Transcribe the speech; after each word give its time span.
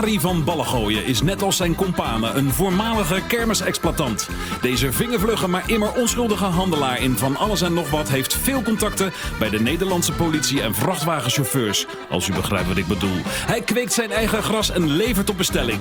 Arie 0.00 0.20
van 0.20 0.44
Ballengooien 0.44 1.04
is 1.04 1.22
net 1.22 1.42
als 1.42 1.56
zijn 1.56 1.74
kompanen 1.74 2.36
een 2.36 2.50
voormalige 2.50 3.22
kermisexploitant. 3.28 4.28
Deze 4.60 4.92
vingervlugge 4.92 5.48
maar 5.48 5.70
immer 5.70 5.92
onschuldige 5.92 6.44
handelaar 6.44 7.00
in 7.00 7.16
van 7.16 7.36
alles 7.36 7.60
en 7.60 7.74
nog 7.74 7.90
wat 7.90 8.08
heeft 8.08 8.34
veel 8.34 8.62
contacten 8.62 9.12
bij 9.38 9.50
de 9.50 9.60
Nederlandse 9.60 10.12
politie 10.12 10.62
en 10.62 10.74
vrachtwagenchauffeurs. 10.74 11.86
Als 12.10 12.28
u 12.28 12.32
begrijpt 12.32 12.68
wat 12.68 12.76
ik 12.76 12.86
bedoel. 12.86 13.20
Hij 13.24 13.60
kweekt 13.60 13.92
zijn 13.92 14.10
eigen 14.10 14.42
gras 14.42 14.70
en 14.70 14.90
levert 14.90 15.30
op 15.30 15.36
bestelling. 15.36 15.80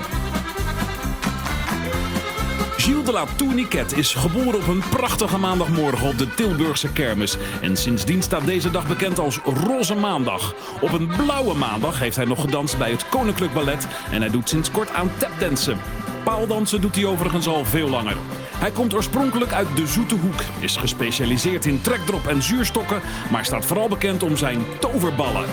Gilles 2.79 3.05
de 3.05 3.11
la 3.11 3.25
Tourniquet 3.35 3.97
is 3.97 4.13
geboren 4.13 4.55
op 4.55 4.67
een 4.67 4.83
prachtige 4.89 5.37
maandagmorgen 5.37 6.07
op 6.07 6.17
de 6.17 6.33
Tilburgse 6.33 6.91
kermis. 6.91 7.37
En 7.61 7.77
sindsdien 7.77 8.21
staat 8.21 8.45
deze 8.45 8.71
dag 8.71 8.87
bekend 8.87 9.19
als 9.19 9.39
Roze 9.67 9.95
Maandag. 9.95 10.53
Op 10.81 10.91
een 10.91 11.07
blauwe 11.07 11.53
maandag 11.53 11.99
heeft 11.99 12.15
hij 12.15 12.25
nog 12.25 12.41
gedanst 12.41 12.77
bij 12.77 12.91
het 12.91 13.09
Koninklijk 13.09 13.53
Ballet. 13.53 13.87
En 14.11 14.21
hij 14.21 14.29
doet 14.29 14.49
sinds 14.49 14.71
kort 14.71 14.93
aan 14.93 15.11
tapdansen. 15.17 15.77
Paaldansen 16.23 16.81
doet 16.81 16.95
hij 16.95 17.05
overigens 17.05 17.47
al 17.47 17.65
veel 17.65 17.89
langer. 17.89 18.17
Hij 18.55 18.71
komt 18.71 18.93
oorspronkelijk 18.93 19.51
uit 19.51 19.75
de 19.75 19.87
Zoete 19.87 20.15
Hoek, 20.15 20.41
is 20.59 20.75
gespecialiseerd 20.75 21.65
in 21.65 21.81
trekdrop 21.81 22.27
en 22.27 22.43
zuurstokken, 22.43 23.01
maar 23.31 23.45
staat 23.45 23.65
vooral 23.65 23.87
bekend 23.87 24.23
om 24.23 24.37
zijn 24.37 24.65
toverballen. 24.79 25.45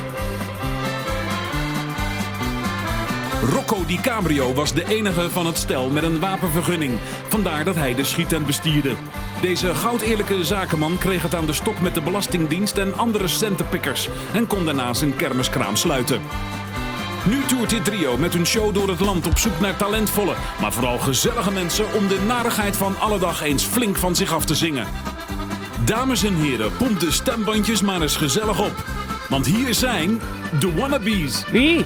Rocco 3.53 3.85
Di 3.87 4.01
Cabrio 4.01 4.55
was 4.55 4.73
de 4.73 4.85
enige 4.89 5.31
van 5.31 5.47
het 5.47 5.59
stel 5.59 5.91
met 5.91 6.03
een 6.03 6.21
wapenvergunning. 6.21 6.99
Vandaar 7.29 7.65
dat 7.65 7.75
hij 7.75 7.95
de 7.95 8.05
schietent 8.05 8.47
bestierde. 8.47 8.95
Deze 9.41 9.75
goudeerlijke 9.75 10.45
zakenman 10.45 10.99
kreeg 10.99 11.23
het 11.23 11.35
aan 11.35 11.47
de 11.47 11.53
stok 11.53 11.81
met 11.81 11.95
de 11.95 12.01
Belastingdienst 12.01 12.77
en 12.77 12.97
andere 12.97 13.29
centenpikkers... 13.29 14.09
en 14.33 14.47
kon 14.47 14.65
daarna 14.65 14.95
zijn 14.95 15.17
kermiskraam 15.17 15.77
sluiten. 15.77 16.21
Nu 17.25 17.45
toert 17.45 17.71
dit 17.71 17.85
trio 17.85 18.17
met 18.17 18.33
hun 18.33 18.47
show 18.47 18.75
door 18.75 18.89
het 18.89 19.01
land 19.01 19.27
op 19.27 19.39
zoek 19.39 19.61
naar 19.61 19.77
talentvolle, 19.77 20.35
maar 20.61 20.73
vooral 20.73 20.99
gezellige 20.99 21.53
mensen 21.53 21.93
om 21.95 22.09
de 22.09 22.21
narigheid 22.27 22.77
van 22.77 22.99
alle 22.99 23.19
dag 23.19 23.43
eens 23.43 23.65
flink 23.65 23.97
van 23.97 24.17
zich 24.17 24.35
af 24.35 24.45
te 24.45 24.55
zingen. 24.55 24.87
Dames 25.85 26.25
en 26.25 26.35
heren, 26.35 26.77
pomp 26.77 27.01
de 27.01 27.11
stembandjes 27.11 27.83
maar 27.83 28.03
eens 28.03 28.17
gezellig 28.17 28.61
op. 28.61 28.85
Want 29.29 29.47
hier 29.47 29.75
zijn 29.75 30.21
de 30.61 30.75
wannabes. 30.75 31.45
Wie? 31.51 31.85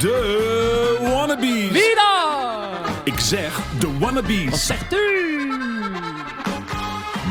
De 0.00 0.98
wannabes. 1.00 1.70
Wie 1.70 1.94
dan? 1.94 2.92
Ik 3.04 3.18
zeg 3.18 3.60
de 3.78 3.86
Wat 3.86 3.98
wannabes. 4.00 4.66
zegt 4.66 4.92
u? 4.92 5.50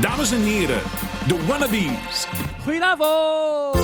Dames 0.01 0.31
en 0.31 0.41
heren, 0.41 0.81
de 1.27 1.45
wannabes. 1.47 2.27
Goedenavond. 2.63 3.79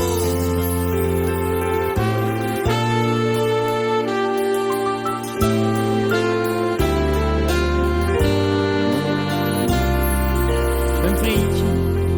Een 11.03 11.17
vriendje, 11.17 11.63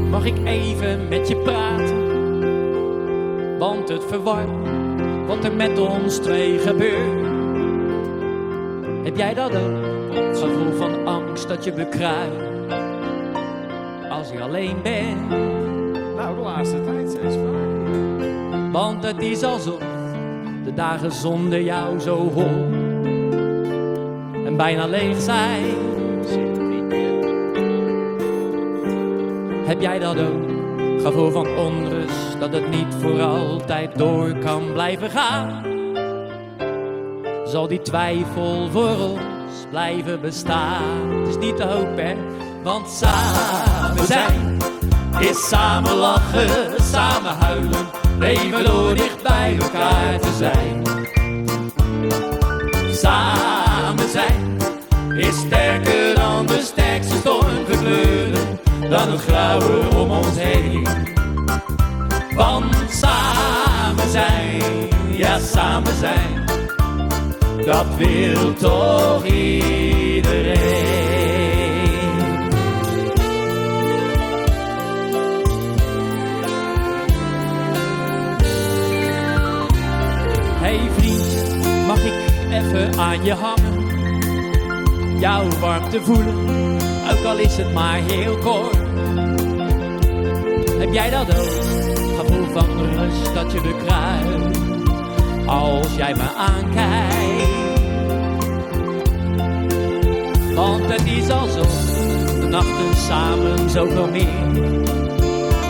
mag 0.10 0.26
ik 0.26 0.38
even 0.46 1.08
met 1.08 1.28
je 1.28 1.36
praten? 1.38 2.08
Want 3.58 3.90
het 3.90 4.04
verwarmt 4.08 4.69
wat 5.30 5.44
er 5.44 5.56
met 5.56 5.80
ons 5.80 6.18
twee 6.18 6.60
gebeurt. 6.60 7.28
Heb 9.04 9.18
jij 9.18 9.34
dat 9.34 9.56
ook? 9.56 10.14
Het 10.14 10.38
gevoel 10.38 10.72
van 10.74 11.08
angst 11.08 11.48
dat 11.48 11.64
je 11.64 11.74
bekruipt 11.74 12.74
als 14.10 14.30
je 14.32 14.42
alleen 14.42 14.82
bent. 14.84 15.30
Nou, 16.16 16.36
de 16.36 16.42
laatste 16.42 16.82
tijd 16.82 17.10
steeds 17.10 17.36
vaker. 17.36 18.72
Want 18.72 19.04
het 19.04 19.22
is 19.22 19.44
alsof 19.44 19.80
de 20.64 20.74
dagen 20.74 21.12
zonder 21.12 21.62
jou 21.62 22.00
zo 22.00 22.18
hol 22.18 22.68
en 24.46 24.58
bijna 24.58 24.88
leeg 24.88 25.22
zijn. 25.22 25.64
Heb 29.66 29.82
jij 29.82 30.00
dat 30.00 30.20
ook? 30.20 30.59
Gevoel 31.04 31.32
van 31.32 31.48
onrust 31.48 32.40
dat 32.40 32.54
het 32.54 32.70
niet 32.70 32.96
voor 33.00 33.22
altijd 33.22 33.98
door 33.98 34.38
kan 34.38 34.74
blijven 34.74 35.10
gaan. 35.10 35.66
Zal 37.46 37.68
die 37.68 37.82
twijfel 37.82 38.70
voor 38.72 38.98
ons 38.98 39.66
blijven 39.70 40.22
bestaan? 40.22 41.10
Het 41.20 41.28
is 41.28 41.38
niet 41.38 41.58
te 41.58 41.64
hopen? 41.64 42.18
Want 42.64 42.90
samen 42.90 44.06
zijn 44.06 44.58
is 45.20 45.48
samen 45.48 45.96
lachen, 45.96 46.84
samen 46.84 47.32
huilen, 47.32 47.88
leven 48.20 48.66
door 48.66 48.96
dicht 48.96 49.24
bij 49.24 49.58
elkaar 49.62 50.20
te 50.20 50.34
zijn. 50.38 50.84
Samen 52.92 53.49
dan 58.90 59.12
het 59.12 59.22
grauwe 59.22 59.96
om 59.96 60.12
ons 60.12 60.38
heen. 60.38 60.88
Want 62.36 62.76
samen 62.90 64.10
zijn, 64.10 64.62
ja 65.12 65.40
samen 65.40 65.96
zijn, 65.96 66.46
dat 67.66 67.86
wil 67.98 68.54
toch 68.54 69.26
iedereen. 69.26 70.58
Hey 80.62 80.80
vriend, 80.98 81.88
mag 81.88 82.04
ik 82.04 82.14
even 82.52 83.00
aan 83.00 83.24
je 83.24 83.34
hangen? 83.34 83.88
Jouw 85.20 85.48
warmte 85.60 86.02
voelen, 86.02 86.78
ook 87.12 87.26
al 87.26 87.38
is 87.38 87.58
het 87.58 87.74
maar 87.74 88.00
heel 88.02 88.38
kort. 88.38 88.79
Heb 90.80 90.94
jij 90.94 91.10
dat 91.10 91.40
ook? 91.40 91.88
Gevoel 92.18 92.46
van 92.46 92.96
rust 92.96 93.34
dat 93.34 93.52
je 93.52 93.62
bekruipt 93.62 94.58
als 95.46 95.96
jij 95.96 96.14
me 96.14 96.34
aankijkt. 96.38 97.58
Want 100.56 100.92
het 100.92 101.06
is 101.06 101.30
alsof 101.30 101.86
de 102.40 102.48
nachten 102.50 102.96
samen 102.96 103.70
zoveel 103.70 104.08
meer 104.08 104.68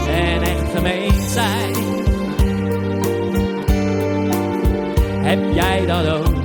en 0.09 0.41
echt 0.41 0.71
gemeen 0.75 1.29
zijn. 1.29 1.75
Heb 5.25 5.53
jij 5.53 5.85
dat 5.85 6.07
ook? 6.07 6.35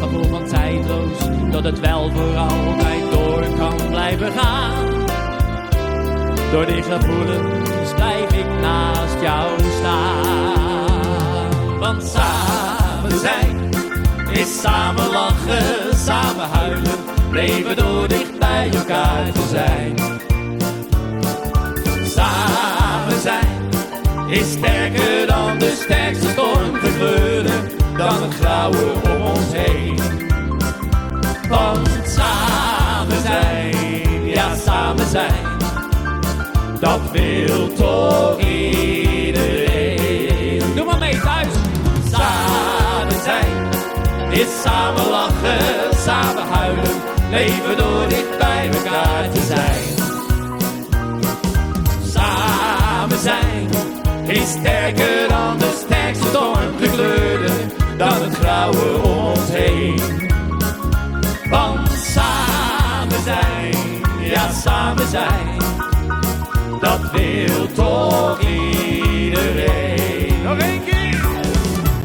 Gevoel 0.00 0.24
van 0.24 0.46
tijdloos, 0.46 1.18
dat 1.50 1.64
het 1.64 1.80
wel 1.80 2.10
voor 2.10 2.36
altijd 2.36 3.10
door 3.10 3.44
kan 3.56 3.90
blijven 3.90 4.32
gaan. 4.32 4.99
Door 6.52 6.66
die 6.66 6.82
gevoelens 6.82 7.92
blijf 7.94 8.32
ik 8.32 8.46
naast 8.60 9.20
jou 9.20 9.50
staan. 9.78 11.78
Want 11.78 12.02
samen 12.02 13.18
zijn 13.18 13.70
is 14.30 14.60
samen 14.60 15.10
lachen, 15.10 15.96
samen 15.96 16.48
huilen, 16.48 16.98
leven 17.30 17.76
door 17.76 18.08
dicht 18.08 18.38
bij 18.38 18.70
elkaar 18.74 19.32
te 19.32 19.46
zijn. 19.50 19.94
Samen 22.04 23.20
zijn 23.20 23.68
is 24.28 24.52
sterker 24.52 25.26
dan 25.26 25.58
de 25.58 25.78
sterkste 25.82 26.28
stormgekleuren, 26.28 27.68
dan 27.96 28.22
het 28.22 28.34
grauwe 28.34 28.92
om 29.04 29.22
ons 29.22 29.52
heen. 29.52 29.98
Want 31.48 31.88
samen 32.04 33.22
zijn, 33.22 34.26
ja 34.26 34.54
samen 34.54 35.08
zijn, 35.08 35.49
dat 36.80 37.00
wil 37.12 37.72
toch 37.72 38.40
iedereen. 38.40 39.82
Doe 40.74 40.84
maar 40.84 40.98
mee 40.98 41.20
thuis. 41.20 41.48
Samen 42.10 43.20
zijn 43.24 43.68
is 44.30 44.62
samen 44.62 45.10
lachen, 45.10 45.96
samen 45.96 46.42
huilen, 46.48 46.96
leven 47.30 47.76
door 47.76 48.08
dicht 48.08 48.38
bij 48.38 48.68
elkaar 48.68 49.30
te 49.30 49.40
zijn. 49.40 49.98
Samen 52.04 53.18
zijn 53.18 53.68
is 54.26 54.50
sterker 54.50 55.28
dan 55.28 55.58
de 55.58 55.82
sterkste 55.86 56.26
stormgekleuren, 56.26 57.70
dan 57.96 58.22
het 58.22 58.34
grauwe 58.34 59.02
om 59.02 59.18
ons 59.18 59.50
heen. 59.50 60.00
Want 61.50 61.90
samen 61.90 63.22
zijn, 63.24 63.74
ja 64.20 64.50
samen 64.52 65.08
zijn, 65.08 65.56
dat 66.80 67.10
wil 67.10 67.66
toch 67.74 68.40
iedereen. 68.40 70.42
Nog 70.44 70.58
één 70.58 70.84
keer. 70.84 71.28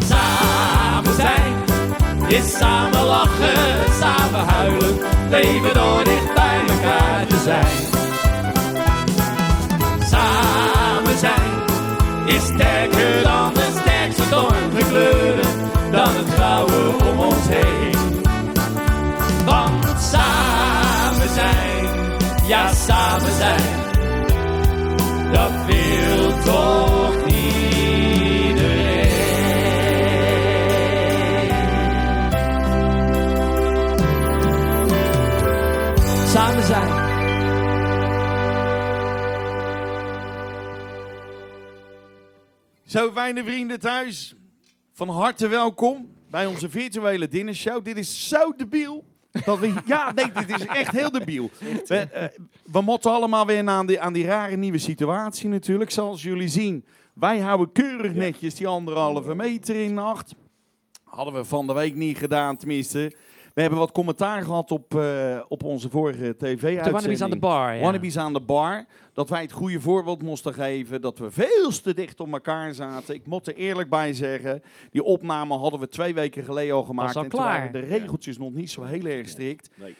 Samen 0.07 1.13
zijn 1.15 1.53
is 2.27 2.57
samen 2.57 3.03
lachen, 3.03 3.93
samen 3.99 4.45
huilen, 4.45 4.97
leven 5.29 5.73
door 5.73 6.03
dicht 6.03 6.33
bij 6.33 6.59
elkaar 6.67 7.25
te 7.27 7.37
zijn. 7.43 7.83
Samen 10.09 11.17
zijn 11.17 11.53
is 12.25 12.43
sterker 12.43 13.23
dan 13.23 13.53
de 13.53 13.67
sterkste 13.81 14.29
donkere 14.29 14.85
kleuren, 14.89 15.71
dan 15.91 16.15
het 16.15 16.33
grauwe 16.33 16.93
om 17.11 17.19
ons 17.19 17.47
heen. 17.47 17.95
Want 19.45 19.85
samen 19.99 21.29
zijn, 21.33 21.85
ja 22.47 22.73
samen 22.73 23.31
zijn 23.37 23.84
zo, 42.95 43.11
fijne 43.11 43.43
vrienden 43.43 43.79
thuis. 43.79 44.35
Van 44.93 45.09
harte 45.09 45.47
welkom 45.47 46.13
bij 46.29 46.45
onze 46.45 46.69
virtuele 46.69 47.27
dinnershow. 47.27 47.85
Dit 47.85 47.97
is 47.97 48.27
zo 48.27 48.51
debiel. 48.55 49.05
Dat 49.45 49.59
we, 49.59 49.73
ja, 49.85 50.11
nee, 50.11 50.31
dit 50.31 50.59
is 50.59 50.65
echt 50.65 50.91
heel 50.91 51.11
debiel. 51.11 51.49
We, 51.87 51.97
eh, 51.97 52.27
we 52.71 52.81
moeten 52.81 53.11
allemaal 53.11 53.45
weer 53.45 53.67
aan 53.67 53.85
die, 53.85 53.99
aan 54.01 54.13
die 54.13 54.25
rare 54.25 54.55
nieuwe 54.55 54.77
situatie 54.77 55.49
natuurlijk. 55.49 55.91
Zoals 55.91 56.23
jullie 56.23 56.47
zien, 56.47 56.85
wij 57.13 57.39
houden 57.39 57.71
keurig 57.71 58.13
netjes 58.13 58.55
die 58.55 58.67
anderhalve 58.67 59.35
meter 59.35 59.75
in 59.75 59.97
acht. 59.97 60.35
Hadden 61.03 61.33
we 61.33 61.45
van 61.45 61.67
de 61.67 61.73
week 61.73 61.95
niet 61.95 62.17
gedaan, 62.17 62.57
tenminste. 62.57 63.15
We 63.55 63.61
hebben 63.61 63.79
wat 63.79 63.91
commentaar 63.91 64.43
gehad 64.43 64.71
op, 64.71 64.95
eh, 64.95 65.39
op 65.47 65.63
onze 65.63 65.89
vorige 65.89 66.35
tv-uitzending. 66.37 66.83
De 66.83 66.91
Wannabes 66.91 67.21
aan 67.21 67.29
de 67.29 67.39
bar, 67.39 67.75
ja. 67.75 67.81
Wannabes 67.81 68.17
aan 68.17 68.33
de 68.33 68.41
bar. 68.41 68.85
Dat 69.13 69.29
wij 69.29 69.41
het 69.41 69.51
goede 69.51 69.79
voorbeeld 69.79 70.21
moesten 70.21 70.53
geven. 70.53 71.01
Dat 71.01 71.17
we 71.17 71.31
veel 71.31 71.69
te 71.83 71.93
dicht 71.93 72.19
op 72.19 72.33
elkaar 72.33 72.73
zaten. 72.73 73.15
Ik 73.15 73.25
moet 73.27 73.47
er 73.47 73.55
eerlijk 73.55 73.89
bij 73.89 74.13
zeggen. 74.13 74.61
Die 74.91 75.03
opname 75.03 75.57
hadden 75.57 75.79
we 75.79 75.87
twee 75.87 76.13
weken 76.13 76.43
geleden 76.43 76.75
al 76.75 76.83
gemaakt. 76.83 77.15
al 77.15 77.23
en 77.23 77.29
toen 77.29 77.39
klaar. 77.39 77.57
waren 77.57 77.71
de 77.71 77.87
regeltjes 77.87 78.37
nog 78.37 78.53
niet 78.53 78.71
zo 78.71 78.83
heel 78.83 79.05
erg 79.05 79.29
strikt. 79.29 79.69
Nee. 79.75 79.95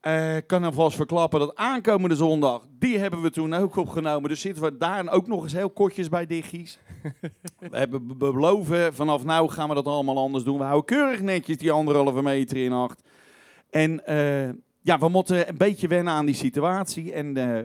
Eh, 0.00 0.36
Ik 0.36 0.46
kan 0.46 0.64
alvast 0.64 0.96
verklappen 0.96 1.40
dat 1.40 1.54
aankomende 1.56 2.16
zondag, 2.16 2.66
die 2.78 2.98
hebben 2.98 3.22
we 3.22 3.30
toen 3.30 3.54
ook 3.54 3.76
opgenomen. 3.76 4.28
Dus 4.28 4.40
zitten 4.40 4.62
we 4.62 4.76
daar 4.76 5.12
ook 5.12 5.26
nog 5.26 5.42
eens 5.42 5.52
heel 5.52 5.70
kortjes 5.70 6.08
bij 6.08 6.26
Diggies. 6.26 6.78
we 7.70 7.76
hebben 7.76 8.06
be- 8.06 8.14
beloven, 8.14 8.94
vanaf 8.94 9.24
nou 9.24 9.48
gaan 9.50 9.68
we 9.68 9.74
dat 9.74 9.86
allemaal 9.86 10.18
anders 10.18 10.44
doen. 10.44 10.58
We 10.58 10.64
houden 10.64 10.84
keurig 10.96 11.20
netjes 11.20 11.56
die 11.56 11.72
anderhalve 11.72 12.22
meter 12.22 12.56
in 12.56 12.72
acht. 12.72 13.02
En 13.70 14.06
eh, 14.06 14.48
ja, 14.80 14.98
we 14.98 15.08
moeten 15.08 15.48
een 15.48 15.56
beetje 15.56 15.88
wennen 15.88 16.12
aan 16.12 16.26
die 16.26 16.34
situatie. 16.34 17.12
En 17.12 17.36
eh, 17.36 17.62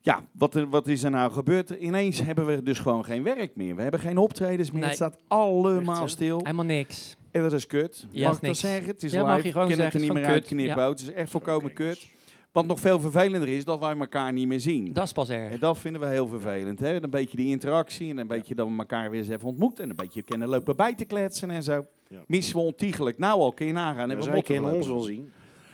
ja, 0.00 0.20
wat, 0.32 0.54
er, 0.54 0.68
wat 0.68 0.86
is 0.86 1.02
er 1.02 1.10
nou 1.10 1.32
gebeurd? 1.32 1.70
Ineens 1.70 2.22
hebben 2.22 2.46
we 2.46 2.62
dus 2.62 2.78
gewoon 2.78 3.04
geen 3.04 3.22
werk 3.22 3.56
meer. 3.56 3.76
We 3.76 3.82
hebben 3.82 4.00
geen 4.00 4.18
optredens 4.18 4.70
meer. 4.70 4.80
Nee. 4.80 4.88
Het 4.88 4.96
staat 4.98 5.18
allemaal 5.28 6.08
stil. 6.08 6.38
Helemaal 6.38 6.64
niks. 6.64 7.16
En 7.30 7.42
dat 7.42 7.52
is 7.52 7.66
kut. 7.66 8.06
Ja, 8.10 8.28
mag 8.28 8.36
ik 8.36 8.46
dat 8.46 8.56
zeggen? 8.56 8.86
Het 8.86 9.02
is 9.02 9.12
Ja, 9.12 9.22
mag 9.22 9.34
live. 9.34 9.46
je 9.46 9.52
gewoon 9.52 9.68
Ik 9.70 9.76
kan 9.76 9.84
het 9.84 9.94
er 9.94 10.00
zeggen. 10.00 10.14
niet 10.16 10.24
meer 10.24 10.34
uitknippen. 10.34 10.76
kut. 10.76 11.00
Het 11.00 11.08
is 11.08 11.14
echt 11.14 11.30
volkomen 11.30 11.72
kut. 11.72 12.08
Wat 12.52 12.66
nog 12.66 12.80
veel 12.80 13.00
vervelender 13.00 13.48
is, 13.48 13.64
dat 13.64 13.80
wij 13.80 13.96
elkaar 13.98 14.32
niet 14.32 14.46
meer 14.48 14.60
zien. 14.60 14.92
Dat 14.92 15.04
is 15.04 15.12
pas 15.12 15.28
erg. 15.28 15.52
En 15.52 15.58
dat 15.58 15.78
vinden 15.78 16.00
we 16.00 16.06
heel 16.06 16.26
vervelend. 16.28 16.80
Hè? 16.80 17.02
Een 17.02 17.10
beetje 17.10 17.36
die 17.36 17.48
interactie 17.48 18.10
en 18.10 18.18
een 18.18 18.26
beetje 18.26 18.54
dat 18.54 18.68
we 18.68 18.74
elkaar 18.78 19.10
weer 19.10 19.20
eens 19.20 19.28
even 19.28 19.48
ontmoeten. 19.48 19.84
En 19.84 19.90
een 19.90 19.96
beetje 19.96 20.22
kennen 20.22 20.48
lopen 20.48 20.76
bij 20.76 20.94
te 20.94 21.04
kletsen 21.04 21.50
en 21.50 21.62
zo. 21.62 21.86
Ja. 22.08 22.18
Missen 22.26 22.56
we 22.56 22.62
ontiegelijk. 22.62 23.18
Nou 23.18 23.40
al, 23.40 23.52
kun 23.52 23.66
je 23.66 23.72
nagaan. 23.72 24.08
We 24.16 24.22
zij 24.22 24.42
kunnen 24.42 24.72
ons 24.72 24.86
wel 24.86 25.00
zien, 25.00 25.30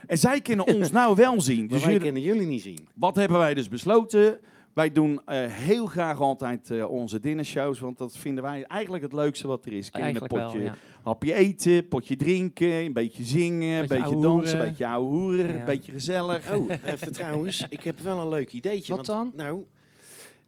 En 0.07 0.19
zij 0.19 0.41
kunnen 0.41 0.67
ons 0.67 0.91
nou 0.91 1.15
wel 1.17 1.41
zien. 1.41 1.59
maar 1.59 1.69
Dus 1.69 1.79
wij 1.81 1.93
jullie- 1.93 2.05
kunnen 2.05 2.23
jullie 2.23 2.47
niet 2.47 2.63
zien. 2.63 2.89
wat 2.95 3.17
hebben 3.17 3.39
wij 3.39 3.55
dus 3.55 3.69
besloten? 3.69 4.39
Wij 4.75 4.93
doen 4.93 5.21
eh, 5.25 5.47
heel 5.47 5.87
graag 5.87 6.21
altijd 6.21 6.71
eh, 6.71 6.91
onze 6.91 7.21
dinnershows, 7.21 7.81
want 7.81 7.99
dat 7.99 8.17
vinden 8.17 8.45
wij 8.45 8.65
eigenlijk 8.65 9.03
het 9.03 9.13
leukste 9.13 9.47
wat 9.47 9.65
er 9.67 9.73
is. 9.73 9.91
Kun 9.91 10.01
hapje 11.07 11.35
eten, 11.35 11.89
potje 11.89 12.17
drinken, 12.17 12.69
een 12.73 12.93
beetje 12.93 13.25
zingen, 13.25 13.81
een 13.83 13.89
Beetje 13.89 14.21
dansen, 14.21 14.61
een 14.61 14.67
beetje 14.69 14.87
ouwe 14.87 15.09
hoeren, 15.09 15.47
Ja. 15.49 15.59
een 15.59 15.65
beetje 15.65 15.93
gezellig. 15.93 16.53
Oh, 16.55 16.71
even 16.85 17.13
trouwens, 17.13 17.67
ik 17.69 17.83
heb 17.83 17.99
wel 17.99 18.21
een 18.21 18.29
leuk 18.29 18.53
ideetje. 18.53 18.97
Wat 18.97 19.07
want, 19.07 19.37
Nou, 19.37 19.65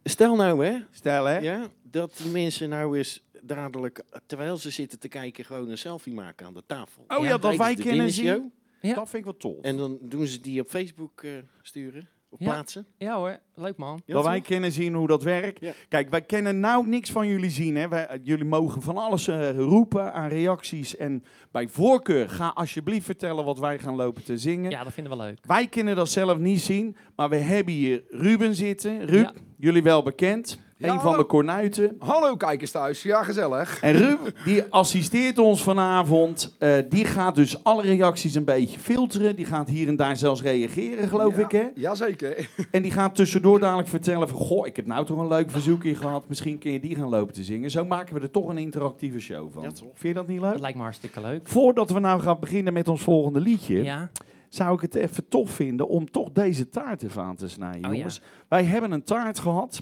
stel 0.03 0.35
nou 0.35 0.65
hè, 0.65 0.77
Stel 0.91 1.25
hè? 1.25 1.37
ja, 1.37 1.67
dat 1.83 2.19
die 2.23 2.31
mensen 2.31 2.69
nou 2.69 2.97
eens 2.97 3.23
dadelijk, 3.41 4.03
terwijl 4.25 4.57
ze 4.57 4.69
zitten 4.69 4.99
te 4.99 5.07
kijken, 5.07 5.45
gewoon 5.45 5.69
een 5.69 5.77
selfie 5.77 6.13
maken 6.13 6.45
aan 6.45 6.53
de 6.53 6.63
tafel. 6.65 7.03
Oh 7.07 7.23
ja, 7.23 7.29
Ja, 7.29 7.37
dat 7.37 7.55
wij 7.55 7.75
kennen 7.75 8.11
zien. 8.11 8.51
Ja. 8.81 8.93
Dat 8.93 9.09
vind 9.09 9.13
ik 9.13 9.23
wel 9.23 9.37
tof. 9.37 9.61
En 9.61 9.77
dan 9.77 9.97
doen 10.01 10.27
ze 10.27 10.41
die 10.41 10.61
op 10.61 10.69
Facebook 10.69 11.23
eh, 11.23 11.31
sturen, 11.61 12.07
op 12.29 12.39
plaatsen. 12.39 12.85
Ja 12.97 13.15
hoor, 13.17 13.39
leuk 13.55 13.77
man. 13.77 14.01
Ja, 14.05 14.13
dat 14.13 14.23
wij 14.25 14.37
toch? 14.39 14.47
kennen 14.47 14.71
zien 14.71 14.93
hoe 14.93 15.07
dat 15.07 15.23
werkt. 15.23 15.61
Ja. 15.61 15.71
Kijk, 15.87 16.09
wij 16.09 16.21
kennen 16.21 16.59
nou 16.59 16.87
niks 16.87 17.11
van 17.11 17.27
jullie 17.27 17.49
zien. 17.49 17.75
Hè. 17.75 17.87
Wij, 17.87 18.05
eh, 18.07 18.19
jullie 18.23 18.45
mogen 18.45 18.81
van 18.81 18.97
alles 18.97 19.27
eh, 19.27 19.57
roepen 19.57 20.13
aan 20.13 20.29
reacties. 20.29 20.95
En 20.95 21.23
bij 21.51 21.67
voorkeur, 21.67 22.29
ga 22.29 22.47
alsjeblieft 22.47 23.05
vertellen 23.05 23.45
wat 23.45 23.59
wij 23.59 23.79
gaan 23.79 23.95
lopen 23.95 24.23
te 24.23 24.37
zingen. 24.37 24.71
Ja, 24.71 24.83
dat 24.83 24.93
vinden 24.93 25.17
we 25.17 25.23
leuk. 25.23 25.37
Wij 25.41 25.67
kunnen 25.67 25.95
dat 25.95 26.09
zelf 26.09 26.37
niet 26.37 26.61
zien, 26.61 26.95
maar 27.15 27.29
we 27.29 27.35
hebben 27.37 27.73
hier 27.73 28.03
Ruben 28.09 28.55
zitten. 28.55 28.99
Ruben, 28.99 29.17
Ja. 29.19 29.33
jullie 29.57 29.83
wel 29.83 30.03
bekend. 30.03 30.59
Ja, 30.81 30.93
een 30.93 30.99
van 30.99 31.17
de 31.17 31.23
kornuiten. 31.23 31.95
Hallo 31.99 32.35
kijkers 32.35 32.71
thuis, 32.71 33.03
ja 33.03 33.23
gezellig. 33.23 33.79
En 33.81 33.91
Ruben, 33.93 34.33
die 34.45 34.63
assisteert 34.69 35.37
ons 35.37 35.63
vanavond. 35.63 36.55
Eh, 36.59 36.73
die 36.89 37.05
gaat 37.05 37.35
dus 37.35 37.63
alle 37.63 37.81
reacties 37.81 38.35
een 38.35 38.43
beetje 38.45 38.79
filteren. 38.79 39.35
Die 39.35 39.45
gaat 39.45 39.67
hier 39.69 39.87
en 39.87 39.95
daar 39.95 40.17
zelfs 40.17 40.41
reageren, 40.41 41.07
geloof 41.07 41.37
Ja, 41.37 41.43
ik. 41.43 41.51
Hè? 41.51 41.67
Jazeker. 41.75 42.49
En 42.71 42.81
die 42.81 42.91
gaat 42.91 43.15
tussendoor 43.15 43.59
dadelijk 43.59 43.87
vertellen 43.87 44.29
van... 44.29 44.37
Goh, 44.39 44.67
ik 44.67 44.75
heb 44.75 44.85
nou 44.85 45.05
toch 45.05 45.17
een 45.19 45.27
leuk 45.27 45.51
verzoekje 45.51 45.95
gehad. 45.95 46.27
Misschien 46.27 46.57
kun 46.57 46.71
je 46.71 46.79
die 46.79 46.95
gaan 46.95 47.09
lopen 47.09 47.33
te 47.33 47.43
zingen. 47.43 47.71
Zo 47.71 47.85
maken 47.85 48.13
we 48.15 48.21
er 48.21 48.31
toch 48.31 48.47
een 48.47 48.57
interactieve 48.57 49.19
show 49.19 49.53
van. 49.53 49.63
Ja, 49.63 49.69
toch? 49.69 49.87
Vind 49.93 49.99
je 50.01 50.13
dat 50.13 50.27
niet 50.27 50.41
Dat 50.41 50.51
leuk? 50.51 50.59
lijkt 50.59 50.77
me 50.77 50.83
hartstikke 50.83 51.21
leuk. 51.21 51.47
Voordat 51.47 51.89
we 51.89 51.99
nou 51.99 52.21
gaan 52.21 52.39
beginnen 52.39 52.73
met 52.73 52.87
ons 52.87 53.01
volgende 53.01 53.39
liedje... 53.39 53.83
Ja, 53.83 54.09
zou 54.49 54.73
ik 54.75 54.81
het 54.81 54.95
even 54.95 55.27
tof 55.27 55.49
vinden 55.51 55.87
om 55.87 56.11
toch 56.11 56.29
deze 56.33 56.69
taart 56.69 57.03
even 57.03 57.21
aan 57.21 57.35
te 57.35 57.49
snijden, 57.49 57.85
Oh 57.85 57.89
ja. 57.91 57.95
jongens. 57.97 58.21
Wij 58.47 58.63
hebben 58.63 58.91
een 58.91 59.03
taart 59.03 59.39
gehad 59.39 59.79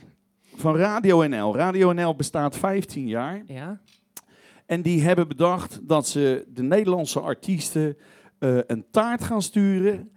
van 0.58 0.76
Radio 0.76 1.28
NL. 1.28 1.56
Radio 1.56 1.92
NL 1.94 2.16
bestaat 2.16 2.58
15 2.58 3.08
jaar. 3.08 3.42
ja. 3.48 3.80
En 4.66 4.82
die 4.82 5.02
hebben 5.04 5.28
bedacht 5.28 5.80
dat 5.88 6.08
ze 6.08 6.46
de 6.54 6.64
Nederlandse 6.64 7.20
artiesten 7.20 7.98
eh, 8.40 8.58
een 8.68 8.86
taart 8.92 9.24
gaan 9.24 9.42
sturen 9.42 10.10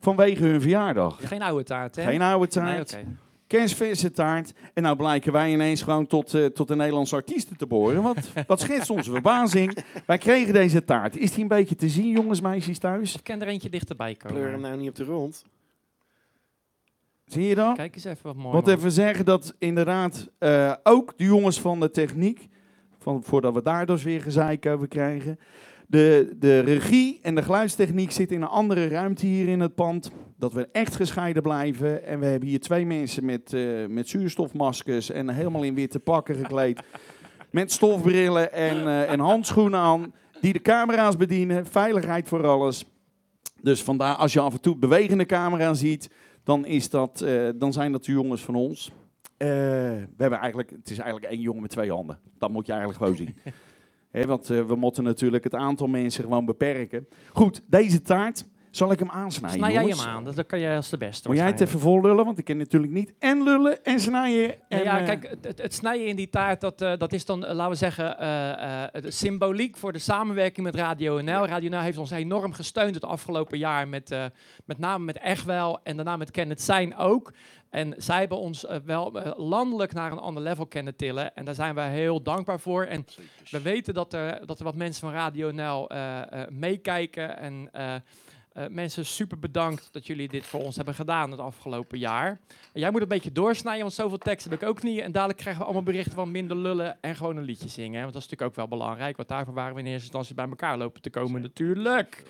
vanwege 0.00 0.44
hun 0.44 0.60
verjaardag. 0.60 1.18
Geen 1.28 1.42
oude 1.42 1.64
taart, 1.64 1.96
hè? 1.96 2.02
Geen 2.02 2.22
oude 2.22 2.60
Nee, 2.60 2.74
taart, 2.74 2.92
oké. 2.94 3.04
kerstverse 3.46 4.10
taart. 4.10 4.52
En 4.74 4.82
nou 4.82 4.96
blijken 4.96 5.32
wij 5.32 5.52
ineens 5.52 5.82
gewoon 5.82 6.06
tot, 6.06 6.34
eh, 6.34 6.44
tot 6.44 6.68
de 6.68 6.76
Nederlandse 6.76 7.14
artiesten 7.14 7.56
te 7.56 7.66
behoren. 7.66 8.02
Wat, 8.02 8.16
wat 8.46 8.60
schetst 8.60 8.90
onze 8.90 9.10
verbazing. 9.10 9.76
Wij 10.06 10.18
kregen 10.18 10.52
deze 10.52 10.84
taart. 10.84 11.16
Is 11.16 11.32
die 11.32 11.42
een 11.42 11.48
beetje 11.48 11.74
te 11.76 11.88
zien, 11.88 12.08
jongens, 12.10 12.40
meisjes 12.40 12.78
thuis? 12.78 13.14
Ik 13.14 13.24
ken 13.24 13.40
er 13.42 13.48
eentje 13.48 13.70
dichterbij 13.70 14.14
Kleur 14.14 14.34
hem 14.34 14.44
komen. 14.44 14.60
nou 14.60 14.76
niet 14.80 14.88
op 14.88 14.94
de 14.96 15.04
rond. 15.04 15.44
Zie 17.32 17.46
je 17.46 17.54
dat? 17.54 17.76
Kijk 17.76 17.94
eens 17.94 18.04
even 18.04 18.22
wat 18.22 18.36
mooi. 18.36 18.52
Want 18.52 18.66
man. 18.66 18.74
even 18.74 18.92
zeggen 18.92 19.24
dat 19.24 19.54
inderdaad 19.58 20.28
eh, 20.38 20.72
ook 20.82 21.12
de 21.16 21.24
jongens 21.24 21.60
van 21.60 21.80
de 21.80 21.90
techniek, 21.90 22.48
van, 22.98 23.22
voordat 23.22 23.54
we 23.54 23.62
daar 23.62 23.86
dus 23.86 24.02
weer 24.02 24.22
gezeik 24.22 24.66
over 24.66 24.88
krijgen, 24.88 25.38
de, 25.86 26.36
de 26.38 26.60
regie 26.60 27.18
en 27.22 27.34
de 27.34 27.42
geluidstechniek 27.42 28.10
zitten 28.10 28.36
in 28.36 28.42
een 28.42 28.48
andere 28.48 28.88
ruimte 28.88 29.26
hier 29.26 29.48
in 29.48 29.60
het 29.60 29.74
pand. 29.74 30.10
Dat 30.36 30.52
we 30.52 30.68
echt 30.72 30.96
gescheiden 30.96 31.42
blijven. 31.42 32.06
En 32.06 32.20
we 32.20 32.26
hebben 32.26 32.48
hier 32.48 32.60
twee 32.60 32.86
mensen 32.86 33.24
met, 33.24 33.52
eh, 33.52 33.86
met 33.88 34.08
zuurstofmaskers 34.08 35.10
en 35.10 35.28
helemaal 35.28 35.62
in 35.62 35.74
witte 35.74 35.98
pakken 35.98 36.34
gekleed. 36.34 36.82
met 37.50 37.72
stofbrillen 37.72 38.52
en, 38.52 38.86
eh, 38.86 39.10
en 39.10 39.20
handschoenen 39.20 39.80
aan. 39.80 40.12
Die 40.40 40.52
de 40.52 40.62
camera's 40.62 41.16
bedienen. 41.16 41.66
Veiligheid 41.66 42.28
voor 42.28 42.46
alles. 42.46 42.84
Dus 43.62 43.82
vandaar, 43.82 44.14
als 44.14 44.32
je 44.32 44.40
af 44.40 44.52
en 44.52 44.60
toe 44.60 44.76
bewegende 44.76 45.26
camera 45.26 45.74
ziet, 45.74 46.10
dan, 46.44 46.66
is 46.66 46.90
dat, 46.90 47.20
eh, 47.20 47.48
dan 47.54 47.72
zijn 47.72 47.92
dat 47.92 48.04
de 48.04 48.12
jongens 48.12 48.42
van 48.42 48.54
ons. 48.54 48.92
Eh, 49.36 49.48
we 49.48 50.16
hebben 50.16 50.38
eigenlijk, 50.38 50.70
het 50.70 50.90
is 50.90 50.98
eigenlijk 50.98 51.32
één 51.32 51.40
jongen 51.40 51.62
met 51.62 51.70
twee 51.70 51.90
handen. 51.90 52.18
Dat 52.38 52.50
moet 52.50 52.66
je 52.66 52.72
eigenlijk 52.72 53.02
gewoon 53.02 53.16
zien. 53.16 53.36
Want 54.28 54.50
eh, 54.50 54.64
we 54.64 54.74
moeten 54.74 55.04
natuurlijk 55.04 55.44
het 55.44 55.54
aantal 55.54 55.86
mensen 55.86 56.22
gewoon 56.22 56.44
beperken. 56.44 57.06
Goed, 57.32 57.62
deze 57.66 58.02
taart, 58.02 58.44
zal 58.76 58.92
ik 58.92 58.98
hem 58.98 59.10
aansnijden, 59.10 59.58
Snij 59.58 59.72
jij 59.72 59.84
hem 59.84 60.00
aan, 60.00 60.24
dat 60.24 60.46
kan 60.46 60.60
jij 60.60 60.76
als 60.76 60.88
de 60.90 60.96
beste. 60.98 61.28
Moet 61.28 61.36
jij 61.36 61.46
het 61.46 61.60
even 61.60 61.80
vol 61.80 62.00
lullen, 62.00 62.24
want 62.24 62.38
ik 62.38 62.44
ken 62.44 62.56
natuurlijk 62.56 62.92
niet 62.92 63.12
en 63.18 63.42
lullen 63.42 63.84
en 63.84 64.00
snijden. 64.00 64.54
En, 64.68 64.78
Ja, 64.78 64.84
ja, 64.84 64.98
eh, 65.00 65.06
kijk, 65.06 65.36
het, 65.42 65.62
het- 65.62 65.74
snijden 65.74 66.06
in 66.06 66.16
die 66.16 66.28
taart, 66.28 66.60
dat, 66.60 66.80
eh, 66.80 66.92
dat 66.98 67.12
is 67.12 67.24
dan, 67.24 67.44
eh, 67.44 67.54
laten 67.54 67.70
we 67.72 67.76
zeggen, 67.78 68.16
symboliek 69.12 69.76
voor 69.76 69.92
de 69.92 69.98
samenwerking 69.98 70.66
met 70.66 70.74
Radio 70.74 71.20
NL. 71.20 71.46
Radio 71.46 71.70
NL 71.70 71.80
heeft 71.80 71.98
ons 71.98 72.10
enorm 72.10 72.52
gesteund 72.52 72.94
het 72.94 73.04
afgelopen 73.04 73.58
jaar, 73.58 73.88
met, 73.88 74.16
met 74.64 74.78
name 74.78 75.04
met 75.04 75.18
Echtwel 75.18 75.80
en 75.82 75.96
daarna 75.96 76.16
met 76.16 76.30
Kenneth 76.30 76.62
Zijn 76.62 76.96
ook. 76.96 77.32
En 77.70 77.94
zij 77.96 78.18
hebben 78.18 78.38
ons 78.38 78.66
wel 78.84 79.34
landelijk 79.36 79.92
naar 79.92 80.12
een 80.12 80.18
ander 80.18 80.42
level 80.42 80.66
kunnen 80.66 80.96
tillen. 80.96 81.34
En 81.34 81.44
daar 81.44 81.54
zijn 81.54 81.74
wij 81.74 81.90
heel 81.90 82.22
dankbaar 82.22 82.60
voor. 82.60 82.84
En 82.84 83.06
we 83.50 83.60
weten 83.62 83.94
dat 83.94 84.12
er, 84.12 84.46
dat 84.46 84.58
er 84.58 84.64
wat 84.64 84.74
mensen 84.74 85.00
van 85.08 85.12
Radio 85.18 85.50
NL 85.50 85.90
meekijken. 86.50 87.38
En 87.38 87.70
eh, 88.54 88.66
mensen, 88.66 89.06
super 89.06 89.38
bedankt 89.38 89.88
dat 89.92 90.06
jullie 90.06 90.28
dit 90.28 90.46
voor 90.46 90.60
ons 90.60 90.76
hebben 90.76 90.94
gedaan 90.94 91.30
het 91.30 91.40
afgelopen 91.40 91.98
jaar. 91.98 92.40
Jij 92.72 92.90
moet 92.90 93.02
een 93.02 93.08
beetje 93.08 93.32
doorsnijden, 93.32 93.82
want 93.82 93.94
zoveel 93.94 94.18
tekst 94.18 94.50
heb 94.50 94.62
ik 94.62 94.68
ook 94.68 94.82
niet. 94.82 95.00
En 95.00 95.12
dadelijk 95.12 95.38
krijgen 95.38 95.60
we 95.60 95.66
allemaal 95.66 95.84
berichten 95.86 96.12
van 96.14 96.30
minder 96.30 96.56
lullen 96.56 96.98
en 97.00 97.16
gewoon 97.16 97.36
een 97.36 97.44
liedje 97.44 97.68
zingen. 97.68 97.94
hè. 97.96 98.02
Want 98.02 98.12
dat 98.12 98.22
is 98.22 98.28
natuurlijk 98.28 98.50
ook 98.50 98.68
wel 98.68 98.78
belangrijk, 98.78 99.16
want 99.16 99.28
daarvoor 99.28 99.54
waren 99.54 99.74
we 99.74 99.80
in 99.80 99.86
eerste 99.86 100.02
instantie 100.02 100.34
bij 100.34 100.48
elkaar 100.48 100.78
lopen 100.78 101.02
te 101.02 101.10
komen 101.10 101.42
natuurlijk. 101.42 102.24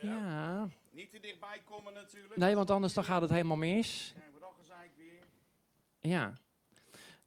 Ja, 0.00 0.68
Niet 0.90 1.10
te 1.10 1.20
dichtbij 1.20 1.60
komen 1.64 1.94
natuurlijk. 1.94 2.36
Nee, 2.36 2.54
want 2.54 2.70
anders 2.70 2.94
dan 2.94 3.04
gaat 3.04 3.20
het 3.20 3.30
helemaal 3.30 3.56
mis. 3.56 4.14
Ja. 6.00 6.32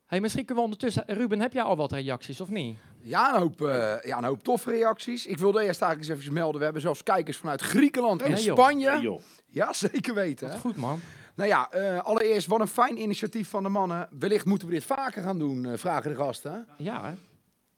Hey, 0.06 0.20
misschien 0.22 0.46
kunnen 0.46 0.64
we 0.64 0.70
ondertussen... 0.70 1.04
Ruben, 1.08 1.40
heb 1.40 1.54
jij 1.54 1.64
al 1.64 1.76
wat 1.76 1.92
reacties 1.92 2.42
of 2.42 2.50
niet? 2.50 2.78
Ja, 3.02 3.34
een 3.36 3.42
hoop, 3.42 3.62
eh, 3.62 3.94
ja, 4.04 4.18
een 4.18 4.24
hoop 4.24 4.44
toffe 4.44 4.70
reacties. 4.72 5.26
Ik 5.26 5.38
wilde 5.38 5.64
eerst 5.64 5.82
eigenlijk 5.82 6.12
eens 6.12 6.22
even 6.22 6.34
melden. 6.34 6.58
We 6.58 6.64
hebben 6.64 6.82
zelfs 6.82 7.04
kijkers 7.04 7.38
vanuit 7.38 7.62
Griekenland 7.62 8.22
en 8.22 8.32
Nee. 8.32 8.40
Spanje. 8.42 8.86
Ja, 8.86 9.00
joh. 9.00 9.22
Ja, 9.50 9.74
zeker 9.92 10.14
weten. 10.14 10.46
Wat 10.48 10.56
Hè? 10.56 10.62
goed, 10.62 10.76
man. 10.76 11.00
Nou 11.36 11.50
ja, 11.50 11.72
eh, 11.72 12.00
allereerst 12.04 12.48
wat 12.48 12.60
een 12.60 12.68
fijn 12.68 13.02
initiatief 13.02 13.50
van 13.50 13.64
de 13.64 13.70
mannen. 13.70 14.08
Wellicht 14.20 14.46
moeten 14.46 14.68
we 14.68 14.74
dit 14.74 14.84
vaker 14.84 15.24
gaan 15.24 15.40
doen, 15.40 15.66
eh, 15.66 15.78
vragen 15.78 16.10
de 16.12 16.18
gasten. 16.18 16.68
Ja, 16.78 17.04
hè? 17.06 17.14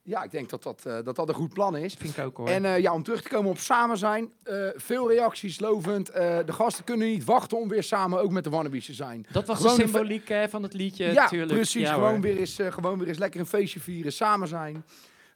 Ja, 0.07 0.23
ik 0.23 0.31
denk 0.31 0.49
dat 0.49 0.63
dat, 0.63 0.81
eh, 0.85 0.97
dat, 1.03 1.15
dat 1.15 1.29
een 1.29 1.35
goed 1.35 1.53
plan 1.53 1.77
is. 1.77 1.93
vind 1.93 2.17
ik 2.17 2.25
ook 2.25 2.37
hoor. 2.37 2.47
En 2.47 2.65
eh, 2.65 2.79
ja, 2.79 2.93
om 2.93 3.03
terug 3.03 3.21
te 3.21 3.29
komen 3.29 3.51
op 3.51 3.57
samen 3.57 3.97
zijn. 3.97 4.31
eh, 4.43 4.55
veel 4.75 5.09
reacties 5.11 5.59
lovend. 5.59 6.05
De 6.13 6.43
gasten 6.47 6.83
kunnen 6.83 7.07
niet 7.07 7.23
wachten 7.23 7.59
om 7.59 7.69
weer 7.69 7.83
samen 7.83 8.21
ook 8.21 8.31
met 8.31 8.43
de 8.43 8.49
Wannabies 8.49 8.85
te 8.85 8.93
zijn. 8.93 9.25
dat 9.31 9.47
was 9.47 9.57
gewoon 9.57 9.75
de 9.75 9.81
symboliek 9.81 10.33
van 10.49 10.63
het 10.63 10.73
liedje, 10.73 11.05
ja, 11.05 11.27
tuurlijk. 11.27 11.53
precies. 11.53 11.81
Ja, 11.81 11.93
gewoon, 11.93 12.09
hoor. 12.11 12.21
weer 12.21 12.37
eens, 12.37 12.59
gewoon 12.69 12.99
weer 12.99 13.07
eens 13.07 13.17
lekker 13.17 13.39
een 13.39 13.45
feestje 13.45 13.79
vieren, 13.79 14.13
samen 14.13 14.47
zijn. 14.47 14.83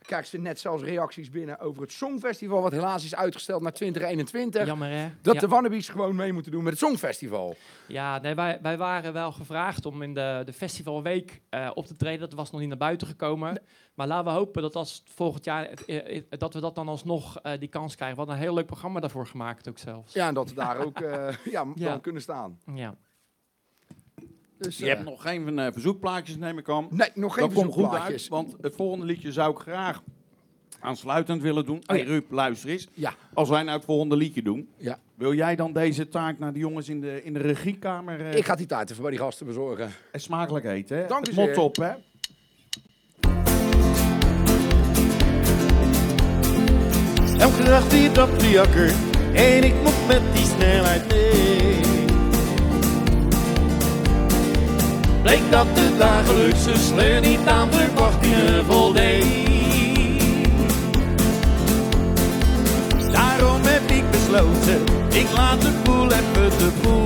Dan 0.02 0.10
krijgen 0.10 0.30
ze 0.30 0.38
net 0.38 0.60
zelfs 0.60 0.84
reacties 0.84 1.30
binnen 1.30 1.60
over 1.60 1.82
het 1.82 1.92
Songfestival, 1.92 2.62
wat 2.62 2.72
helaas 2.72 3.04
is 3.06 3.16
uitgesteld 3.16 3.62
naar 3.62 3.74
2021. 3.74 4.66
Jammer, 4.66 4.90
hè? 4.90 5.10
Dat 5.22 5.34
ja. 5.34 5.40
de 5.40 5.48
Wannabies 5.48 5.90
gewoon 5.90 6.16
mee 6.16 6.34
moeten 6.34 6.52
doen 6.52 6.64
met 6.64 6.72
het 6.72 6.82
Songfestival. 6.82 7.56
Ja, 7.88 8.20
nee, 8.20 8.36
wij, 8.36 8.60
wij 8.62 8.78
waren 8.78 9.14
wel 9.14 9.32
gevraagd 9.32 9.86
om 9.86 10.02
in 10.02 10.14
de, 10.14 10.42
de 10.46 10.54
festivalweek 10.54 11.42
eh, 11.50 11.72
op 11.74 11.86
te 11.86 11.96
treden. 11.96 12.20
Dat 12.20 12.34
was 12.34 12.52
nog 12.52 12.60
niet 12.60 12.70
naar 12.70 12.78
buiten 12.78 13.08
gekomen. 13.08 13.62
Maar 13.94 14.08
laten 14.08 14.26
we 14.26 14.38
hopen 14.40 14.62
dat 14.62 14.76
als 14.76 15.04
volgend 15.06 15.46
jaar, 15.46 15.66
eh, 15.66 16.18
eh, 16.18 16.24
dat 16.30 16.54
we 16.54 16.60
dat 16.60 16.76
dan 16.76 16.88
alsnog 16.88 17.42
die 17.60 17.70
kans 17.70 17.96
krijgen. 17.96 18.18
We 18.18 18.22
hadden 18.24 18.40
een 18.40 18.48
heel 18.48 18.54
leuk 18.58 18.66
programma 18.66 19.00
daarvoor 19.00 19.28
gemaakt 19.28 19.70
ook 19.70 19.78
zelfs. 19.78 20.14
Ja, 20.14 20.28
en 20.28 20.34
dat 20.34 20.50
we 20.50 20.56
daar 20.56 20.78
ook 20.78 21.00
eh, 21.00 21.28
ja, 21.56 21.66
Ja. 21.76 21.90
dan 21.90 22.02
kunnen 22.02 22.22
staan. 22.22 22.60
Ja. 22.74 22.96
Dus, 24.62 24.78
Je 24.78 24.84
eh, 24.90 24.90
hebt 24.96 25.04
nog 25.04 25.22
geen 25.22 25.60
eh, 25.60 25.68
verzoekplaatjes, 25.72 26.38
neem 26.38 26.58
ik 26.58 26.70
aan. 26.70 26.88
Nee, 26.90 27.10
nog 27.14 27.34
geen 27.34 27.44
Dat 27.44 27.54
komt 27.54 27.66
goed 27.66 27.74
verzoekplaatjes. 27.74 28.22
uit, 28.22 28.30
want 28.30 28.56
het 28.62 28.76
volgende 28.76 29.06
liedje 29.06 29.32
zou 29.32 29.52
ik 29.52 29.58
graag 29.58 30.02
aansluitend 30.80 31.42
willen 31.42 31.66
doen. 31.66 31.82
Hey 31.86 31.98
ja. 31.98 32.04
Ruud, 32.06 32.24
luister 32.30 32.70
eens. 32.70 32.88
Ja. 32.94 33.14
Als 33.34 33.50
wij 33.50 33.64
nou 33.64 33.76
het 33.78 33.86
volgende 33.86 34.16
liedje 34.16 34.42
doen, 34.42 34.70
Ja. 34.78 35.00
wil 35.16 35.34
jij 35.34 35.56
dan 35.56 35.74
deze 35.74 36.08
taak 36.08 36.40
naar 36.40 36.54
de 36.54 36.60
jongens 36.60 36.90
in 36.90 37.02
de, 37.02 37.24
in 37.24 37.34
de 37.34 37.40
regiekamer 37.40 38.22
eh, 38.26 38.36
Ik 38.38 38.46
ga 38.46 38.56
die 38.56 38.66
tijd 38.66 38.90
even 38.90 39.02
bij 39.02 39.12
die 39.12 39.20
gasten 39.20 39.46
bezorgen. 39.46 39.92
en 40.12 40.20
smakelijk 40.22 40.66
eten? 40.66 40.98
Hè? 40.98 41.08
Dank 41.08 41.28
u 41.28 41.34
Het 41.34 41.36
mot 41.56 41.58
op, 41.58 41.76
hè? 41.76 41.92
Elke 47.40 47.64
dag 47.64 47.90
weer 47.92 48.24
op 48.24 48.40
de 48.40 48.50
jakker 48.50 48.94
en 49.34 49.64
ik 49.64 49.74
moet 49.74 50.08
met 50.08 50.22
die 50.34 50.46
snelheid 50.46 51.08
mee. 51.08 51.91
Bleek 55.22 55.52
dat 55.52 55.76
de 55.76 55.98
dagelijkse 55.98 56.78
sleur 56.78 57.22
niet 57.22 57.48
aan 57.48 57.72
verwachtingen 57.72 58.66
voldeed. 58.66 59.26
Daarom 63.12 63.62
heb 63.64 63.90
ik 63.90 64.04
besloten, 64.12 64.82
ik 65.12 65.28
laat 65.36 65.62
de 65.62 65.72
boel 65.84 66.12
even 66.12 66.58
te 66.58 66.70
boel. 66.82 67.06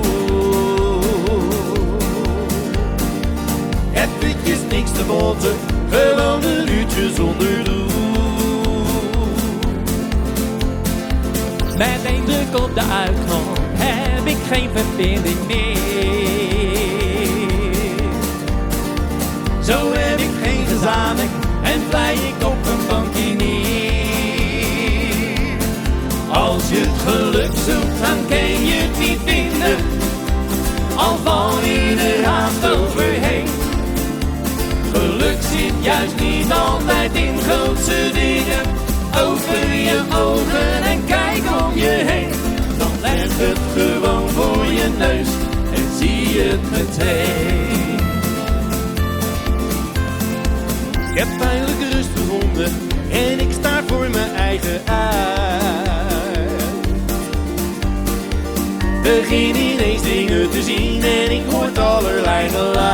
Eventjes 3.92 4.58
niks 4.70 4.92
te 4.92 5.04
boten, 5.06 5.54
gewoon 5.90 6.42
een 6.42 6.68
uurtje 6.68 7.14
zonder 7.14 7.64
doel. 7.64 7.84
Met 11.76 12.04
één 12.06 12.24
druk 12.24 12.62
op 12.62 12.74
de 12.74 12.82
uitknop 12.82 13.58
heb 13.72 14.26
ik 14.26 14.38
geen 14.48 14.70
verbinding 14.74 15.46
meer. 15.46 16.45
Zo 19.66 19.92
heb 19.92 20.18
ik 20.18 20.30
geen 20.42 20.66
gezanik 20.66 21.30
en 21.62 21.80
vlei 21.88 22.14
ik 22.14 22.46
op 22.46 22.66
een 22.66 22.86
bankje 22.88 23.34
neer. 23.34 23.66
Als 26.30 26.68
je 26.68 26.78
het 26.86 27.00
geluk 27.06 27.52
zoekt, 27.66 28.00
dan 28.02 28.26
kun 28.28 28.66
je 28.66 28.74
het 28.74 28.98
niet 28.98 29.18
vinden. 29.24 29.76
Al 30.96 31.16
val 31.24 31.60
je 31.60 32.14
er 32.16 32.24
haast 32.24 32.70
overheen. 32.70 33.48
Geluk 34.92 35.38
zit 35.40 35.84
juist 35.84 36.20
niet 36.20 36.52
altijd 36.52 37.14
in 37.14 37.38
grootse 37.38 38.10
dingen. 38.12 38.62
Open 39.24 39.76
je 39.88 40.02
ogen 40.14 40.82
en 40.82 41.04
kijk 41.06 41.42
om 41.64 41.74
je 41.74 42.04
heen. 42.10 42.32
Dan 42.78 42.90
ligt 43.02 43.38
het 43.38 43.58
gewoon 43.74 44.28
voor 44.28 44.66
je 44.66 44.88
neus 44.98 45.28
en 45.74 45.98
zie 45.98 46.28
je 46.34 46.42
het 46.42 46.70
meteen. 46.70 47.65
Ik 51.16 51.22
heb 51.22 51.40
eindelijk 51.40 51.92
rust 51.92 52.08
gevonden 52.14 52.72
en 53.10 53.40
ik 53.40 53.52
sta 53.52 53.82
voor 53.86 54.08
mijn 54.10 54.34
eigen 54.34 54.80
uit. 54.84 56.50
Begin 59.02 59.56
ineens 59.56 60.02
dingen 60.02 60.50
te 60.50 60.62
zien 60.62 61.02
en 61.02 61.30
ik 61.30 61.42
hoor 61.50 61.78
allerlei 61.78 62.48
geluid. 62.48 62.90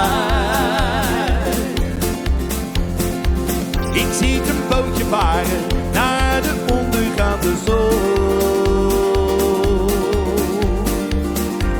Ik 3.93 4.07
zie 4.19 4.37
een 4.37 4.62
bootje 4.69 5.05
varen 5.05 5.61
naar 5.93 6.43
de 6.43 6.55
ondergaande 6.73 7.52
zon. 7.67 8.21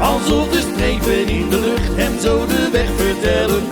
Alsof 0.01 0.49
de 0.49 0.61
strepen 0.75 1.29
in 1.29 1.49
de 1.49 1.61
lucht 1.61 1.97
hem 1.97 2.21
zo 2.21 2.47
de 2.47 2.69
weg 2.73 2.89
vertellen 2.97 3.72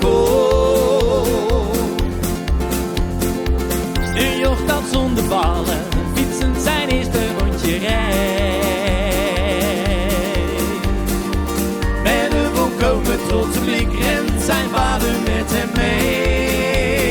zijn 14.50 14.70
vader 14.70 15.14
met 15.24 15.48
hem 15.56 15.70
mee. 15.76 17.02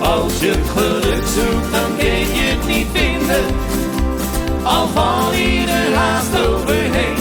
Als 0.00 0.40
je 0.40 0.52
geluk 0.74 1.26
zoekt, 1.36 1.70
dan 1.76 1.90
kun 1.98 2.18
je 2.36 2.46
het 2.52 2.66
niet 2.66 2.86
vinden. 2.92 3.46
Al 4.62 4.86
val 4.88 5.32
je 5.32 5.64
er 5.80 5.94
haast 5.94 6.32
overheen. 6.46 7.20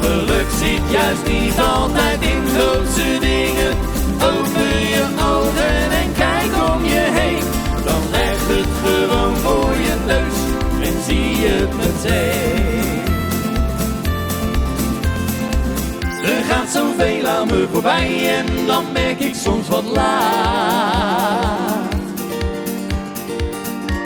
Geluk 0.00 0.50
zit 0.60 0.84
juist 0.90 1.26
niet 1.26 1.58
altijd 1.76 2.20
in 2.32 2.42
grootse 2.54 3.08
dingen. 3.28 3.72
Open 4.30 4.78
je 4.94 5.04
ogen 5.34 5.90
en 6.02 6.10
kijk 6.24 6.52
om 6.72 6.84
je 6.84 7.04
heen. 7.18 7.44
Dan 7.84 8.02
leg 8.10 8.38
het 8.54 8.72
gewoon 8.84 9.36
voor 9.36 9.74
je 9.86 9.94
neus 10.06 10.38
en 10.88 10.96
zie 11.06 11.30
je 11.42 11.52
het 11.60 11.74
meteen. 11.76 12.61
Zoveel 16.82 17.26
aan 17.26 17.46
me 17.46 17.68
voorbij 17.72 18.36
en 18.38 18.66
dan 18.66 18.84
merk 18.92 19.20
ik 19.20 19.34
soms 19.34 19.68
wat 19.68 19.84
laat. 19.84 20.32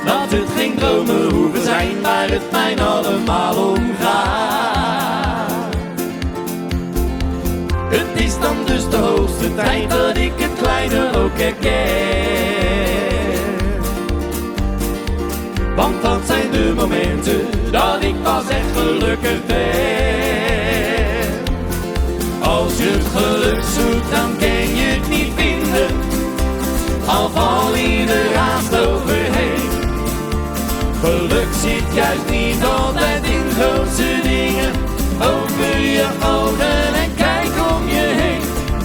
Dat 0.04 0.30
het 0.30 0.48
geen 0.56 0.74
dromen 0.74 1.30
hoeven 1.32 1.62
zijn 1.62 2.02
waar 2.02 2.28
het 2.28 2.50
mij 2.50 2.78
allemaal 2.78 3.68
om 3.68 3.94
gaat. 4.00 5.74
Het 7.88 8.24
is 8.24 8.38
dan 8.40 8.56
dus 8.66 8.88
de 8.88 8.96
hoogste 8.96 9.54
tijd 9.54 9.90
dat 9.90 10.16
ik 10.16 10.32
het 10.36 10.52
kleine 10.62 11.10
ook 11.16 11.38
herken. 11.38 11.74
Want 15.76 16.02
dat 16.02 16.20
zijn 16.26 16.50
de 16.50 16.72
momenten 16.76 17.46
dat 17.70 18.02
ik 18.02 18.22
pas 18.22 18.48
echt 18.48 18.76
gelukkig 18.76 19.46
ben. 19.46 20.15
Het 22.88 23.06
geluk 23.16 23.62
zoekt, 23.76 24.10
dan 24.10 24.36
kun 24.38 24.76
je 24.78 24.86
het 24.96 25.08
niet 25.08 25.32
vinden. 25.36 25.90
Al 27.06 27.28
val 27.30 27.74
je 27.76 28.04
er 28.06 28.36
haast 28.36 28.76
overheen. 28.86 29.64
Geluk 31.02 31.52
zit 31.62 31.94
juist 31.94 32.30
niet 32.30 32.64
altijd 32.64 33.24
in 33.24 33.44
grootse 33.58 34.20
dingen. 34.22 34.70
Open 35.20 35.80
je 35.80 36.06
ogen 36.24 36.94
en 37.02 37.14
kijk 37.16 37.50
om 37.74 37.88
je 37.88 38.06
heen. 38.22 38.40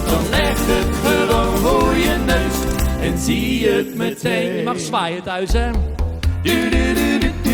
Dan 0.06 0.22
leg 0.30 0.56
het 0.72 0.96
gewoon 1.04 1.56
voor 1.56 1.94
je 1.94 2.16
neus 2.26 2.56
en 3.00 3.18
zie 3.18 3.60
je 3.60 3.70
het 3.70 3.94
meteen. 3.96 4.56
Je 4.56 4.62
mag 4.64 4.78
zwaaien 4.78 5.22
thuis, 5.22 5.52
hè? 5.52 5.70
Du- 6.42 6.68
du- 6.68 7.18
du. 7.42 7.51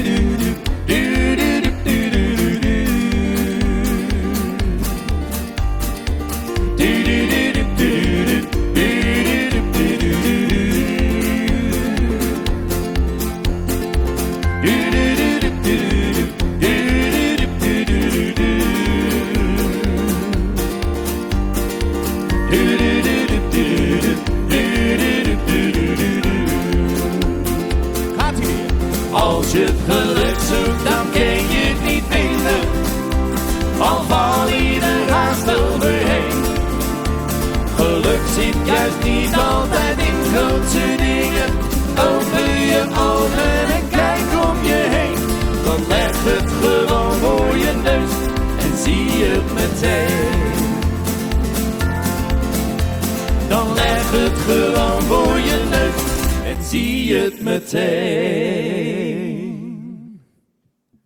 Het 54.10 54.38
gewoon 54.38 55.02
voor 55.02 55.36
je 55.38 55.66
neus 55.70 56.16
en 56.56 56.64
zie 56.64 57.04
je 57.04 57.14
het 57.18 57.42
meteen. 57.42 59.36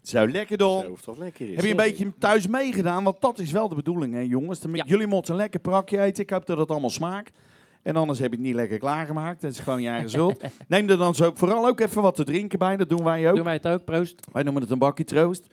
Zo, 0.03 0.29
lekker 0.29 0.57
dan. 0.57 0.85
Lekker 1.19 1.49
is. 1.49 1.55
Heb 1.55 1.65
je 1.65 1.71
een 1.71 1.77
beetje 1.77 2.13
thuis 2.19 2.47
meegedaan? 2.47 3.05
Want 3.05 3.21
dat 3.21 3.39
is 3.39 3.53
wel 3.53 3.69
de 3.69 3.75
bedoeling, 3.75 4.15
hè, 4.15 4.21
jongens. 4.21 4.61
Dan- 4.61 4.75
Ja. 4.75 4.85
Jullie 4.87 5.07
moeten 5.07 5.33
een 5.35 5.41
lekker 5.41 5.61
prakje 5.61 6.01
eten. 6.01 6.23
Ik 6.23 6.31
hoop 6.31 6.47
dat 6.47 6.59
het 6.59 6.71
allemaal 6.71 6.91
smaakt. 6.91 7.33
En 7.83 7.97
anders 7.97 8.19
heb 8.19 8.31
je 8.31 8.37
het 8.37 8.47
niet 8.47 8.55
lekker 8.55 8.79
klaargemaakt. 8.79 9.41
Dat 9.41 9.51
is 9.51 9.59
gewoon 9.59 9.83
je 9.83 9.89
eigen 9.89 10.11
schuld. 10.11 10.41
Neem 10.69 10.89
er 10.89 10.99
dan 10.99 11.15
zo 11.15 11.31
vooral 11.35 11.67
ook 11.67 11.81
even 11.81 12.03
wat 12.03 12.15
te 12.17 12.25
drinken 12.25 12.59
bij. 12.59 12.77
Dat 12.77 12.89
doen 12.89 13.05
wij 13.05 13.29
ook. 13.29 13.35
Doen 13.35 13.45
wij 13.45 13.53
het 13.55 13.67
ook, 13.69 13.85
proost. 13.85 14.21
Wij 14.33 14.43
noemen 14.43 14.63
het 14.63 14.71
een 14.71 14.79
bakje 14.79 15.05
troost. 15.05 15.47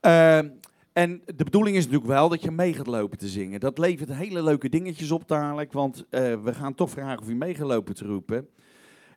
Ehm, 0.00 0.48
en 0.92 1.22
de 1.36 1.44
bedoeling 1.44 1.76
is 1.76 1.84
natuurlijk 1.84 2.10
wel 2.10 2.28
dat 2.28 2.42
je 2.42 2.50
mee 2.50 2.72
gaat 2.74 2.86
lopen 2.86 3.18
te 3.18 3.28
zingen. 3.28 3.60
Dat 3.60 3.78
levert 3.78 4.12
hele 4.12 4.42
leuke 4.42 4.68
dingetjes 4.68 5.10
op 5.10 5.28
dadelijk. 5.28 5.72
Want 5.72 6.04
eh, 6.10 6.42
we 6.42 6.54
gaan 6.54 6.74
toch 6.74 6.90
vragen 6.90 7.20
of 7.20 7.28
je 7.28 7.34
mee 7.34 7.54
gaat 7.54 7.66
lopen 7.66 7.94
te 7.94 8.04
roepen. 8.04 8.48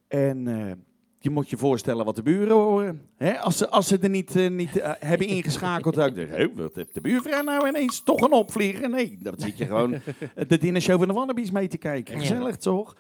En 0.08 0.48
eh, 0.48 0.72
je 1.20 1.30
moet 1.30 1.50
je 1.50 1.58
voorstellen 1.58 2.06
wat 2.06 2.16
de 2.16 2.24
buren 2.24 2.56
horen. 2.56 3.02
Hè? 3.18 3.40
Als, 3.40 3.58
ze, 3.58 3.70
als 3.70 3.88
ze 3.88 3.98
er 3.98 4.10
niet, 4.10 4.36
eh, 4.36 4.50
niet 4.50 4.70
hebben 5.00 5.28
ingeschakeld. 5.28 5.96
dan, 5.96 6.16
"Hé, 6.16 6.54
wat 6.54 6.76
heeft 6.76 6.94
de 6.94 7.02
buurvrouw 7.02 7.44
nou 7.44 7.68
ineens 7.68 8.02
toch 8.04 8.22
een 8.22 8.32
opvlieger? 8.34 8.90
Nee, 8.90 9.18
dat 9.22 9.42
zit 9.42 9.58
je 9.58 9.66
gewoon 9.66 9.92
de 10.48 10.58
dinnershow 10.58 10.98
van 10.98 11.08
de 11.08 11.14
Wannabies 11.14 11.52
mee 11.52 11.68
te 11.68 11.78
kijken. 11.78 12.20
Gezellig 12.20 12.56
toch? 12.58 12.96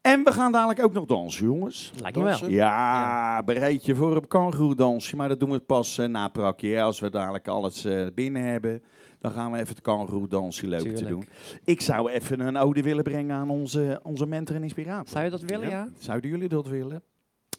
En 0.00 0.24
we 0.24 0.32
gaan 0.32 0.52
dadelijk 0.52 0.82
ook 0.82 0.92
nog 0.92 1.04
dansen, 1.04 1.44
jongens. 1.44 1.92
Lijkt 2.00 2.16
me 2.16 2.24
wel. 2.24 2.48
Ja, 2.48 3.42
bereid 3.42 3.84
je 3.84 3.94
voor 3.94 4.16
een 4.16 4.28
kangoeroedansje, 4.28 5.16
maar 5.16 5.28
dat 5.28 5.40
doen 5.40 5.50
we 5.50 5.58
pas 5.58 5.98
eh, 5.98 6.06
na 6.06 6.28
prakje. 6.28 6.82
Als 6.82 7.00
we 7.00 7.10
dadelijk 7.10 7.48
alles 7.48 7.84
eh, 7.84 8.06
binnen 8.14 8.42
hebben, 8.42 8.82
dan 9.18 9.32
gaan 9.32 9.52
we 9.52 9.58
even 9.58 9.68
het 9.68 9.80
kangoeroedansje 9.80 10.66
leuk 10.66 10.96
te 10.96 11.04
doen. 11.04 11.28
Ik 11.64 11.80
zou 11.80 12.10
even 12.10 12.40
een 12.40 12.56
ode 12.56 12.82
willen 12.82 13.04
brengen 13.04 13.36
aan 13.36 13.50
onze, 13.50 14.00
onze 14.02 14.26
mentor 14.26 14.56
en 14.56 14.62
inspirator. 14.62 15.08
Zou 15.08 15.24
je 15.24 15.30
dat 15.30 15.40
willen, 15.40 15.68
ja? 15.68 15.88
Zouden 15.98 16.30
jullie 16.30 16.48
dat 16.48 16.66
willen? 16.66 17.02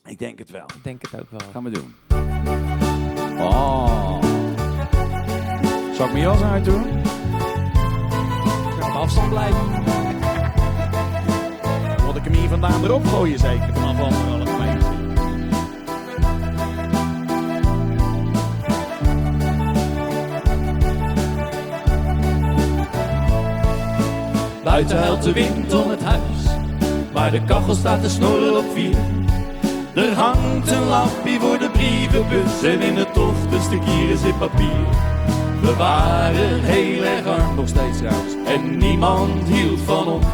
Ik 0.03 0.19
denk 0.19 0.39
het 0.39 0.51
wel. 0.51 0.65
Ik 0.75 0.83
denk 0.83 1.01
het 1.01 1.21
ook 1.21 1.29
wel. 1.29 1.39
Gaan 1.51 1.63
we 1.63 1.69
doen. 1.69 1.95
Oh. 3.39 4.21
Zal 5.93 6.05
ik 6.05 6.12
mijn 6.12 6.24
jas 6.24 6.41
uitdoen? 6.41 6.83
Op 8.81 8.93
afstand 8.93 9.29
blijven. 9.29 10.00
Vandaan 12.51 12.84
erop 12.84 13.08
gooien 13.08 13.39
zeker, 13.39 13.74
vanaf 13.74 14.00
anderhalf 14.00 14.59
meter. 14.59 14.90
Buiten 24.64 24.98
huilt 24.98 25.24
de 25.24 25.33
wind 25.33 25.74
om 25.74 25.90
het 25.90 26.03
huis, 26.03 26.22
maar 27.14 27.31
de 27.31 27.44
kachel 27.44 27.74
staat 27.74 28.01
te 28.01 28.09
snorren 28.09 28.57
op 28.57 28.66
vier. 28.74 28.96
Er 29.94 30.14
hangt 30.14 30.72
een 30.72 30.87
lampje 30.87 31.40
voor 31.40 31.57
de 31.57 31.70
brievenbus 31.70 32.64
en 32.64 32.81
in 32.81 32.96
het 32.96 33.16
een 33.16 33.61
stukje 33.61 34.18
zit 34.18 34.40
papier. 34.40 34.85
We 35.61 35.75
waren 35.77 36.64
heel 36.64 37.03
erg 37.03 37.25
arm 37.25 37.55
nog 37.55 37.68
steeds 37.68 37.98
trouwens 37.98 38.33
en 38.46 38.77
niemand 38.77 39.48
hield 39.48 39.79
van 39.79 40.07
ons. 40.07 40.25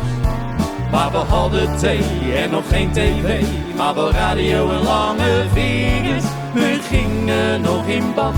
Maar 0.92 1.12
we 1.12 1.18
hadden 1.18 1.78
thee 1.78 2.34
en 2.36 2.50
nog 2.50 2.68
geen 2.70 2.92
tv, 2.92 3.44
maar 3.76 3.96
wel 3.96 4.12
radio 4.12 4.70
en 4.70 4.84
lange 4.84 5.46
vingers. 5.54 6.24
We 6.54 6.80
gingen 6.82 7.62
nog 7.62 7.88
in 7.88 8.14
bad, 8.16 8.36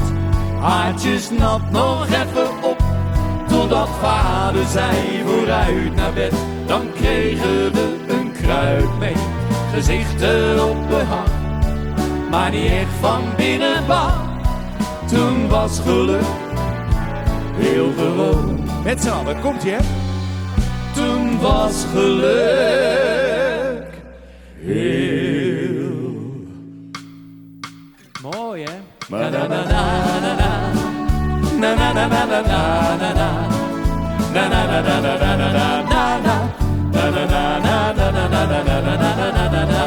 haartjes 0.59 1.29
nat 1.29 1.71
nog 1.71 2.05
even 2.05 2.63
op. 2.63 2.83
Totdat 3.47 3.89
vader 4.01 4.65
zei 4.65 5.23
vooruit 5.25 5.95
naar 5.95 6.13
bed, 6.13 6.33
dan 6.65 6.91
kregen 6.93 7.71
we 7.71 7.97
een 8.07 8.31
kruid 8.31 8.99
mee. 8.99 9.15
Gezichten 9.73 10.69
op 10.69 10.87
behang, 10.89 11.29
maar 12.29 12.51
niet 12.51 12.71
echt 12.71 12.93
van 12.99 13.21
binnen 13.37 13.85
bang. 13.87 14.27
Toen 15.07 15.47
was 15.47 15.79
geluk 15.79 16.23
heel 17.55 17.91
gewoon. 17.97 18.59
Met 18.83 19.01
z'n 19.01 19.09
allen, 19.09 19.41
komt 19.41 19.63
je 19.63 19.77
was 21.41 21.85
geluk 21.93 23.93
heel. 24.65 25.91
Mooi, 28.21 28.63
hè? 28.63 28.69
Na 29.09 29.29
na 29.29 29.47
na 29.47 29.47
na 29.47 29.63
na 30.19 30.33
na. 30.35 30.49
Na 31.59 31.73
na 31.75 31.93
na 31.93 32.07
na 32.07 32.25
na 32.25 32.41
na 32.41 32.95
na 33.01 33.13
na. 33.13 33.47
Na 34.33 34.47
na 34.47 34.65
na 34.65 34.81
na 34.81 34.99
na 35.01 35.17
na 35.17 35.35
na 35.37 35.51
na 35.51 35.81
na 35.91 36.17
na. 36.25 36.35
Na 36.93 37.09
na 37.09 37.25
na 37.25 37.59
na 37.59 37.91
na 37.91 38.11
na 38.11 38.27
na 38.27 38.45
na 38.45 38.63
na 38.63 38.81
na 38.81 39.03
na 39.15 39.31
na 39.31 39.49
na 39.49 39.63
na. 39.65 39.83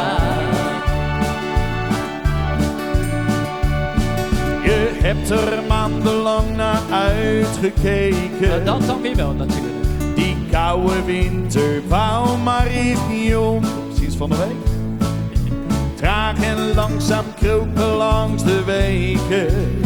Je 4.64 4.98
hebt 5.02 5.30
er 5.30 5.62
maandenlang 5.68 6.56
naar 6.56 6.80
uitgekeken. 6.90 8.64
Dat 8.64 8.86
dan 8.86 9.00
weer 9.02 9.16
wel, 9.16 9.32
natuurlijk. 9.32 9.81
Koude 10.52 11.02
winter 11.04 11.82
wou 11.88 12.38
maar 12.38 12.68
om. 13.38 13.64
Sinds 13.98 14.16
van 14.16 14.30
de 14.30 14.36
week. 14.36 14.70
Traag 15.94 16.40
en 16.42 16.74
langzaam 16.74 17.24
kropen 17.40 17.86
langs 17.96 18.44
de 18.44 18.64
weken. 18.64 19.80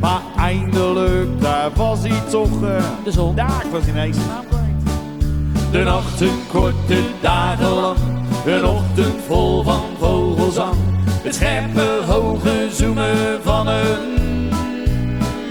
Maar 0.00 0.20
eindelijk, 0.36 1.40
daar 1.40 1.70
was 1.74 1.98
hij 2.00 2.20
toch. 2.30 2.62
eh, 2.62 2.84
De 3.04 3.10
zon. 3.12 3.34
Daar 3.34 3.64
was 3.72 3.86
ineens. 3.88 4.16
De 5.70 5.82
nachten 5.82 6.30
korte 6.52 7.00
dagen 7.20 7.70
lang, 7.70 7.96
een 8.46 8.64
ochtend 8.64 9.14
vol 9.26 9.62
van 9.62 9.82
vogelzang. 9.98 10.74
Het 11.22 11.34
scherpe 11.34 12.00
hoge 12.06 12.68
zoemen 12.72 13.42
van 13.42 13.66
een 13.66 14.48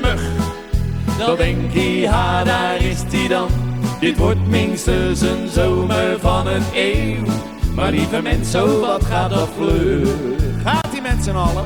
mug. 0.02 0.22
Dan 1.18 1.36
denk 1.36 1.72
je, 1.72 2.08
ha 2.10 2.44
daar 2.44 2.82
is 2.82 3.04
hij 3.12 3.28
dan. 3.28 3.48
Dit 4.04 4.18
wordt 4.18 4.48
minstens 4.48 5.22
een 5.22 5.50
zomer 5.50 6.20
van 6.20 6.48
een 6.48 6.64
eeuw. 6.74 7.24
Maar 7.76 7.92
lieve 7.92 8.22
mensen, 8.22 8.80
wat 8.80 9.06
gaat 9.06 9.30
dat 9.30 9.50
vlug. 9.58 10.10
Gaat 10.64 11.02
met 11.02 11.24
z'n 11.24 11.36
allen? 11.36 11.66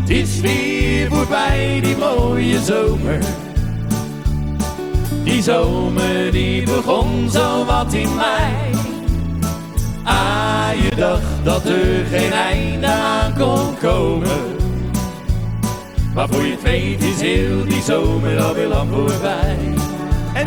Het 0.00 0.10
is 0.10 0.40
weer 0.40 1.08
voorbij, 1.08 1.80
die 1.82 1.96
mooie 1.96 2.60
zomer. 2.60 3.18
Die 5.24 5.42
zomer 5.42 6.32
die 6.32 6.62
begon 6.62 7.30
zo 7.30 7.64
wat 7.64 7.92
in 7.92 8.14
mei. 8.14 8.74
Ah, 10.04 10.68
je 10.82 10.96
dacht 10.96 11.44
dat 11.44 11.64
er 11.64 12.06
geen 12.10 12.32
einde 12.32 12.86
aan 12.86 13.34
kon 13.34 13.78
komen. 13.78 14.56
Maar 16.14 16.28
voor 16.28 16.44
je 16.44 16.50
het 16.50 16.62
weet 16.62 17.02
is 17.02 17.20
heel 17.20 17.64
die 17.64 17.82
zomer 17.82 18.40
alweer 18.40 18.68
lang 18.68 18.90
voorbij. 18.90 19.56
En? 20.34 20.46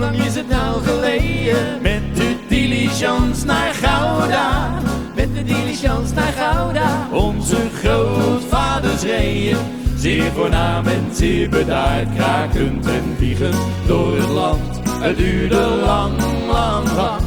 Lang 0.00 0.16
is 0.16 0.34
het 0.34 0.48
nou 0.48 0.82
geleden? 0.82 1.82
Met 1.82 2.16
de 2.16 2.36
diligence 2.48 3.46
naar 3.46 3.74
Gouda. 3.74 4.70
Met 5.14 5.34
de 5.34 5.44
diligence 5.44 6.14
naar 6.14 6.32
Gouda. 6.32 7.08
Onze 7.12 7.56
grootvaders 7.74 9.02
reden. 9.02 9.58
Zeer 9.96 10.32
voornaam 10.32 10.86
en 10.86 11.08
zeer 11.12 11.48
bedaard. 11.48 12.14
Krakend 12.14 12.86
en 12.86 13.14
vliegend 13.16 13.56
door 13.86 14.16
het 14.16 14.28
land. 14.28 14.80
Het 14.88 15.16
duurde 15.16 15.60
lang, 15.84 16.12
lang, 16.46 16.92
lang. 16.92 17.22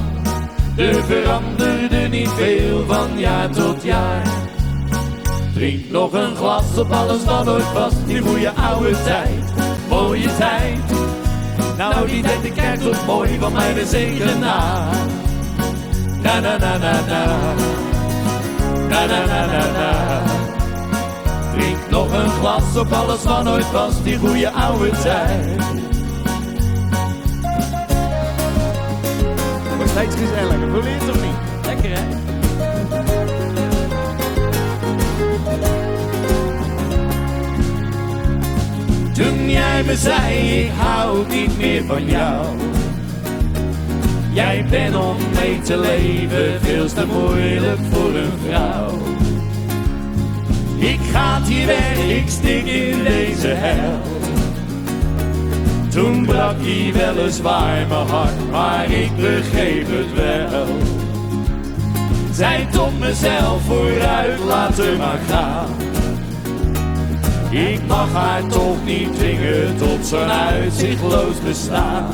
Er 0.78 1.04
veranderde 1.04 2.08
niet 2.10 2.30
veel 2.30 2.86
van 2.86 3.20
jaar 3.20 3.50
tot 3.50 3.84
jaar. 3.84 4.28
Drink 5.54 5.90
nog 5.90 6.14
een 6.14 6.36
glas 6.36 6.78
op 6.78 6.92
alles 6.92 7.24
wat 7.24 7.48
ooit 7.50 7.74
was, 7.74 7.94
die 8.06 8.22
goede 8.22 8.52
oude 8.52 9.04
tijd, 9.04 9.54
mooie 9.90 10.36
tijd. 10.38 11.03
Nou, 11.78 12.08
die 12.08 12.24
ik 12.42 12.54
kijk 12.54 12.80
toch 12.80 13.06
mooi 13.06 13.38
van 13.40 13.54
mij 13.54 13.74
de 13.74 13.86
zegen 13.86 14.40
na. 14.40 14.90
Na 16.22 16.40
na 16.40 16.58
na 16.58 16.78
na 16.78 17.02
na. 17.08 17.26
Na 18.90 19.06
na 19.06 19.26
na 19.26 19.46
na 19.46 19.72
na. 19.72 20.22
Drink 21.54 21.90
nog 21.90 22.12
een 22.12 22.30
glas 22.30 22.78
op 22.78 22.92
alles 22.92 23.24
wat 23.24 23.48
ooit 23.48 23.72
was, 23.72 24.04
die 24.04 24.18
goede 24.18 24.52
oude 24.52 24.90
tijd. 24.90 25.64
Wordt 29.76 29.92
steeds 29.92 30.16
gezelliger, 30.16 30.70
voel 30.72 30.84
je 30.84 30.90
het 30.90 31.10
of 31.10 31.22
niet? 31.22 31.66
Lekker 31.66 31.90
hè? 31.90 32.33
Toen 39.14 39.50
jij 39.50 39.84
me 39.84 39.96
zei, 39.96 40.62
ik 40.62 40.72
hou 40.78 41.28
niet 41.28 41.58
meer 41.58 41.84
van 41.84 42.06
jou. 42.06 42.46
Jij 44.32 44.66
bent 44.70 44.96
om 44.96 45.16
mee 45.36 45.62
te 45.62 45.78
leven 45.78 46.62
veel 46.62 46.88
te 46.88 47.06
moeilijk 47.06 47.80
voor 47.92 48.16
een 48.16 48.32
vrouw. 48.48 48.98
Ik 50.78 51.00
ga 51.12 51.42
hier 51.42 51.66
weg, 51.66 51.98
ik 51.98 52.30
stik 52.30 52.66
in 52.66 53.04
deze 53.04 53.48
hel. 53.48 54.02
Toen 55.90 56.26
brak 56.26 56.56
hij 56.60 56.94
weliswaar 56.94 57.88
mijn 57.88 58.08
hart, 58.08 58.52
maar 58.52 58.92
ik 58.92 59.16
begreep 59.16 59.88
het 59.88 60.14
wel. 60.14 60.68
Zei 62.32 62.68
tot 62.72 63.00
mezelf 63.00 63.62
vooruit, 63.66 64.40
laat 64.40 64.78
er 64.80 64.98
maar 64.98 65.20
gaan. 65.30 65.93
Ik 67.54 67.80
mag 67.88 68.14
haar 68.14 68.48
toch 68.48 68.86
niet 68.86 69.16
dwingen 69.16 69.78
tot 69.78 70.06
zo'n 70.06 70.32
uitzichtloos 70.32 71.42
bestaan. 71.44 72.06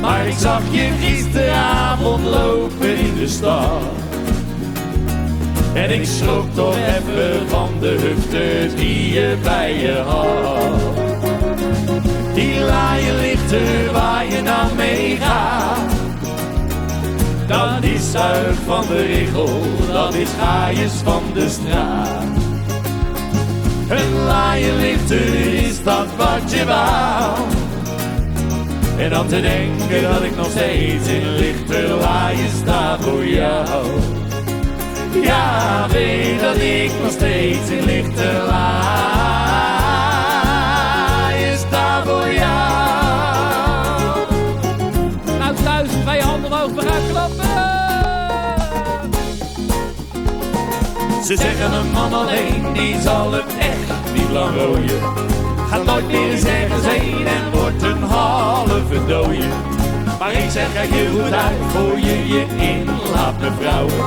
Maar 0.00 0.26
ik 0.26 0.34
zag 0.38 0.62
je 0.70 0.90
gisteravond 1.00 2.24
lopen 2.24 2.96
in 2.96 3.14
de 3.18 3.28
stad. 3.28 3.82
En 5.74 5.90
ik 5.90 6.06
schrok 6.06 6.54
toch 6.54 6.76
even 6.76 7.48
van 7.48 7.68
de 7.80 7.86
hufte 7.86 8.74
die 8.76 9.12
je 9.12 9.36
bij 9.42 9.80
je 9.80 10.02
had. 10.06 10.80
Die 12.34 12.60
laaie 12.60 13.12
lichter 13.12 13.92
waar 13.92 14.26
je 14.26 14.42
nou 14.42 14.74
mee 14.76 15.16
gaat. 15.16 15.92
Dat 17.46 17.82
is 17.82 18.10
zuig 18.10 18.56
van 18.66 18.86
de 18.86 19.02
regel, 19.06 19.60
dat 19.92 20.14
is 20.14 20.28
gaaiers 20.38 20.92
van 20.92 21.22
de 21.34 21.48
straat. 21.48 22.43
Een 23.88 24.24
laaie 24.26 24.72
lichter 24.72 25.54
is 25.64 25.82
dat 25.82 26.06
wat 26.16 26.52
je 26.52 26.64
wou. 26.64 27.38
En 28.98 29.10
dan 29.10 29.26
te 29.26 29.40
denken 29.40 30.02
dat 30.02 30.22
ik 30.22 30.36
nog 30.36 30.50
steeds 30.50 31.08
in 31.08 31.34
lichter 31.34 31.88
laaien 31.88 32.50
sta 32.62 32.98
voor 33.00 33.26
jou. 33.26 33.86
Ja, 35.22 35.86
weet 35.88 36.40
dat 36.40 36.56
ik 36.56 36.90
nog 37.02 37.10
steeds 37.10 37.70
in 37.70 37.84
lichter 37.84 38.42
laaien 38.46 39.33
Ze 51.24 51.36
zeggen 51.36 51.72
een 51.72 51.90
man 51.90 52.12
alleen, 52.12 52.72
die 52.72 53.00
zal 53.00 53.32
het 53.32 53.56
echt 53.58 54.12
niet 54.14 54.30
lang 54.30 54.56
rooien. 54.56 55.00
Gaat 55.70 55.84
nooit 55.84 56.06
meer 56.06 56.30
eens 56.30 56.44
ergens 56.44 56.86
heen 56.86 57.26
en 57.26 57.50
wordt 57.52 57.82
een 57.82 58.02
halve 58.02 59.06
dooie. 59.06 59.48
Maar 60.18 60.32
ik 60.32 60.50
zeg 60.50 60.72
kijk 60.72 60.90
heel 60.90 61.10
goed 61.10 61.32
uit 61.32 61.56
voor 61.72 61.98
je 61.98 62.26
je 62.26 62.46
inlaat 62.56 63.40
mevrouwen. 63.40 64.04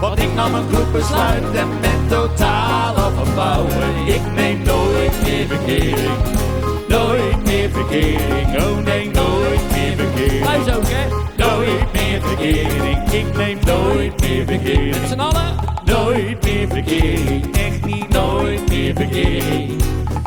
Want 0.00 0.18
ik 0.18 0.34
nam 0.34 0.54
een 0.54 0.74
goed 0.74 0.92
besluit 0.92 1.54
en 1.54 1.68
ben 1.80 2.08
totaal 2.08 2.94
afgebouwen. 2.94 4.06
Ik 4.06 4.32
neem 4.34 4.62
nooit 4.62 5.22
meer 5.22 5.46
verkering, 5.46 6.18
nooit 6.88 7.44
meer 7.44 7.70
verkering. 7.70 8.62
Oh 8.62 8.78
nee, 8.84 9.10
nooit 9.10 9.70
meer 9.72 9.96
verkering. 9.96 10.44
Thuis 10.44 10.76
ook 10.76 10.88
hè? 10.88 11.08
Nooit 11.36 11.92
meer 11.92 12.22
verkering, 12.22 13.10
ik 13.10 13.36
neem 13.36 13.58
nooit 13.66 14.20
meer 14.20 14.46
verkering. 14.46 15.00
Met 15.00 15.08
z'n 15.08 15.20
allen? 15.20 15.77
Nooit 15.98 16.42
meer 16.44 16.68
verkering, 16.68 17.56
echt 17.56 17.84
niet 17.84 18.08
nooit 18.08 18.68
meer 18.68 18.94
verkering. 18.94 19.82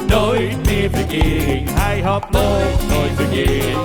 Nooit 0.07 0.65
meer 0.65 0.89
verkering, 0.89 1.69
hij 1.69 2.01
had 2.01 2.31
nooit, 2.31 2.87
nooit 2.89 3.11
verkering. 3.15 3.77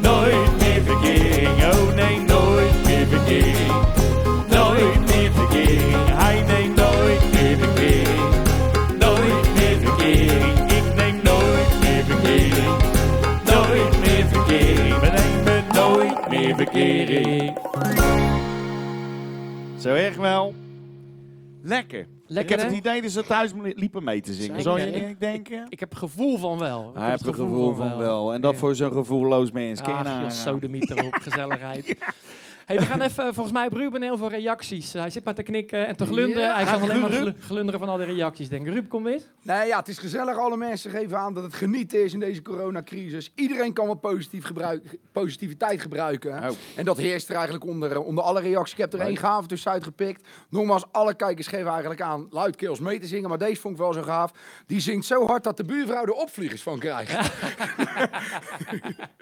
Nooit 0.00 0.58
meer 0.58 0.82
verkering, 0.84 1.64
oh 1.64 1.94
nee, 1.94 2.20
nooit 2.20 2.84
meer 2.84 3.06
verkering. 3.06 3.72
Nooit 4.48 5.00
meer 5.06 5.30
verkering, 5.32 6.06
hij 6.06 6.42
neemt 6.46 6.76
nooit 6.76 7.32
meer 7.32 7.56
verkering. 7.58 8.30
Nooit 8.98 9.54
meer 9.54 9.78
verkering, 9.80 10.70
ik 10.70 10.94
neem 10.96 11.20
nooit 11.22 11.80
meer 11.80 12.04
verkering. 12.04 12.76
Nooit 13.44 14.00
meer 14.00 14.26
verkering, 14.30 14.98
we 14.98 15.08
nemen 15.08 15.64
nooit 15.74 16.28
meer 16.28 16.54
verkering. 16.56 17.58
Zo 19.78 19.88
erg 19.88 20.16
wel. 20.16 20.54
Lekker. 21.62 22.06
Lekker, 22.26 22.54
ik 22.54 22.60
heb 22.60 22.68
het 22.68 22.78
idee 22.78 23.02
dat 23.02 23.10
ze 23.10 23.24
thuis 23.24 23.52
liepen 23.74 24.04
mee 24.04 24.20
te 24.20 24.32
zingen. 24.32 24.62
Zou 24.62 24.80
je 24.80 24.86
Ik- 24.86 25.06
niet 25.06 25.20
denken? 25.20 25.66
Ik 25.68 25.80
heb 25.80 25.94
gevoel 25.94 26.38
van 26.38 26.58
wel. 26.58 26.92
Hij 26.94 27.10
heeft 27.10 27.26
een 27.26 27.34
gevoel 27.34 27.74
van 27.74 27.96
wel. 27.96 28.32
En 28.34 28.40
dat 28.40 28.56
voor 28.56 28.74
zo'n 28.74 28.92
gevoelloos 28.92 29.50
mens. 29.50 29.80
Ach, 29.80 30.04
nou? 30.04 30.20
joh, 30.20 30.30
sodemiet 30.30 30.90
erop, 30.90 31.14
gezelligheid. 31.14 31.86
Hey, 32.68 32.78
we 32.78 32.84
gaan 32.84 33.00
even, 33.00 33.34
volgens 33.34 33.52
mij 33.52 33.68
Ruben 33.72 34.02
heel 34.02 34.16
veel 34.16 34.28
reacties. 34.28 34.92
hij 34.92 35.10
zit 35.10 35.24
maar 35.24 35.34
te 35.34 35.42
knikken 35.42 35.86
en 35.86 35.96
te 35.96 36.06
glunderen. 36.06 36.42
Ja, 36.42 36.54
hij 36.54 36.66
gaat 36.66 36.80
alleen 36.80 37.00
maar 37.00 37.34
glunderen 37.38 37.80
van 37.80 37.88
al 37.88 37.96
die 37.96 38.06
reacties. 38.06 38.48
Denk, 38.48 38.66
Ruben, 38.66 38.88
kom 38.88 39.06
eens. 39.06 39.22
Nee, 39.42 39.66
ja, 39.66 39.78
het 39.78 39.88
is 39.88 39.98
gezellig. 39.98 40.38
Alle 40.38 40.56
mensen 40.56 40.90
geven 40.90 41.18
aan 41.18 41.34
dat 41.34 41.42
het 41.42 41.54
genieten 41.54 42.04
is 42.04 42.12
in 42.12 42.20
deze 42.20 42.42
coronacrisis. 42.42 43.32
Iedereen 43.34 43.72
kan 43.72 43.86
wat 43.86 44.00
positief 44.00 44.44
gebruik, 44.44 44.98
positiviteit 45.12 45.80
gebruiken. 45.80 46.32
Oh. 46.32 46.48
En 46.76 46.84
dat 46.84 46.96
heerst 46.96 47.28
er 47.28 47.34
eigenlijk 47.34 47.64
onder, 47.64 47.92
eh, 47.92 48.06
onder 48.06 48.24
alle 48.24 48.40
reacties. 48.40 48.72
Ik 48.72 48.78
heb 48.78 48.92
er 48.92 49.00
één 49.00 49.16
gave 49.16 49.48
tussen 49.48 49.70
uitgepikt. 49.70 50.28
Nogmaals, 50.48 50.84
alle 50.92 51.14
kijkers 51.14 51.46
geven 51.46 51.70
eigenlijk 51.70 52.00
aan 52.00 52.26
luidkeels 52.30 52.80
mee 52.80 52.98
te 52.98 53.06
zingen. 53.06 53.28
Maar 53.28 53.38
deze 53.38 53.60
vond 53.60 53.74
ik 53.74 53.80
wel 53.80 53.92
zo 53.92 54.02
gaaf. 54.02 54.32
Die 54.66 54.80
zingt 54.80 55.06
zo 55.06 55.26
hard 55.26 55.44
dat 55.44 55.56
de 55.56 55.64
buurvrouw 55.64 56.04
er 56.04 56.12
opvliegers 56.12 56.62
van 56.62 56.78
krijgt. 56.78 57.12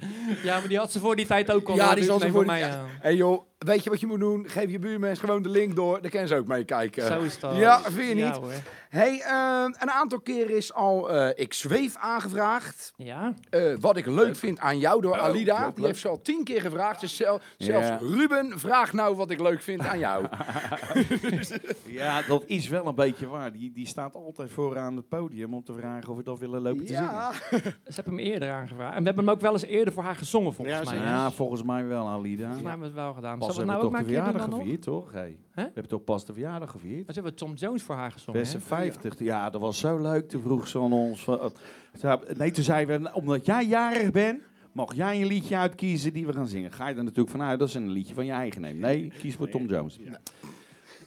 Ja, 0.43 0.59
maar 0.59 0.69
die 0.69 0.79
had 0.79 0.93
ze 0.93 0.99
voor 0.99 1.17
die 1.17 1.27
tijd 1.27 1.51
ook 1.51 1.69
al. 1.69 1.75
Ja, 1.77 1.87
die 1.87 1.97
dus 1.97 2.07
zal 2.07 2.19
ze 2.19 2.31
voor 2.31 2.47
mij, 2.47 2.59
ja. 2.59 2.69
aan. 2.69 2.89
Hé 3.01 3.11
joh, 3.37 3.56
weet 3.59 3.85
je 3.85 3.90
wat 3.90 4.01
je 4.01 4.07
moet 4.07 4.21
doen? 4.21 4.49
Geef 4.49 4.71
je 4.71 4.79
buurmens 4.79 5.19
gewoon 5.21 5.42
de 5.42 5.49
link 5.49 5.77
door. 5.77 6.01
Dan 6.01 6.11
kunnen 6.11 6.29
ze 6.29 6.37
ook 6.37 6.47
meekijken. 6.47 7.07
Zo 7.07 7.21
is 7.21 7.40
dat. 7.40 7.57
Ja, 7.57 7.81
vind 7.83 8.09
je 8.09 8.16
Ja, 8.16 8.38
niet? 8.38 8.62
Hey, 8.88 9.21
eh, 9.21 9.62
een 9.81 9.90
aantal 9.90 10.21
keer 10.21 10.51
is 10.51 10.73
al 10.73 11.11
eh, 11.11 11.29
Ik 11.45 11.53
Zweef 11.55 11.97
aangevraagd. 11.97 12.92
Ja, 12.97 13.35
Eh, 13.51 13.75
wat 13.81 13.97
ik 13.97 14.07
leuk 14.07 14.37
vind 14.37 14.59
aan 14.59 14.79
jou 14.79 15.01
door 15.03 15.19
Alida. 15.19 15.55
leuk, 15.59 15.64
Die 15.66 15.77
leuk. 15.77 15.87
heeft 15.87 16.01
ze 16.01 16.09
al 16.09 16.21
tien 16.23 16.45
keer 16.45 16.61
gevraagd. 16.61 17.01
Dus 17.01 17.16
zel- 17.16 17.40
zelfs 17.59 17.87
Ja. 17.88 17.99
Ruben, 18.01 18.59
vraag 18.59 18.92
nou 18.92 19.16
wat 19.16 19.31
ik 19.31 19.40
leuk 19.40 19.62
vind 19.62 19.81
aan 19.81 19.99
jou. 19.99 20.27
Ja, 21.87 22.23
dat 22.23 22.42
is 22.47 22.69
wel 22.69 22.87
een 22.87 22.95
beetje 22.95 23.27
waar. 23.29 23.53
Die, 23.53 23.73
die 23.73 23.87
staat 23.87 24.14
altijd 24.14 24.51
vooraan 24.51 24.97
het 24.97 25.09
podium 25.09 25.55
om 25.55 25.64
te 25.64 25.73
vragen 25.73 26.09
of 26.11 26.16
we 26.16 26.23
dat 26.23 26.38
willen 26.38 26.62
lopen 26.62 26.85
te 26.85 26.92
ja. 26.92 27.33
ze 27.33 27.61
hebben 27.95 28.14
hem 28.14 28.19
eerder 28.19 28.51
aangevraagd. 28.53 28.95
En 28.95 29.01
we 29.01 29.07
hebben 29.07 29.25
hem 29.25 29.35
ook 29.35 29.40
wel 29.40 29.53
eens 29.53 29.64
eerder 29.64 29.92
voor 29.95 30.03
haar 30.03 30.16
gezongen, 30.16 30.55
volgens 30.55 30.77
mij. 30.85 30.87
zingen. 30.95 31.09
Ja, 31.09 31.31
volgens 31.31 31.62
mij 31.62 31.87
wel, 31.87 32.07
Alida. 32.09 32.42
Volgens 32.42 32.62
mij 32.62 32.71
hebben 32.71 32.88
we 32.92 32.95
het 32.95 33.05
wel 33.05 33.14
gedaan. 33.14 33.38
Pas 33.47 33.57
hebben 33.57 33.75
het 33.75 33.83
we 33.83 33.89
nou 33.89 33.93
toch 33.93 34.01
ook 34.01 34.07
de 34.07 34.15
verjaardag 34.15 34.59
gevierd, 34.59 34.83
toch? 34.83 35.13
Hey. 35.13 35.37
We 35.55 35.61
hebben 35.63 35.89
toch 35.89 36.05
pas 36.05 36.25
de 36.25 36.33
verjaardag 36.33 36.71
gevierd? 36.71 37.05
Maar 37.05 37.15
ze 37.15 37.21
hebben 37.21 37.35
Tom 37.35 37.55
Jones 37.55 37.83
voor 37.83 37.95
haar 37.95 38.13
gezongen. 38.13 38.41
Beste 38.41 38.57
hè? 38.57 38.63
50. 38.63 39.19
Ja, 39.19 39.51
dat 39.51 39.61
was 39.61 39.79
zo 39.79 39.99
leuk. 39.99 40.29
Toen 40.29 40.43
vroeg 40.43 40.69
ze 40.69 40.79
aan 40.79 40.93
ons. 40.93 41.27
eh, 41.27 42.15
Nee, 42.37 42.51
toen 42.51 42.65
zeiden 42.65 43.03
we, 43.03 43.13
omdat 43.15 43.47
jij 43.47 43.65
jarig 43.65 44.11
bent, 44.11 44.41
mag 44.73 44.95
jij 44.95 45.21
een 45.21 45.27
liedje 45.27 45.57
uitkiezen 45.57 46.13
die 46.13 46.27
we 46.27 46.33
gaan 46.33 46.49
zingen. 46.49 46.73
Ga 46.73 46.89
je 46.89 46.95
er 46.95 47.03
natuurlijk 47.03 47.31
vanuit 47.31 47.59
dat 47.59 47.71
ze 47.71 47.79
een 47.79 47.91
liedje 47.91 48.15
van 48.15 48.27
je 48.27 48.33
eigen 48.33 48.61
neemt. 48.61 48.81
Nee, 48.81 49.13
kies 49.19 49.35
voor 49.35 49.49
Tom 49.49 49.67
Jones. 49.67 49.99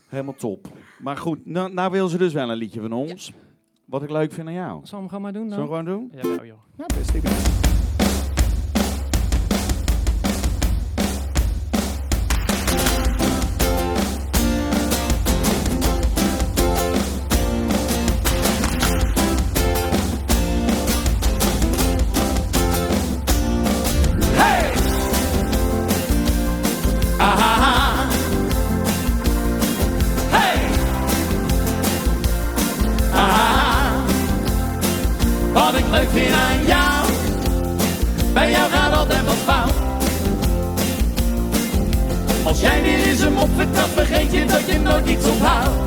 Helemaal 0.07 0.35
top. 0.35 0.67
Maar 0.99 1.17
goed, 1.17 1.45
nou, 1.45 1.73
nou 1.73 1.91
wil 1.91 2.07
ze 2.07 2.17
dus 2.17 2.33
wel 2.33 2.49
een 2.51 2.57
liedje 2.57 2.81
van 2.81 2.93
ons. 2.93 3.33
Wat 3.85 4.03
ik 4.03 4.09
leuk 4.09 4.31
vind 4.31 4.47
aan 4.47 4.53
jou. 4.53 4.79
Zal 4.83 4.89
we 4.91 4.95
hem 4.97 5.07
gewoon 5.07 5.21
maar 5.21 5.33
doen 5.33 5.49
dan? 5.49 5.53
Zullen 5.67 5.69
we 5.69 5.75
gewoon 5.77 5.99
doen? 5.99 6.11
Ja, 6.21 6.35
nou, 6.35 6.47
joh. 6.47 6.57
Ja, 6.77 6.85
best. 6.85 7.25
Ah, 7.25 7.78
jij 42.61 42.81
weer 42.81 43.07
eens 43.07 43.19
een 43.19 43.33
mop 43.33 43.49
vergeet 43.93 44.31
je 44.31 44.45
dat 44.45 44.61
je 44.65 44.79
nooit 44.79 45.07
iets 45.07 45.25
onthoudt. 45.25 45.77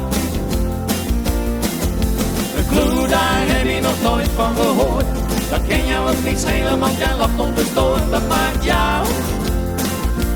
Een 2.56 2.66
clue, 2.68 3.08
daar 3.08 3.42
heb 3.46 3.66
je 3.66 3.80
nog 3.80 4.02
nooit 4.02 4.28
van 4.36 4.54
gehoord. 4.56 5.04
Dat 5.50 5.60
ken 5.66 5.86
jou 5.86 6.10
ook 6.10 6.24
niet 6.24 6.38
schelen, 6.38 6.78
want 6.78 6.98
jij 6.98 7.16
lacht 7.16 7.38
onbestoord. 7.38 8.10
Dat 8.10 8.28
maakt 8.28 8.64
jou 8.64 9.06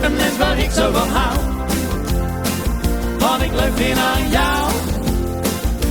een 0.03 0.15
mens 0.17 0.37
waar 0.39 0.59
ik 0.59 0.71
zo 0.71 0.93
van 0.93 1.09
hou. 1.09 1.37
Wat 3.19 3.43
ik 3.43 3.53
leuk 3.53 3.73
vind 3.75 3.99
aan 3.99 4.31
jou, 4.31 4.73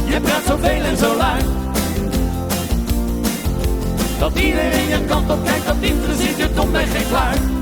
je 0.05 0.19
praat 0.21 0.43
zoveel 0.47 0.83
en 0.83 0.97
zo 0.97 1.17
luid. 1.17 1.45
Dat 4.19 4.39
iedereen 4.39 4.87
je 4.87 5.05
kant 5.07 5.31
op 5.31 5.45
kijkt, 5.45 5.65
dat 5.65 5.75
interesseert 5.79 6.37
je 6.37 6.49
dom 6.53 6.71
bij 6.71 6.85
geen 6.87 7.05
fluit. 7.05 7.54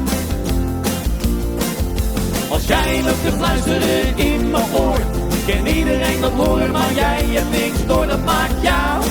Als 2.53 2.67
jij 2.67 3.03
loopt 3.03 3.25
te 3.25 3.31
fluisteren 3.31 4.17
in 4.17 4.51
mijn 4.51 4.75
oor, 4.75 4.99
ken 5.45 5.67
iedereen 5.67 6.21
dat 6.21 6.31
horen, 6.31 6.71
maar 6.71 6.93
jij 6.93 7.25
hebt 7.25 7.49
niks 7.49 7.85
door, 7.85 8.07
dat 8.07 8.25
maakt 8.25 8.61
jou 8.61 9.03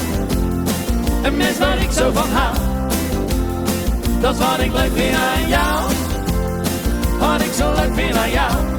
een 1.23 1.37
mens 1.37 1.59
waar 1.59 1.79
ik 1.83 1.91
zo 1.91 2.13
van 2.13 2.29
hou. 2.31 2.57
Dat 4.21 4.35
is 4.35 4.41
wat 4.41 4.59
ik 4.59 4.73
leuk 4.73 4.93
vind 4.95 5.17
aan 5.17 5.49
jou, 5.49 5.93
wat 7.19 7.41
ik 7.41 7.53
zo 7.53 7.73
leuk 7.73 7.95
vind 7.95 8.17
aan 8.17 8.31
jou. 8.31 8.72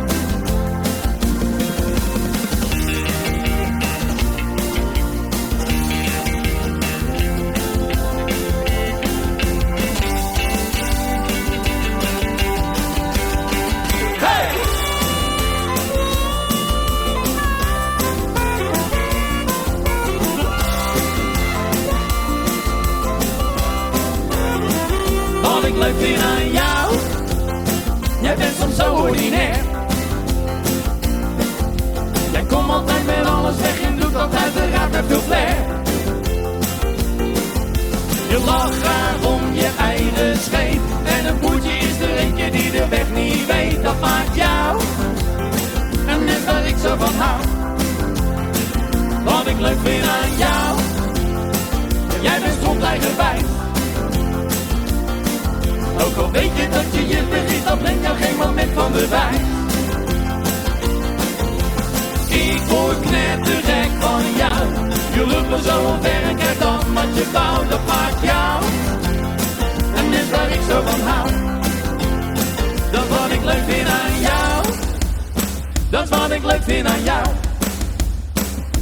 Ik 76.33 76.43
leuk 76.43 76.61
vind 76.63 76.87
aan 76.87 77.03
jou. 77.03 77.25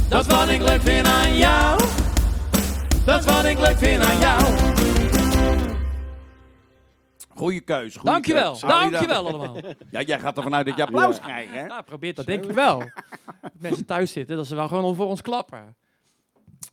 Dat 0.08 0.26
is 0.26 0.32
wat 0.32 0.48
ik 0.48 0.60
leuk 0.62 0.80
vind 0.80 1.06
aan 1.06 1.36
jou. 1.36 1.78
Dat 3.04 3.18
is 3.20 3.24
wat 3.24 3.44
ik 3.44 3.58
leuk 3.58 3.76
vind 3.78 4.02
aan 4.04 4.18
jou. 4.18 4.42
Goeie 7.28 7.60
keus. 7.60 7.96
goeie 7.96 8.12
Dankjewel, 8.12 8.50
keus. 8.50 8.60
Dankjewel 8.60 9.26
allemaal. 9.28 9.56
Ja, 9.90 10.02
jij 10.02 10.18
gaat 10.20 10.36
ervan 10.36 10.54
uit 10.54 10.66
dat 10.66 10.76
je 10.76 10.82
applaus 10.82 11.20
krijgt, 11.20 11.52
hè? 11.52 11.66
Nou, 11.66 11.82
probeer 11.82 12.14
dat 12.14 12.26
denk 12.26 12.44
ik 12.44 12.50
wel. 12.50 12.78
Dat 12.78 13.52
mensen 13.58 13.86
thuis 13.86 14.12
zitten, 14.12 14.36
dat 14.36 14.46
ze 14.46 14.54
wel 14.54 14.68
gewoon 14.68 14.94
voor 14.94 15.06
ons 15.06 15.20
klappen. 15.22 15.76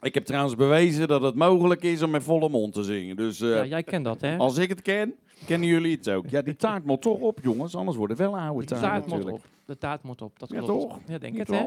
Ik 0.01 0.13
heb 0.13 0.25
trouwens 0.25 0.55
bewezen 0.55 1.07
dat 1.07 1.21
het 1.21 1.35
mogelijk 1.35 1.81
is 1.81 2.01
om 2.01 2.09
met 2.09 2.23
volle 2.23 2.49
mond 2.49 2.73
te 2.73 2.83
zingen. 2.83 3.15
Dus 3.15 3.41
eh, 3.41 3.49
Ja, 3.49 3.65
jij 3.65 3.83
kent 3.83 4.05
dat, 4.05 4.21
hè? 4.21 4.37
als 4.37 4.57
ik 4.57 4.69
het 4.69 4.81
ken, 4.81 5.13
kennen 5.45 5.67
jullie 5.67 5.95
het 5.95 6.09
ook. 6.09 6.25
Ja, 6.29 6.41
die 6.41 6.55
taart 6.55 6.85
moet 6.85 7.01
toch 7.01 7.17
op, 7.19 7.39
jongens. 7.41 7.75
Anders 7.75 7.97
wordt 7.97 8.11
het 8.17 8.21
wel 8.21 8.37
oude 8.37 8.59
De 8.59 8.65
taart 8.65 8.81
taart 8.81 8.99
moet 9.01 9.09
natuurlijk. 9.09 9.37
op. 9.37 9.58
De 9.69 9.77
taart 9.77 10.03
moet 10.03 10.21
op, 10.21 10.39
dat 10.39 10.49
Ja, 10.49 10.59
klopt. 10.61 10.81
toch? 10.81 10.99
Ja, 11.07 11.17
denk 11.17 11.33
Niet 11.37 11.47
het, 11.47 11.57
hè? 11.59 11.65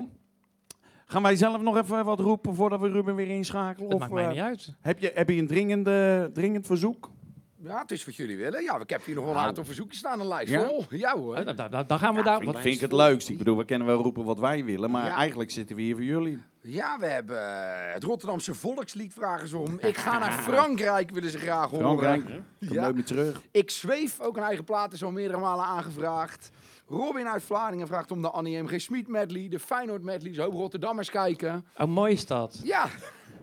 Gaan 1.07 1.23
wij 1.23 1.37
zelf 1.37 1.61
nog 1.63 1.77
even 1.77 2.05
wat 2.05 2.21
roepen 2.21 2.55
voordat 2.55 2.81
we 2.81 2.89
Ruben 2.89 3.15
weer 3.15 3.29
inschakelen? 3.29 3.91
Dat 3.91 3.95
Of, 3.95 4.01
maakt 4.01 4.13
mij 4.13 4.25
eh, 4.25 4.31
niet 4.31 4.41
uit. 4.41 4.75
heb, 4.81 4.99
je, 4.99 5.11
heb 5.15 5.29
je 5.29 5.37
een 5.37 5.47
dringende, 5.47 6.31
dringend 6.33 6.67
verzoek? 6.67 7.11
Ja, 7.57 7.81
het 7.81 7.91
is 7.91 8.05
wat 8.05 8.17
jullie 8.17 8.37
willen. 8.37 8.63
Ja, 8.63 8.79
ik 8.81 8.91
heb 8.91 9.05
hier 9.05 9.15
nog 9.15 9.25
wel 9.25 9.35
een 9.35 9.41
aantal 9.41 9.65
verzoekjes 9.65 9.99
staan, 9.99 10.21
een 10.21 10.27
lijst 10.29 10.53
Ja? 10.53 10.67
vol. 10.67 10.85
Ja 10.91 11.17
hoor. 11.17 11.35
Eh, 11.37 11.57
da- 11.57 11.69
da- 11.69 11.83
Dan 11.83 11.99
gaan 11.99 12.15
we 12.15 12.23
daar... 12.23 12.39
Vind, 12.41 12.53
wat- 12.53 12.63
vind 12.63 12.75
ik 12.75 12.81
het 12.81 12.93
leukst. 12.93 13.29
Ik 13.29 13.39
bedoel, 13.39 13.57
we 13.57 13.65
kunnen 13.65 13.87
wel 13.87 14.03
roepen 14.03 14.25
wat 14.25 14.39
wij 14.39 14.65
willen, 14.65 14.91
maar 14.91 15.07
Ja. 15.07 15.17
eigenlijk 15.17 15.51
zitten 15.51 15.77
we 15.77 15.83
hier 15.83 15.95
voor 15.95 16.05
jullie. 16.05 16.39
Ja, 16.61 16.99
we 16.99 17.07
hebben 17.07 17.37
eh, 17.49 17.93
het 17.95 18.03
Rotterdamse 18.05 18.55
volkslied 18.55 19.13
vragen 19.13 19.49
ze 19.49 19.59
om. 19.59 19.79
Ik 19.91 19.97
ga 19.97 20.19
naar 20.19 20.33
Frankrijk, 20.33 21.11
willen 21.11 21.31
ze 21.31 21.39
graag 21.39 21.71
horen. 21.71 21.85
Frankrijk, 21.87 22.25
kom 22.25 22.43
Ja. 22.59 22.83
nooit 22.83 22.95
meer 22.95 23.05
terug. 23.05 23.43
Ik 23.51 23.71
zweef, 23.71 24.21
ook 24.21 24.37
een 24.37 24.43
eigen 24.43 24.65
plaat, 24.65 24.93
is 24.93 25.05
al 25.05 25.11
meerdere 25.13 25.41
malen 25.41 25.65
aangevraagd. 25.65 26.51
Robin 26.89 27.27
uit 27.29 27.43
Vlaardingen 27.43 27.87
vraagt 27.87 28.11
om 28.11 28.23
de 28.23 28.31
Annie 28.31 28.63
M.G. 28.63 28.81
Smit 28.81 29.09
medley, 29.09 29.49
de 29.49 29.59
Feyenoord 29.59 30.03
medley, 30.03 30.35
zo 30.35 30.45
Rotterdammers 30.53 31.11
kijken. 31.11 31.67
Oh, 31.79 31.87
mooi 31.87 32.13
is 32.13 32.27
dat. 32.27 32.61
Ja, 32.65 32.87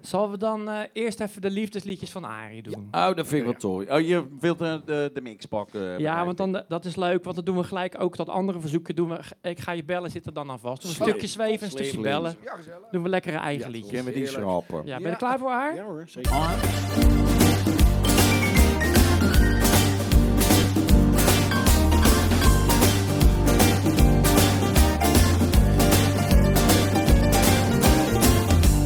Zullen 0.01 0.31
we 0.31 0.37
dan 0.37 0.69
eh, 0.69 0.79
eerst 0.93 1.19
even 1.19 1.41
de 1.41 1.49
liefdesliedjes 1.49 2.11
van 2.11 2.23
Arie 2.25 2.61
doen? 2.63 2.87
Oh, 2.91 3.05
dat 3.15 3.27
vind 3.27 3.31
ik 3.33 3.43
wel 3.43 3.53
tooi. 3.53 3.91
Oh, 3.91 3.99
je 4.07 4.25
wilt 4.39 4.57
de, 4.59 4.81
de, 4.85 5.11
de 5.13 5.21
mix 5.21 5.45
pakken? 5.45 5.81
Ja, 5.81 5.95
begrijp 5.97 6.25
want 6.25 6.37
dan, 6.37 6.63
dat 6.67 6.85
is 6.85 6.95
leuk, 6.95 7.23
want 7.23 7.35
dan 7.35 7.45
doen 7.45 7.57
we 7.57 7.63
gelijk 7.63 8.01
ook 8.01 8.15
dat 8.15 8.29
andere 8.29 8.59
verzoekje. 8.59 8.93
Doen 8.93 9.09
we, 9.09 9.19
ik 9.41 9.59
ga 9.59 9.71
je 9.71 9.83
bellen, 9.83 10.11
zit 10.11 10.25
er 10.25 10.33
dan 10.33 10.49
aan 10.51 10.59
vast. 10.59 10.81
We 10.83 10.87
een 10.89 10.95
Slim. 10.95 11.07
stukje 11.07 11.27
zweven, 11.27 11.63
een 11.65 11.71
stukje 11.71 11.99
bellen. 11.99 12.35
ja 12.43 12.55
gezellig. 12.55 12.87
Doen 12.91 13.03
we 13.03 13.09
lekkere 13.09 13.37
eigen 13.37 13.71
liedjes. 13.71 13.91
Kennen 13.93 14.13
we 14.13 14.19
die 14.19 14.27
Heerlijk. 14.27 14.47
schrappen? 14.49 14.77
Ja, 14.85 14.93
ben 14.93 15.01
je 15.01 15.05
Ja. 15.07 15.11
er 15.11 15.17
klaar 15.17 15.39
voor 15.39 15.49
haar? 15.51 15.75
Ja 15.75 15.83
hoor, 15.83 16.03
zeker. 16.07 16.31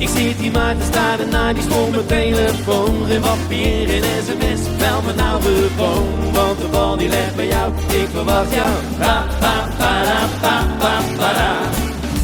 Ik 0.03 0.09
zit 0.09 0.37
hier 0.37 0.51
maar 0.51 0.77
te 0.77 0.85
staren 0.91 1.29
naar 1.29 1.53
die 1.53 1.63
stomme 1.63 2.05
telefoon. 2.05 3.05
Geen 3.07 3.21
papier, 3.21 3.87
geen 3.87 4.03
sms, 4.25 4.61
bel 4.77 5.01
me 5.05 5.13
nou 5.13 5.41
gewoon. 5.41 6.07
Want 6.33 6.59
de 6.59 6.67
bal 6.71 6.97
die 6.97 7.09
ligt 7.09 7.35
bij 7.35 7.47
jou, 7.47 7.71
ik 7.87 8.07
verwacht 8.11 8.53
jou. 8.53 8.73
Pa, 8.97 9.25
pa, 9.39 9.67
para, 9.77 10.19
pa, 10.41 10.65
pa, 10.79 10.93
para. 11.17 11.55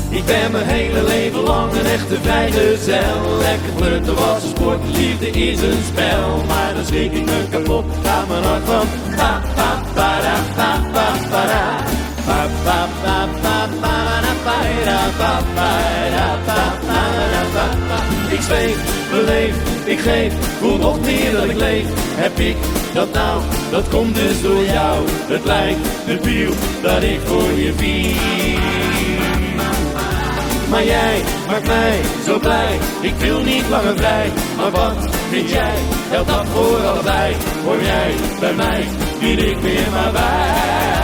Ik 0.10 0.26
ben 0.26 0.52
mijn 0.52 0.66
hele 0.66 1.04
leven 1.04 1.40
lang 1.40 1.72
een 1.72 1.86
echte 1.86 2.18
vrijgezel. 2.22 3.38
Lekker 3.38 3.74
flirten 3.76 4.16
was 4.16 4.44
een 4.44 4.50
sport, 4.50 4.80
liefde 4.98 5.30
is 5.30 5.62
een 5.62 5.84
spel. 5.92 6.44
Maar 6.48 6.74
dan 6.74 6.86
schrik 6.86 7.12
ik 7.12 7.26
me 7.26 7.48
kapot, 7.50 7.86
gaat 8.04 8.28
mijn 8.28 8.44
hart 8.44 8.66
van. 8.66 8.88
Pa, 9.16 9.42
pa, 9.56 9.82
para, 9.94 10.36
pa, 10.56 10.80
pa. 10.92 11.08
Pa, 12.26 12.46
pa, 12.64 12.88
pa, 13.04 13.28
pa, 13.42 13.68
para, 13.82 14.29
Ik 18.30 18.42
zweef, 18.42 18.78
beleef, 19.12 19.56
ik 19.86 20.00
geef, 20.00 20.34
voel 20.60 20.78
nog 20.78 21.02
meer 21.02 21.32
dat 21.32 21.44
ik 21.44 21.58
leef. 21.58 21.86
Heb 22.16 22.40
ik 22.40 22.56
dat 22.94 23.14
nou, 23.14 23.42
dat 23.72 23.90
komt 23.90 24.16
dus 24.16 24.42
door 24.42 24.64
jou. 24.64 25.06
Het 25.08 25.46
lijkt 25.46 25.80
debiel 26.06 26.52
dat 26.82 27.04
ik 27.04 27.20
voor 27.26 27.52
je 27.52 27.74
viel. 27.74 28.60
Maar 30.70 30.86
jij 30.86 31.22
maakt 31.48 31.68
mij 31.68 32.00
zo 32.26 32.40
blij, 32.40 32.80
ik 33.02 33.16
wil 33.16 33.42
niet 33.44 33.70
langer 33.70 33.98
vrij. 33.98 34.32
Maar 34.58 34.72
wat 34.72 35.16
vind 35.30 35.50
jij, 35.50 35.76
geldt 36.12 36.30
dat 36.30 36.46
voor 36.48 36.86
allebei? 36.86 37.36
Hoor 37.64 37.82
jij 37.82 38.14
bij 38.40 38.54
mij, 38.54 38.88
wie 39.20 39.50
ik 39.50 39.58
weer 39.58 39.92
maar 39.92 40.12
bij. 40.12 40.99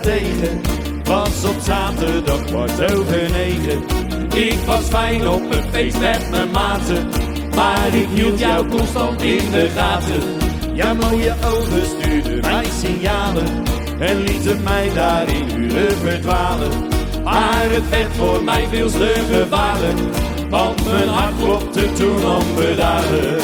Tegen. 0.00 0.60
Was 1.04 1.44
op 1.44 1.60
zaterdag 1.60 2.44
kwart 2.44 2.92
over 2.94 3.30
negen. 3.30 3.82
Ik 4.34 4.58
was 4.66 4.84
fijn 4.84 5.28
op 5.28 5.42
een 5.50 5.64
feest 5.70 5.98
met 5.98 6.30
mijn 6.30 6.50
maten. 6.50 7.08
Maar 7.54 7.94
ik 7.94 8.08
hield 8.14 8.38
jou 8.38 8.68
constant 8.68 9.22
in 9.22 9.50
de 9.50 9.68
gaten. 9.76 10.22
Ja, 10.74 10.94
mooie 10.94 11.34
ogen 11.44 11.86
stuurden 11.86 12.40
mij 12.40 12.64
signalen 12.80 13.64
en 13.98 14.16
lieten 14.22 14.62
mij 14.62 14.90
daar 14.94 15.28
in 15.28 15.60
uren 15.60 15.96
verdwalen. 15.96 16.70
Maar 17.24 17.70
het 17.70 17.88
werd 17.88 18.12
voor 18.16 18.44
mij 18.44 18.66
veel 18.70 18.90
te 18.90 19.24
gevaarlijk, 19.30 19.98
want 20.50 20.84
mijn 20.84 21.08
hart 21.08 21.34
klopte 21.38 21.92
toen 21.92 22.24
onbedaarlijk. 22.24 23.42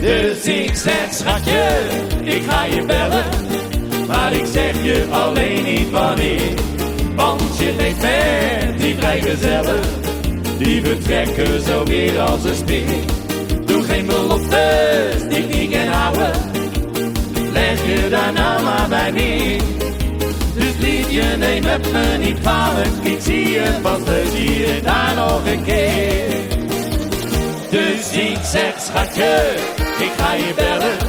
Dus 0.00 0.44
ik 0.44 0.74
zeg 0.74 1.08
schatje, 1.10 1.78
ik 2.22 2.42
ga 2.48 2.64
je 2.64 2.84
bellen, 2.84 3.24
maar 4.08 4.32
ik 4.32 4.46
zeg 4.52 4.82
je 4.82 5.06
alleen 5.10 5.64
niet 5.64 5.90
wanneer. 5.90 6.54
Want 7.14 7.58
je 7.58 7.74
weet 7.76 8.00
met 8.00 8.80
die 8.80 8.96
vrijgezellen, 8.96 9.80
die 10.58 10.84
vertrekken 10.84 11.62
zo 11.62 11.84
weer 11.84 12.20
als 12.20 12.44
een 12.44 12.54
speer. 12.54 13.04
Doe 13.64 13.82
geen 13.82 14.06
beloftes 14.06 15.28
die 15.28 15.38
ik 15.38 15.54
niet 15.54 15.70
kan 15.70 15.86
houden, 15.86 16.32
leg 17.52 17.86
je 17.86 18.08
daar 18.10 18.32
nou 18.32 18.62
maar 18.62 18.88
bij 18.88 19.10
neer. 19.10 19.60
Dus 20.54 20.76
liefje, 20.78 21.36
neem 21.36 21.64
het 21.64 21.92
me 21.92 22.16
niet 22.18 22.40
kwalijk, 22.40 22.88
ik 23.02 23.18
zie 23.20 23.50
je 23.50 23.78
pas 23.82 24.04
dus 24.04 24.32
hier 24.32 24.82
daar 24.82 25.14
nog 25.16 25.46
een 25.46 25.64
keer. 25.64 26.36
Dus 27.70 28.12
ik 28.12 28.38
zeg 28.42 28.74
schatje, 28.80 29.54
ik 29.98 30.10
ga 30.16 30.32
je 30.32 30.52
bellen, 30.56 31.07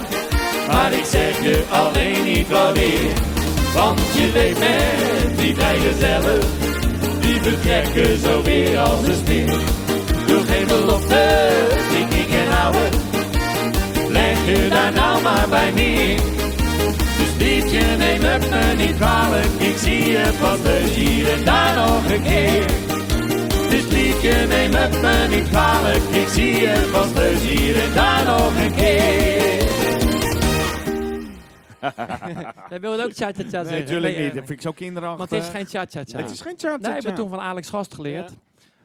maar 0.71 0.93
ik 0.93 1.05
zeg 1.05 1.43
je 1.43 1.63
alleen 1.69 2.23
niet 2.23 2.47
wanneer. 2.47 3.11
Want 3.73 3.99
je 4.13 4.31
weet 4.31 4.59
met 4.59 5.37
die 5.37 5.55
vrijgezellen, 5.55 6.39
die 7.19 7.41
vertrekken 7.41 8.19
zo 8.19 8.41
weer 8.41 8.79
als 8.79 9.07
een 9.07 9.15
speer. 9.15 9.59
Doe 10.27 10.41
geen 10.45 10.67
belofte, 10.67 11.49
die 11.89 12.19
ik 12.19 12.27
kan 12.27 12.53
houden, 12.57 12.89
leg 14.09 14.37
je 14.45 14.67
daar 14.69 14.93
nou 14.93 15.21
maar 15.21 15.47
bij 15.49 15.71
neer. 15.71 16.19
Dus 17.17 17.33
liefje, 17.37 17.83
neem 17.97 18.23
het 18.23 18.49
me 18.49 18.73
niet 18.77 18.95
kwalijk, 18.95 19.53
ik 19.57 19.77
zie 19.77 20.11
je 20.11 20.31
pas 20.41 20.61
dus 20.61 20.95
hier 20.95 21.31
en 21.31 21.43
daar 21.43 21.75
nog 21.75 22.11
een 22.11 22.23
keer. 22.23 22.65
Dus 23.69 23.85
liefje, 23.89 24.45
neem 24.47 24.73
het 24.73 25.01
me 25.01 25.35
niet 25.35 25.49
kwalijk, 25.49 26.03
ik 26.11 26.27
zie 26.33 26.61
je 26.61 26.89
dus 27.13 27.49
hier 27.51 27.75
en 27.83 27.93
daar 27.93 28.23
nog 28.25 28.51
een 28.63 28.75
keer. 28.75 29.28
Jij 32.69 32.79
wilde 32.79 33.03
ook 33.03 33.11
zeggen. 33.13 33.45
Nee, 33.51 33.63
natuurlijk 33.79 34.01
Nee, 34.15 34.23
niet. 34.23 34.29
eh, 34.29 34.35
Dat 34.35 34.45
vind 34.45 34.49
ik 34.49 34.61
zo 34.61 34.71
kinderachtig. 34.71 35.17
Want 35.17 35.29
het 35.29 35.43
is 35.43 35.49
geen 35.49 35.65
cha-cha-cha. 35.65 36.17
Het 36.19 36.31
is 36.31 36.41
geen 36.41 36.53
cha 36.57 36.77
Nee, 36.77 36.97
ik 36.97 37.03
heb 37.03 37.15
toen 37.15 37.29
van 37.29 37.39
Alex 37.39 37.69
Gast 37.69 37.93
geleerd. 37.93 38.31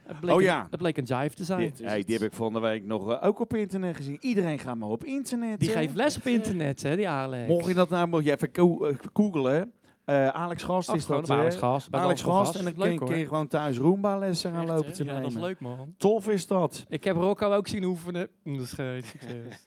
Het 0.06 0.20
bleek 0.20 0.32
Oh 0.34 0.38
een- 0.40 0.44
ja. 0.46 0.66
Het 0.70 0.78
bleek 0.80 0.96
een 0.96 1.04
jive 1.04 1.34
te 1.34 1.44
zijn. 1.44 1.72
Die, 1.76 1.86
hey, 1.86 2.04
die 2.04 2.14
heb 2.18 2.24
ik 2.24 2.32
volgende 2.32 2.60
week 2.60 2.84
nog 2.84 3.10
eh, 3.12 3.26
ook 3.28 3.40
op 3.40 3.54
internet 3.54 3.96
gezien. 3.96 4.18
Iedereen 4.20 4.58
gaat 4.58 4.76
maar 4.76 4.88
op 4.88 5.04
internet. 5.04 5.60
Die 5.60 5.68
hè. 5.70 5.74
geeft 5.76 5.94
les 5.94 6.16
op 6.16 6.26
internet, 6.26 6.82
hè, 6.82 6.96
die 6.96 7.08
Alex. 7.08 7.48
Mocht 7.48 7.66
je 7.66 7.74
dat 7.74 7.88
nou, 7.88 8.08
moet 8.08 8.24
je 8.24 8.32
even 8.32 8.48
go- 8.52 8.84
eh, 8.86 8.94
googlen. 9.12 9.72
Eh, 10.04 10.28
Alex 10.28 10.62
Gast 10.62 10.88
Ach, 10.88 10.94
is 10.96 11.04
gewoon 11.04 11.20
dat. 11.20 11.30
Alex 11.30 11.56
Gast, 11.56 11.90
bij 11.90 12.00
Alex 12.00 12.22
Gast. 12.22 12.36
Gast. 12.46 12.58
En 12.58 12.64
dan 12.74 12.86
Leuk, 12.88 12.98
kun, 12.98 13.18
je 13.18 13.28
gewoon 13.28 13.46
thuis 13.48 13.78
Roomba 13.78 14.18
lessen 14.18 14.52
gaan 14.52 14.66
lopen 14.66 14.92
te 14.92 15.04
Ja, 15.04 15.12
nemen. 15.12 15.22
dat 15.22 15.32
is 15.32 15.46
leuk, 15.46 15.60
man. 15.60 15.94
Tof 15.98 16.28
is 16.28 16.46
dat. 16.46 16.84
Ik 16.88 17.04
heb 17.04 17.16
Rocco 17.16 17.52
ook 17.52 17.68
zien 17.68 17.84
oefenen. 17.84 18.28
Mm, 18.42 18.56
Dat 18.56 18.64
is 18.66 18.72
geen 18.72 19.02
succes. 19.02 19.66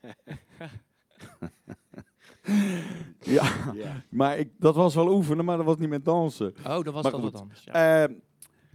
Ja, 3.20 3.44
maar 4.08 4.38
ik, 4.38 4.48
dat 4.58 4.74
was 4.74 4.94
wel 4.94 5.14
oefenen, 5.14 5.44
maar 5.44 5.56
dat 5.56 5.66
was 5.66 5.76
niet 5.76 5.88
met 5.88 6.04
dansen. 6.04 6.54
Oh, 6.66 6.82
dat 6.82 6.94
was 6.94 7.10
toch 7.10 7.20
wat 7.20 7.40
anders. 7.40 7.64
Ja. 7.64 8.04
Eh, 8.04 8.14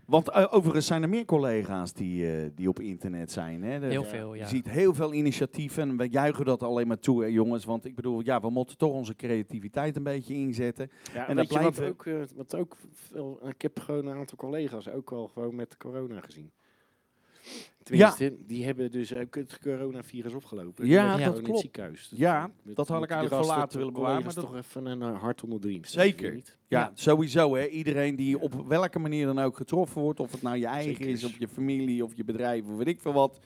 want 0.06 0.30
eh, 0.30 0.46
overigens 0.50 0.86
zijn 0.86 1.02
er 1.04 1.10
meer 1.10 1.26
collega's 1.26 1.94
die, 1.94 2.32
eh, 2.32 2.50
die 2.56 2.70
op 2.70 2.80
internet 2.80 3.32
zijn. 3.32 3.64
Hè? 3.64 3.80
De- 3.80 3.86
Heel 3.86 4.04
veel, 4.04 4.34
ja. 4.34 4.42
Je 4.44 4.48
ziet 4.50 4.70
heel 4.70 4.94
veel 4.94 5.14
initiatieven 5.14 5.90
en 5.90 5.98
we 5.98 6.08
juichen 6.10 6.46
dat 6.46 6.64
alleen 6.64 6.88
maar 6.88 7.00
toe, 7.00 7.22
hè, 7.22 7.28
jongens. 7.28 7.66
Want 7.66 7.86
ik 7.86 7.96
bedoel, 7.96 8.22
ja, 8.24 8.40
we 8.40 8.50
moeten 8.50 8.78
toch 8.78 8.92
onze 8.94 9.16
creativiteit 9.16 9.96
een 9.96 10.04
beetje 10.04 10.34
inzetten. 10.34 10.92
Ja, 11.14 11.28
En 11.28 11.36
dat 11.36 11.48
weet 11.48 11.58
je 11.58 11.64
wat 11.64 11.74
blijven- 11.76 11.88
ook, 11.88 12.06
eh, 12.06 12.36
wat 12.38 12.56
ook 12.56 12.76
veel, 12.94 13.40
ik 13.48 13.62
heb 13.62 13.80
gewoon 13.80 14.06
een 14.08 14.18
aantal 14.18 14.38
collega's 14.38 14.88
ook 14.90 15.12
al 15.12 15.28
gewoon 15.28 15.56
met 15.56 15.78
corona 15.78 16.20
gezien. 16.22 16.52
Tenminste, 17.84 18.36
die 18.48 18.66
hebben 18.66 18.92
dus 18.92 19.16
ook 19.16 19.36
het 19.36 19.60
coronavirus 19.60 20.34
opgelopen. 20.34 20.88
Ja, 20.88 21.18
dat 21.18 21.20
in 21.20 21.32
klopt. 21.34 21.48
het 21.48 21.60
ziekenhuis. 21.60 22.12
Ja, 22.16 22.50
Met- 22.62 22.76
dat 22.76 22.88
had 22.88 23.04
ik 23.04 23.10
eigenlijk 23.10 23.42
gasten, 23.42 23.60
later 23.62 23.78
willen 23.78 23.94
bewaren, 23.94 24.24
maar 24.24 24.34
toch 24.34 24.56
even 24.56 24.86
een 24.86 25.02
eh, 25.02 25.22
hart 25.22 25.44
onder 25.44 25.62
de 25.62 25.68
riem. 25.68 25.86
Zeker. 25.86 26.34
Niet? 26.34 26.58
Ja, 26.68 26.92
sowieso. 26.94 27.56
Hè. 27.56 27.66
Iedereen 27.68 28.16
die 28.16 28.40
op 28.40 28.64
welke 28.68 29.00
manier 29.00 29.26
dan 29.26 29.40
ook 29.40 29.58
getroffen 29.58 30.02
wordt, 30.02 30.20
of 30.20 30.32
het 30.32 30.42
nou 30.42 30.58
je 30.58 30.66
eigen 30.66 30.96
Zeker. 30.96 31.10
is, 31.10 31.24
of 31.24 31.38
je 31.40 31.48
familie, 31.48 32.04
of 32.04 32.12
je 32.16 32.24
bedrijf, 32.24 32.68
of 32.68 32.78
weet 32.78 32.88
ik 32.88 33.00
veel 33.02 33.14
wat. 33.14 33.40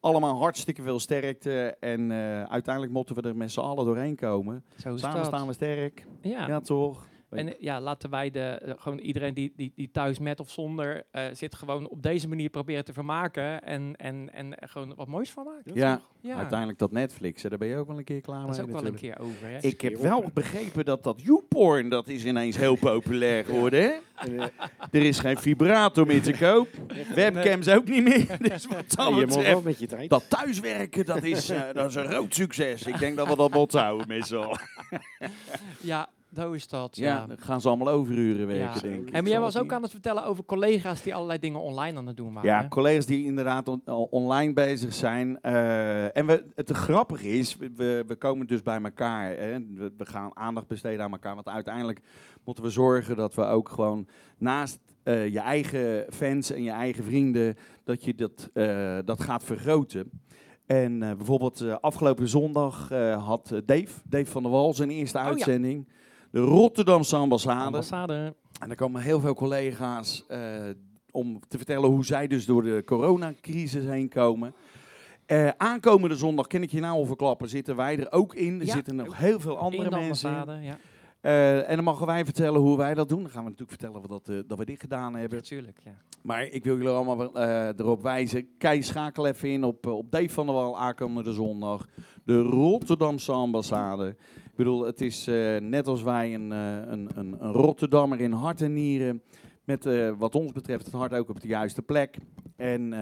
Allemaal 0.00 0.38
hartstikke 0.38 0.82
veel 0.82 1.00
sterkte. 1.00 1.76
En 1.80 2.10
eh, 2.10 2.42
uiteindelijk 2.42 2.94
moeten 2.94 3.14
we 3.14 3.22
er 3.22 3.36
met 3.36 3.52
z'n 3.52 3.60
allen 3.60 3.84
doorheen 3.84 4.16
komen. 4.16 4.64
Zo 4.76 4.96
Samen 4.96 5.16
dat. 5.16 5.26
staan 5.26 5.46
we 5.46 5.52
sterk. 5.52 6.04
Ja. 6.20 6.46
Ja, 6.46 6.60
toch? 6.60 7.06
En 7.32 7.54
ja, 7.58 7.80
laten 7.80 8.10
wij 8.10 8.30
de, 8.30 8.74
gewoon 8.78 8.98
iedereen 8.98 9.34
die, 9.34 9.52
die, 9.56 9.72
die 9.74 9.90
thuis 9.90 10.18
met 10.18 10.40
of 10.40 10.50
zonder 10.50 11.04
eh, 11.10 11.24
zit, 11.32 11.54
gewoon 11.54 11.88
op 11.88 12.02
deze 12.02 12.28
manier 12.28 12.50
proberen 12.50 12.84
te 12.84 12.92
vermaken. 12.92 13.62
En, 13.62 13.96
en, 13.96 14.32
en 14.32 14.58
er 14.58 14.68
gewoon 14.68 14.94
wat 14.94 15.08
moois 15.08 15.30
van 15.30 15.44
maken. 15.44 15.74
Ja, 15.74 16.00
Ja, 16.20 16.36
uiteindelijk 16.36 16.78
dat 16.78 16.92
Netflix, 16.92 17.42
hè, 17.42 17.48
daar 17.48 17.58
ben 17.58 17.68
je 17.68 17.76
ook 17.76 17.86
wel 17.86 17.98
een 17.98 18.04
keer 18.04 18.20
klaar 18.20 18.40
dat 18.40 18.50
is 18.50 18.56
mee 18.56 18.66
ook 18.66 18.72
wel 18.72 18.86
een 18.86 18.94
keer 18.98 19.18
over. 19.18 19.48
Hè? 19.48 19.58
Ik 19.58 19.80
heb 19.80 19.96
wel 19.96 20.30
begrepen 20.34 20.84
dat 20.84 21.02
dat 21.02 21.22
YouPorn, 21.22 21.88
dat 21.88 22.08
is 22.08 22.24
ineens 22.24 22.56
heel 22.56 22.76
populair 22.76 23.44
geworden. 23.44 23.82
Hè? 23.82 24.46
Er 24.90 25.02
is 25.02 25.18
geen 25.18 25.38
vibrator 25.38 26.06
meer 26.06 26.22
te 26.22 26.32
koop. 26.32 26.68
Webcams 27.14 27.68
ook 27.68 27.88
niet 27.88 28.02
meer. 28.02 28.26
Dus 28.52 28.66
wat 28.66 28.84
dat 28.88 29.08
je 29.08 29.12
mag 29.12 29.14
wel 29.14 29.26
betreft, 29.26 29.62
met 29.62 29.78
je 29.78 29.86
tijd. 29.86 30.10
dat 30.10 30.24
thuiswerken, 30.28 31.04
dat 31.04 31.22
is, 31.22 31.48
eh, 31.48 31.60
dat 31.72 31.88
is 31.88 31.94
een 31.94 32.08
groot 32.08 32.34
succes. 32.34 32.82
Ik 32.82 32.98
denk 32.98 33.16
dat 33.16 33.28
we 33.28 33.36
dat 33.36 33.54
moeten 33.54 33.80
houden 33.80 34.22
allen. 34.30 34.60
Ja, 35.80 36.08
zo 36.36 36.52
is 36.52 36.68
dat. 36.68 36.96
Ja, 36.96 37.06
Ja. 37.06 37.26
dan 37.26 37.38
gaan 37.38 37.60
ze 37.60 37.68
allemaal 37.68 37.88
overuren 37.88 38.46
werken, 38.46 38.64
Ja. 38.88 38.94
denk 38.94 39.08
ik. 39.08 39.14
En 39.14 39.22
maar 39.22 39.32
jij 39.32 39.40
was 39.40 39.56
ook 39.58 39.72
aan 39.72 39.82
het 39.82 39.90
vertellen 39.90 40.24
over 40.24 40.44
collega's 40.44 41.02
die 41.02 41.14
allerlei 41.14 41.38
dingen 41.38 41.60
online 41.60 41.98
aan 41.98 42.06
het 42.06 42.16
doen 42.16 42.32
waren. 42.34 42.50
Ja, 42.50 42.60
hè? 42.62 42.68
collega's 42.68 43.06
die 43.06 43.24
inderdaad 43.24 43.68
on- 43.68 43.82
online 44.10 44.52
bezig 44.52 44.94
zijn. 44.94 45.40
Eh, 45.40 46.16
en 46.16 46.26
we, 46.26 46.44
het 46.54 46.70
grappige 46.70 47.28
is, 47.28 47.56
we, 47.56 48.04
we 48.06 48.16
komen 48.16 48.46
dus 48.46 48.62
bij 48.62 48.80
elkaar. 48.82 49.28
Hè. 49.36 49.58
We, 49.74 49.92
we 49.96 50.06
gaan 50.06 50.30
aandacht 50.36 50.66
besteden 50.66 51.04
aan 51.04 51.12
elkaar. 51.12 51.34
Want 51.34 51.48
uiteindelijk 51.48 52.00
moeten 52.44 52.64
we 52.64 52.70
zorgen 52.70 53.16
dat 53.16 53.34
we 53.34 53.44
ook 53.44 53.68
gewoon 53.68 54.06
naast 54.38 54.78
eh, 55.02 55.28
je 55.28 55.40
eigen 55.40 56.06
fans 56.10 56.50
en 56.50 56.62
je 56.62 56.70
eigen 56.70 57.04
vrienden, 57.04 57.56
dat 57.84 58.04
je 58.04 58.14
dat, 58.14 58.50
eh, 58.52 58.98
dat 59.04 59.22
gaat 59.22 59.44
vergroten. 59.44 60.10
En 60.66 60.98
bijvoorbeeld 60.98 61.64
afgelopen 61.80 62.28
zondag 62.28 62.88
had 63.18 63.52
Dave, 63.64 63.88
Dave 64.04 64.26
van 64.30 64.42
der 64.42 64.52
Wal, 64.52 64.74
zijn 64.74 64.90
eerste 64.90 65.18
ja. 65.18 65.24
uitzending. 65.24 65.88
De 66.32 66.40
Rotterdamse 66.40 67.16
ambassade. 67.16 67.64
Ambassade. 67.64 68.34
En 68.60 68.70
er 68.70 68.76
komen 68.76 69.02
heel 69.02 69.20
veel 69.20 69.34
collega's 69.34 70.24
eh, 70.28 70.40
om 71.10 71.40
te 71.48 71.56
vertellen 71.56 71.90
hoe 71.90 72.04
zij 72.04 72.26
dus 72.26 72.46
door 72.46 72.62
de 72.62 72.82
coronacrisis 72.84 73.84
heen 73.84 74.08
komen. 74.08 74.54
Eh, 75.26 75.48
aankomende 75.56 76.16
zondag, 76.16 76.46
kan 76.46 76.62
ik 76.62 76.70
je 76.70 76.80
nou 76.80 76.94
al 76.94 77.06
verklappen, 77.06 77.48
zitten 77.48 77.76
wij 77.76 77.98
er 77.98 78.12
ook 78.12 78.34
in. 78.34 78.60
Er 78.60 78.66
Ja, 78.66 78.72
zitten 78.72 78.96
nog 78.96 79.16
heel 79.16 79.40
veel 79.40 79.52
In 79.52 79.58
andere 79.58 79.90
de 79.90 79.96
mensen 79.96 80.46
in. 80.48 80.62
ja. 80.62 80.78
Eh, 81.20 81.68
en 81.70 81.74
dan 81.76 81.84
mogen 81.84 82.06
wij 82.06 82.24
vertellen 82.24 82.60
hoe 82.60 82.76
wij 82.76 82.94
dat 82.94 83.08
doen. 83.08 83.22
Dan 83.22 83.30
gaan 83.30 83.44
we 83.44 83.50
natuurlijk 83.50 83.80
vertellen 83.80 84.08
wat 84.08 84.24
dat, 84.24 84.48
dat 84.48 84.58
we 84.58 84.64
dit 84.64 84.80
gedaan 84.80 85.14
hebben. 85.14 85.38
Natuurlijk, 85.38 85.78
ja. 85.84 85.94
Maar 86.22 86.44
ik 86.46 86.64
wil 86.64 86.76
jullie 86.76 86.90
allemaal 86.92 87.36
erop 87.76 88.02
wijzen. 88.02 88.48
Kijk, 88.58 88.84
schakel 88.84 89.26
even 89.26 89.48
in 89.48 89.64
op, 89.64 89.86
op 89.86 90.10
Dave 90.10 90.28
van 90.28 90.46
der 90.46 90.54
Wal 90.54 90.78
aankomende 90.78 91.32
zondag. 91.32 91.86
De 92.24 92.40
Rotterdamse 92.40 93.32
ambassade. 93.32 94.16
Ik 94.52 94.58
bedoel, 94.58 94.84
het 94.84 95.00
is 95.00 95.26
eh, 95.26 95.56
net 95.56 95.86
als 95.86 96.02
wij 96.02 96.34
een, 96.34 96.52
eh, 96.52 96.76
een, 96.76 97.08
een, 97.14 97.36
een 97.38 97.52
Rotterdammer 97.52 98.20
in 98.20 98.32
hart 98.32 98.60
en 98.60 98.72
nieren. 98.72 99.22
Met 99.64 99.86
eh, 99.86 100.12
wat 100.18 100.34
ons 100.34 100.52
betreft 100.52 100.84
het 100.84 100.94
hart 100.94 101.14
ook 101.14 101.28
op 101.28 101.40
de 101.40 101.48
juiste 101.48 101.82
plek. 101.82 102.16
En 102.56 102.94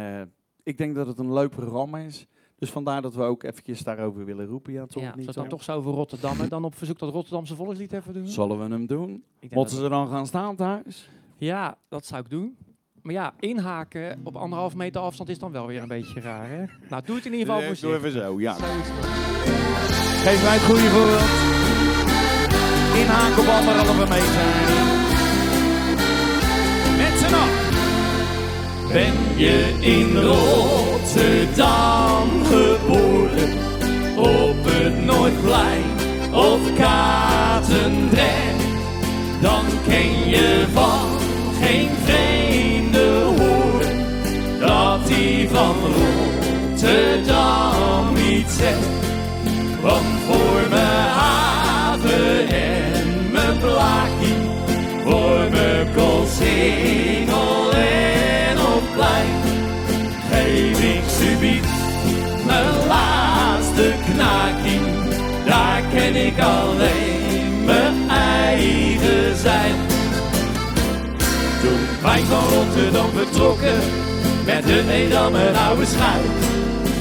ik 0.63 0.79
denk 0.79 0.95
dat 0.95 1.07
het 1.07 1.19
een 1.19 1.33
leuk 1.33 1.51
programma 1.51 1.99
is. 1.99 2.27
Dus 2.59 2.71
vandaar 2.71 3.03
dat 3.03 3.15
we 3.15 3.23
ook 3.23 3.43
eventjes 3.43 3.83
daarover 3.83 4.25
willen 4.25 4.47
roepen. 4.47 4.73
Ja, 4.73 4.87
toch 4.87 5.03
ja, 5.03 5.15
niet 5.17 5.35
dan 5.35 5.49
toch 5.49 5.63
zo 5.63 5.77
over 5.77 5.93
Rotterdam 5.93 6.41
en 6.41 6.49
dan 6.49 6.65
op 6.65 6.75
verzoek 6.75 6.99
dat 6.99 7.13
Rotterdamse 7.13 7.55
volkslied 7.55 7.93
even 7.93 8.15
doen. 8.15 8.29
Zullen 8.29 8.59
we 8.59 8.71
hem 8.71 8.87
doen? 8.87 9.25
Moeten 9.51 9.77
ze 9.77 9.83
er 9.83 9.91
dan 9.91 10.09
gaan 10.09 10.27
staan 10.27 10.57
thuis? 10.57 11.11
Ja, 11.37 11.79
dat 11.89 12.07
zou 12.07 12.23
ik 12.23 12.31
doen. 12.31 12.57
Maar 13.03 13.15
ja, 13.15 13.35
inhaken 13.39 14.21
op 14.25 14.37
anderhalf 14.37 14.75
meter 14.75 15.01
afstand 15.01 15.29
is 15.29 15.39
dan 15.39 15.53
wel 15.53 15.67
weer 15.67 15.83
een 15.83 15.89
beetje 15.89 16.21
raar, 16.21 16.49
hè? 16.49 16.65
Nou, 16.89 17.03
doe 17.05 17.17
het 17.17 17.27
in 17.27 17.33
ieder 17.33 17.55
geval 17.55 17.75
voor 17.75 17.81
Doe 17.81 17.97
even 17.97 18.11
zo, 18.11 18.41
ja. 18.41 18.55
Zo. 18.55 19.60
Geef 20.25 20.43
mij 20.43 20.53
het 20.53 20.63
goede 20.63 20.89
voorbeeld. 20.91 21.21
Inhaken 23.01 23.39
op 23.39 23.49
anderhalve 23.49 24.07
meter. 24.09 24.47
Met 26.97 27.15
z'n 27.19 27.35
allen. 27.35 27.69
Ben 28.93 29.15
je 29.37 29.75
in 29.81 30.17
Rotterdam 30.17 31.61
geboren, 32.45 33.53
op 34.17 34.65
het 34.65 35.05
Noordplein 35.05 35.85
of 36.33 36.61
Katendrecht, 36.77 38.65
dan 39.41 39.65
ken 39.89 40.29
je 40.29 40.67
van 40.73 41.09
geen 41.61 41.91
vreemde 42.05 43.23
horen, 43.39 43.99
dat 44.61 45.07
die 45.07 45.49
van 45.49 45.75
Rotterdam 46.75 48.17
iets 48.17 48.57
zegt. 48.57 49.10
Want 49.83 50.07
voor 50.27 50.69
me 50.71 50.89
haven 51.17 52.49
en 52.49 53.31
me 53.33 53.55
plaatje, 53.61 54.35
voor 55.05 55.51
me 55.51 55.85
koolsingel 55.97 57.73
en 57.73 58.59
opleid, 58.59 59.45
geef 60.31 60.81
ik 60.81 61.03
subiet 61.07 61.67
mijn 62.47 62.87
laatste 62.87 63.93
knaking. 64.13 64.81
Daar 65.47 65.83
ken 65.93 66.15
ik 66.27 66.39
alleen 66.41 67.65
mijn 67.65 68.11
eigen 68.11 69.37
zijn. 69.37 69.75
Toen 71.63 72.03
wij 72.03 72.21
van 72.21 72.59
Rotterdam 72.59 73.11
betrokken 73.15 73.79
met 74.45 74.67
de 74.67 74.85
Edam 74.91 75.35
oude 75.69 75.87
schuit, 75.87 76.27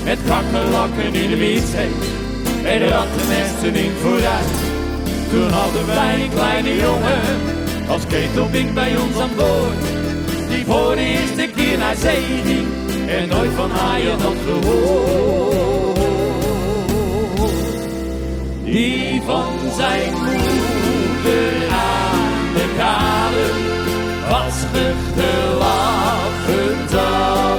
Met 0.03 0.19
kakkelakken 0.27 1.13
in 1.13 1.29
de 1.29 1.35
Noordzee 1.35 2.27
en 2.63 2.87
rattennesten 2.87 3.75
in 3.75 3.91
vooruit. 4.01 4.57
Toen 5.31 5.49
hadden 5.49 5.85
wij 5.85 6.23
een 6.23 6.29
kleine 6.29 6.75
jongen, 6.75 7.21
als 7.87 8.07
ketelbink 8.07 8.73
bij 8.73 8.97
ons 8.97 9.19
aan 9.19 9.35
boord. 9.35 9.83
Die 10.49 10.65
voor 10.65 10.95
de 10.95 11.01
eerste 11.01 11.49
keer 11.55 11.77
naar 11.77 11.95
zee 11.95 12.23
ging, 12.45 12.67
en 13.07 13.27
nooit 13.27 13.51
van 13.55 13.71
haaien 13.71 14.19
had 14.19 14.35
gehoord. 14.45 15.97
Die 18.63 19.21
van 19.25 19.53
zijn 19.77 20.13
moeder 20.13 21.69
aan 21.71 22.53
de 22.53 22.73
kade 22.77 23.47
was 24.29 24.53
gelachen 24.73 26.09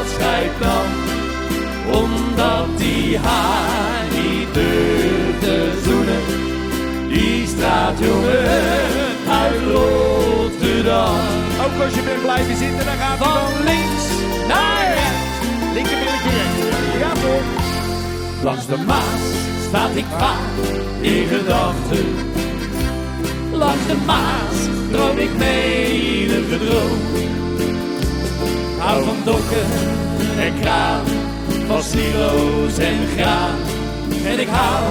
afscheid 0.00 0.60
nam. 0.60 0.88
Omdat 2.02 2.78
die 2.78 3.18
haar 3.18 3.79
straatjongen 7.60 8.88
uit 9.42 9.60
Rotterdam. 9.72 11.16
Ook 11.64 11.82
als 11.84 11.94
je 11.94 12.02
bent 12.02 12.22
blijven 12.22 12.56
zitten, 12.56 12.84
dan 12.84 12.96
gaat 13.02 13.18
Van 13.18 13.64
links 13.64 14.04
naar 14.48 14.84
rechts. 14.94 15.36
linkerbilletje 15.74 16.30
rechts. 16.40 16.98
Ja 16.98 17.12
toch? 17.12 17.48
Langs 18.42 18.66
de 18.66 18.76
Maas 18.76 19.22
staat 19.68 19.94
ik 19.94 20.04
vaak 20.18 20.54
in 21.00 21.26
gedachten. 21.28 22.06
Langs 23.52 23.86
de 23.86 23.96
Maas 24.06 24.58
droom 24.90 25.18
ik 25.18 25.36
menige 25.36 26.58
droom. 26.64 26.98
Ik 28.36 28.78
hou 28.78 29.04
van 29.04 29.16
dokken 29.24 29.66
en 30.38 30.60
kraan, 30.60 31.04
van 31.66 31.82
silo's 31.82 32.78
en 32.78 32.98
graan. 33.16 33.69
En 34.24 34.38
ik 34.40 34.48
hou 34.48 34.84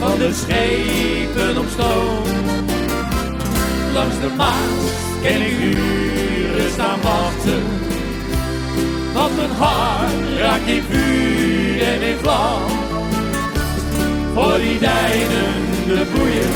van 0.00 0.18
de 0.18 0.32
schepen 0.32 1.58
op 1.58 1.66
stoom. 1.68 2.24
Langs 3.92 4.20
de 4.20 4.30
Maas 4.36 4.96
ken 5.22 5.40
ik 5.42 5.58
uren 5.60 6.70
staan 6.70 7.00
wachten. 7.02 7.62
Want 9.12 9.36
mijn 9.36 9.50
hart 9.50 10.38
raakt 10.38 10.66
in 10.66 10.82
vuur 10.90 11.82
en 11.82 12.02
in 12.02 12.16
vlam. 12.22 12.62
Voor 14.34 14.58
die 14.58 14.78
deinende 14.78 16.04
boeien, 16.14 16.52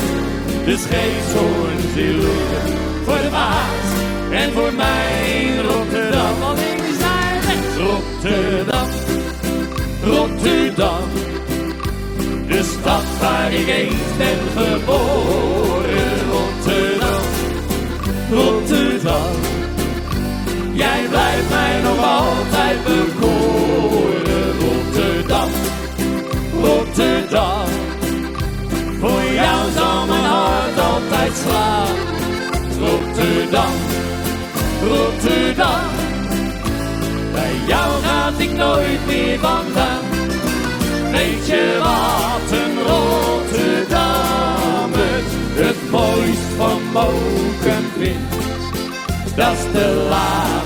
de 0.65 0.77
scheepshoorns 0.77 1.93
die 1.95 2.13
loeien. 2.13 2.77
Voor 3.05 3.17
de 3.17 3.29
Maas 3.31 3.89
en 4.31 4.51
voor 4.51 4.73
mijn 4.73 5.61
Rotterdam. 5.61 6.39
Want 6.39 6.59
ik 6.59 6.83
zijn 6.99 7.41
rechts 7.41 7.77
Rotterdam, 7.77 8.87
Rotterdam. 10.03 11.30
Stad 12.81 13.03
waar 13.19 13.53
ik 13.53 13.67
eens 13.67 14.17
ben 14.17 14.39
geboren, 14.55 16.13
Rotterdam, 16.31 17.23
Rotterdam. 18.31 19.35
Jij 20.71 21.05
blijft 21.09 21.49
mij 21.49 21.81
nog 21.81 22.05
altijd 22.05 22.77
bekoren, 22.83 24.59
Rotterdam, 24.59 25.49
Rotterdam. 26.61 27.67
Voor 28.99 29.23
jou 29.33 29.71
zal 29.75 30.05
mijn 30.05 30.23
hart 30.23 30.79
altijd 30.79 31.33
slaan, 31.43 31.95
Rotterdam, 32.79 33.73
Rotterdam. 34.87 35.89
Bij 37.31 37.53
jou 37.67 38.01
gaat 38.03 38.39
ik 38.39 38.51
nooit 38.51 39.05
meer 39.07 39.39
vandaan. 39.39 39.80
Dat 49.81 50.60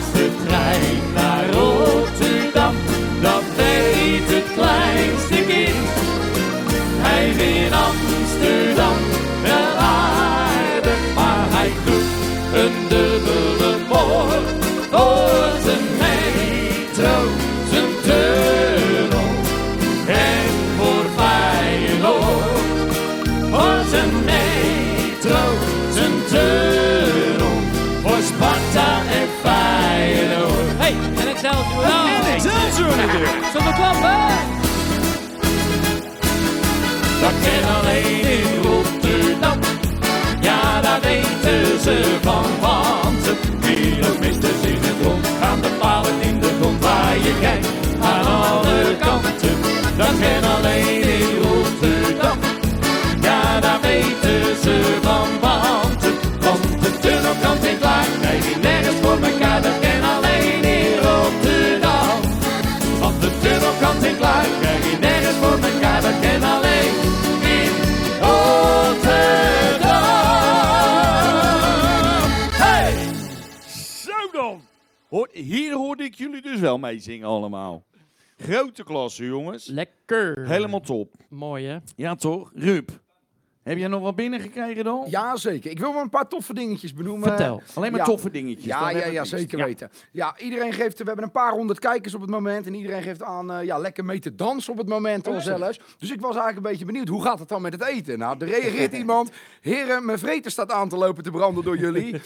weten 41.86 42.04
ze 42.04 42.20
van, 42.22 43.15
wel 76.86 76.94
meezingen 76.94 77.28
allemaal. 77.28 77.86
Grote 78.38 78.84
klasse, 78.84 79.26
jongens. 79.26 79.66
Lekker. 79.66 80.48
Helemaal 80.48 80.80
top. 80.80 81.14
Mooi, 81.30 81.66
hè? 81.66 81.78
Ja 81.96 82.16
toch? 82.16 82.52
Rup, 82.56 83.00
heb 83.70 83.78
jij 83.78 83.88
nog 83.88 84.02
wat 84.02 84.16
binnengekregen 84.16 84.84
dan? 84.84 85.06
Ja, 85.08 85.36
zeker. 85.38 85.72
Ik 85.72 85.80
wil 85.80 85.94
maar 85.94 86.02
een 86.02 86.10
paar 86.10 86.28
toffe 86.28 86.54
dingetjes 86.54 86.94
benoemen. 86.94 87.28
Vertel. 87.28 87.62
Alleen 87.74 87.92
maar 87.92 88.00
Ja. 88.00 88.06
toffe 88.06 88.32
dingetjes. 88.32 88.66
Ja, 88.66 88.80
dan 88.92 89.00
ja, 89.00 89.06
ja, 89.06 89.24
zeker 89.24 89.58
Ja. 89.58 89.66
weten. 89.66 89.92
Ja, 90.12 90.38
iedereen 90.38 90.74
geeft, 90.74 90.98
we 90.98 91.04
hebben 91.04 91.24
een 91.24 91.32
paar 91.32 91.52
honderd 91.52 91.80
kijkers 91.80 92.14
op 92.14 92.22
het 92.22 92.30
moment. 92.30 92.66
En 92.68 92.74
iedereen 92.74 93.02
geeft 93.04 93.24
aan 93.24 93.52
eh, 93.52 93.64
ja, 93.64 93.78
lekker 93.78 94.06
mee 94.06 94.20
te 94.20 94.36
dansen 94.36 94.72
op 94.72 94.78
het 94.78 94.88
moment 94.88 95.28
al 95.28 95.42
zelfs. 95.42 95.80
Dus 95.98 96.12
ik 96.12 96.22
was 96.22 96.36
eigenlijk 96.36 96.56
een 96.66 96.72
beetje 96.72 96.86
benieuwd, 96.86 97.08
hoe 97.08 97.22
gaat 97.24 97.40
het 97.40 97.48
dan 97.50 97.62
met 97.62 97.74
het 97.74 97.84
eten? 97.86 98.20
Nou, 98.20 98.36
er 98.40 98.48
reageert 98.48 98.94
iemand. 99.04 99.32
Heren, 99.62 100.06
mijn 100.06 100.20
vreten 100.20 100.52
staat 100.52 100.72
aan 100.72 100.90
te 100.90 100.98
lopen 100.98 101.24
te 101.24 101.32
branden 101.32 101.64
door 101.64 101.78
jullie. 101.78 102.22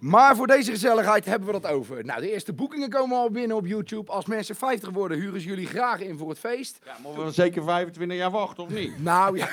Maar 0.00 0.36
voor 0.36 0.46
deze 0.46 0.70
gezelligheid 0.70 1.24
hebben 1.24 1.52
we 1.52 1.60
dat 1.60 1.70
over. 1.72 2.04
Nou, 2.04 2.20
de 2.20 2.32
eerste 2.32 2.52
boekingen 2.52 2.88
komen 2.90 3.16
al 3.18 3.30
binnen 3.30 3.56
op 3.56 3.66
YouTube. 3.66 4.12
Als 4.12 4.26
mensen 4.26 4.54
50 4.56 4.90
worden, 4.90 5.18
huren 5.18 5.40
ze 5.40 5.46
jullie 5.48 5.66
graag 5.66 6.00
in 6.00 6.18
voor 6.18 6.28
het 6.28 6.38
feest. 6.38 6.78
Ja, 6.84 6.92
moeten 7.02 7.24
we 7.24 7.30
zeker 7.30 7.62
25 7.62 8.16
jaar 8.16 8.30
wachten, 8.30 8.62
of 8.64 8.70
niet? 8.70 9.02
Nou 9.02 9.36
ja. 9.38 9.48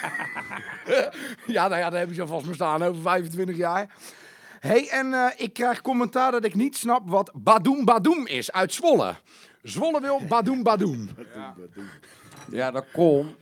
ja, 1.47 1.67
nou 1.67 1.79
ja, 1.81 1.89
daar 1.89 1.99
heb 1.99 2.09
je 2.09 2.15
zo 2.15 2.25
vast 2.25 2.45
maar 2.45 2.55
staan 2.55 2.83
over 2.83 3.01
25 3.01 3.55
jaar. 3.57 3.95
hey, 4.59 4.87
en 4.89 5.13
eh, 5.13 5.31
ik 5.37 5.53
krijg 5.53 5.81
commentaar 5.81 6.31
dat 6.31 6.43
ik 6.45 6.55
niet 6.55 6.77
snap 6.77 7.09
wat 7.09 7.31
Badoem 7.33 7.85
Badoem 7.85 8.27
is 8.27 8.51
uit 8.51 8.73
Zwolle. 8.73 9.15
Zwolle 9.61 10.01
wil 10.01 10.21
Badoem 10.27 10.63
Badoem. 10.63 11.09
Ja, 12.51 12.71
dat 12.71 12.85
komt. 12.91 13.35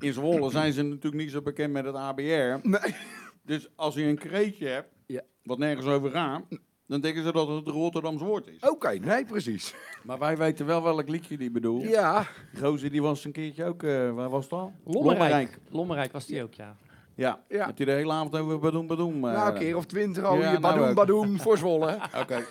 In 0.00 0.12
Zwolle 0.12 0.50
zijn 0.50 0.72
ze 0.72 0.82
natuurlijk 0.82 1.22
niet 1.22 1.30
zo 1.30 1.42
bekend 1.42 1.72
met 1.72 1.84
het 1.84 1.94
ABR. 1.94 2.22
Nee. 2.22 2.94
Dus 3.42 3.68
als 3.76 3.94
je 3.94 4.02
een 4.04 4.18
kreetje 4.18 4.66
hebt, 4.68 4.88
Ja. 5.06 5.20
wat 5.42 5.58
nergens 5.58 5.86
over 5.86 6.10
gaat, 6.10 6.42
dan 6.86 7.00
denken 7.00 7.22
ze 7.24 7.32
dat 7.32 7.48
het 7.48 7.66
een 7.66 7.72
Rotterdams 7.72 8.22
woord 8.22 8.46
is. 8.46 8.68
Oké, 8.68 8.88
nee, 8.98 9.24
precies. 9.24 9.74
Maar 10.06 10.18
wij 10.18 10.36
weten 10.36 10.66
wel 10.66 10.82
welk 10.82 11.08
liedje 11.08 11.36
die 11.36 11.50
bedoelt. 11.50 11.82
Ja, 11.82 12.26
Die 12.52 12.62
gozer 12.62 12.90
die 12.90 13.02
was 13.02 13.24
een 13.24 13.32
keertje 13.32 13.64
ook, 13.64 13.82
eh, 13.82 14.10
waar 14.10 14.28
was 14.30 14.48
dat? 14.48 14.70
Lommerrijk. 14.84 15.58
Lommerrijk 15.70 16.12
was 16.12 16.26
die 16.26 16.42
ook, 16.42 16.54
ja. 16.54 16.76
Ja, 17.14 17.38
Ja. 17.48 17.66
dat 17.66 17.76
hij 17.76 17.86
de 17.86 17.92
hele 17.92 18.12
avond 18.12 18.36
over 18.36 18.58
badoem 18.58 18.86
badoem. 18.86 19.14
eh, 19.28 19.34
nou 19.34 19.52
een 19.52 19.58
keer 19.58 19.76
of 19.76 19.84
twintig 19.86 20.24
al 20.24 20.34
Ja, 20.34 20.38
hier 20.40 20.48
nou 20.48 20.60
Badoem 20.60 20.88
ook. 20.88 20.94
Badoem 20.94 21.40
voor 21.44 21.58
Zwolle. 21.58 21.98
Oké. 22.20 22.44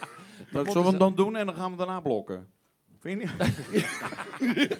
Dat 0.51 0.66
zullen 0.68 0.84
we 0.84 0.89
hem 0.89 0.97
dan 0.99 1.16
doen 1.16 1.36
en 1.36 1.45
dan 1.45 1.55
gaan 1.55 1.72
we 1.72 1.78
daarna 1.78 1.99
blokken. 1.99 2.47
Vind 2.99 3.22
je 3.22 3.28
niet? 4.39 4.80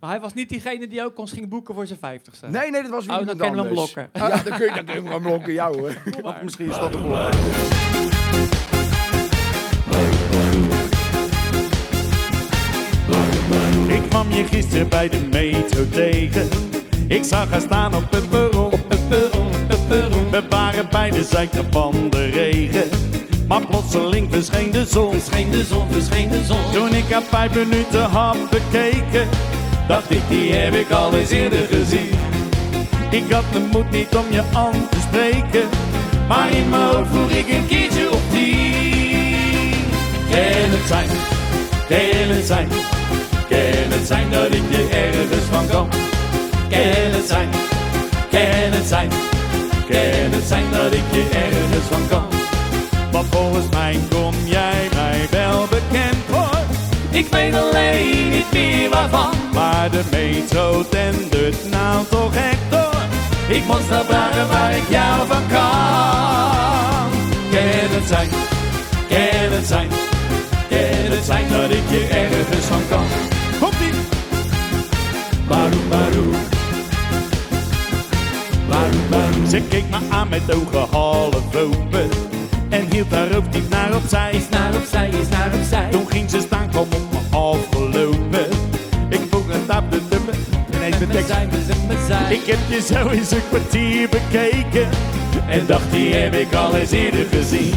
Maar 0.00 0.10
hij 0.12 0.20
was 0.22 0.34
niet 0.34 0.48
diegene 0.48 0.88
die 0.88 1.04
ook 1.04 1.18
ons 1.18 1.32
ging 1.32 1.48
boeken 1.48 1.74
voor 1.74 1.86
zijn 1.86 1.98
vijftigste. 1.98 2.46
Nee, 2.46 2.70
nee, 2.70 2.82
dat 2.82 2.90
was 2.90 3.06
weer 3.06 3.18
Oh, 3.18 3.26
dan 3.26 3.36
kunnen 3.36 3.54
we 3.60 3.62
hem 3.64 3.72
blokken. 3.72 4.08
Ja, 4.12 4.28
dan 4.28 4.58
kun 4.58 4.66
je, 4.66 4.72
dan 4.74 4.84
kun 4.84 5.02
je 5.02 5.08
hem 5.10 5.22
blokken, 5.22 5.52
jou 5.52 5.78
hoor. 5.80 6.02
Maar- 6.22 6.40
Misschien 6.42 6.68
is 6.70 6.76
dat 6.78 6.92
de 6.92 6.98
blok. 6.98 8.34
Ik 13.88 14.02
kwam 14.08 14.30
je 14.32 14.44
gisteren 14.44 14.88
bij 14.88 15.08
de 15.08 15.20
metro 15.30 15.88
tegen. 15.90 16.48
Ik 17.08 17.24
zag 17.24 17.50
haar 17.50 17.60
staan 17.60 17.94
op 17.94 18.10
het 18.10 18.28
perron. 18.30 18.64
Op 18.72 18.72
het 18.72 18.72
perron, 18.72 18.72
op 18.72 18.72
het 18.72 18.88
perron. 18.88 18.93
We 20.30 20.42
waren 20.48 20.86
bij 20.90 21.10
de 21.10 21.24
zijkant 21.24 21.66
van 21.70 22.10
de 22.10 22.26
regen. 22.26 22.88
Maar 23.48 23.66
plotseling 23.66 24.32
verscheen 24.32 24.70
de 24.70 24.86
zon. 24.86 25.12
Verscheen 25.12 25.50
de 25.50 25.64
zon, 25.64 25.86
verscheen 25.90 26.28
de 26.28 26.44
zon. 26.44 26.72
Toen 26.72 26.94
ik 26.94 27.04
haar 27.10 27.22
vijf 27.22 27.54
minuten 27.54 28.02
had 28.02 28.36
bekeken, 28.50 29.28
dacht 29.88 30.10
ik 30.10 30.20
die 30.28 30.52
heb 30.52 30.74
ik 30.74 30.90
al 30.90 31.14
eens 31.14 31.30
eerder 31.30 31.66
gezien. 31.70 32.10
Ik 33.10 33.32
had 33.32 33.44
de 33.52 33.60
moed 33.72 33.90
niet 33.90 34.16
om 34.16 34.24
je 34.30 34.42
aan 34.52 34.88
te 34.90 35.00
spreken. 35.00 35.68
Maar 36.28 36.50
in 36.50 36.68
mijn 36.68 36.82
hoofd 36.82 37.10
vroeg 37.10 37.30
ik 37.30 37.48
een 37.48 37.66
keertje 37.66 38.12
op 38.12 38.20
tien. 38.30 39.74
Kan 40.30 40.70
het 40.70 40.88
zijn, 40.88 41.08
kan 41.88 42.36
het 42.36 42.46
zijn, 42.46 42.68
kan 43.48 43.98
het 43.98 44.06
zijn 44.06 44.30
dat 44.30 44.46
ik 44.46 44.62
je 44.70 44.88
ergens 44.92 45.44
van 45.50 45.66
kan? 45.66 45.88
Kan 46.68 47.12
het 47.12 47.26
zijn, 47.26 47.48
kan 48.30 48.72
het 48.78 48.86
zijn, 48.86 49.08
het 49.98 50.44
zijn 50.48 50.70
dat 50.70 50.92
ik 50.92 51.02
je 51.12 51.28
ergens 51.32 51.86
van 51.90 52.08
kan? 52.08 52.26
Want 53.12 53.26
volgens 53.30 53.68
mij 53.70 53.98
kom 54.10 54.34
jij 54.44 54.88
mij 54.94 55.26
wel 55.30 55.66
bekend 55.66 56.16
voor. 56.28 56.58
Ik 57.10 57.26
weet 57.30 57.54
alleen 57.54 58.30
niet 58.30 58.52
meer 58.52 58.90
waarvan. 58.90 59.32
Maar 59.52 59.90
de 59.90 60.02
metro 60.10 60.84
tendert 60.88 61.70
nou 61.70 62.04
toch 62.10 62.34
echt 62.34 62.70
door. 62.70 63.02
Ik 63.48 63.66
moet 63.66 63.82
snel 63.86 64.04
vragen 64.04 64.48
waar 64.48 64.76
ik 64.76 64.88
jou 64.88 65.26
van 65.26 65.42
kan. 65.48 67.10
Kan 67.50 67.90
het 67.96 68.08
zijn, 68.08 68.28
kan 69.08 69.52
het 69.56 69.66
zijn, 69.66 69.88
kan 70.68 71.10
het 71.16 71.24
zijn 71.24 71.48
dat 71.48 71.70
ik 71.70 71.90
je 71.90 72.06
ergens 72.10 72.66
van 72.66 72.82
kan? 72.88 73.04
Komt 73.60 73.80
ie! 73.80 73.92
Baroe, 75.48 75.80
baroe. 75.88 76.53
Ze 79.48 79.60
keek 79.68 79.84
me 79.90 79.98
aan 80.10 80.28
met 80.28 80.54
ogen 80.54 80.88
half 80.90 81.56
open. 81.56 82.08
En 82.68 82.86
hield 82.90 83.10
haar 83.10 83.32
hoofd 83.32 83.54
niet 83.54 83.68
naar 83.68 83.94
opzij. 83.96 84.32
Is 84.32 84.48
naar 84.50 84.74
opzij, 84.74 85.08
is 85.08 85.28
naar 85.28 85.50
opzij. 85.54 85.88
Toen 85.90 86.06
ging 86.08 86.30
ze 86.30 86.40
staan, 86.40 86.68
kwam 86.70 86.82
op 86.82 87.12
me 87.12 87.36
afgelopen. 87.36 88.46
Ik 89.08 89.20
vroeg 89.30 89.46
het 89.46 89.76
op 89.76 89.90
de 89.90 90.00
dubbel. 90.08 90.34
Ineens 90.74 90.98
de 90.98 91.06
tekst. 91.06 91.30
Ik 92.28 92.46
heb 92.46 92.58
je 92.68 92.80
zo 92.94 93.08
eens 93.08 93.30
een 93.30 93.48
kwartier 93.48 94.08
bekeken. 94.08 94.88
En 95.48 95.66
dacht, 95.66 95.90
die 95.90 96.14
heb 96.14 96.34
ik 96.34 96.54
al 96.54 96.76
eens 96.76 96.90
eerder 96.90 97.26
gezien. 97.30 97.74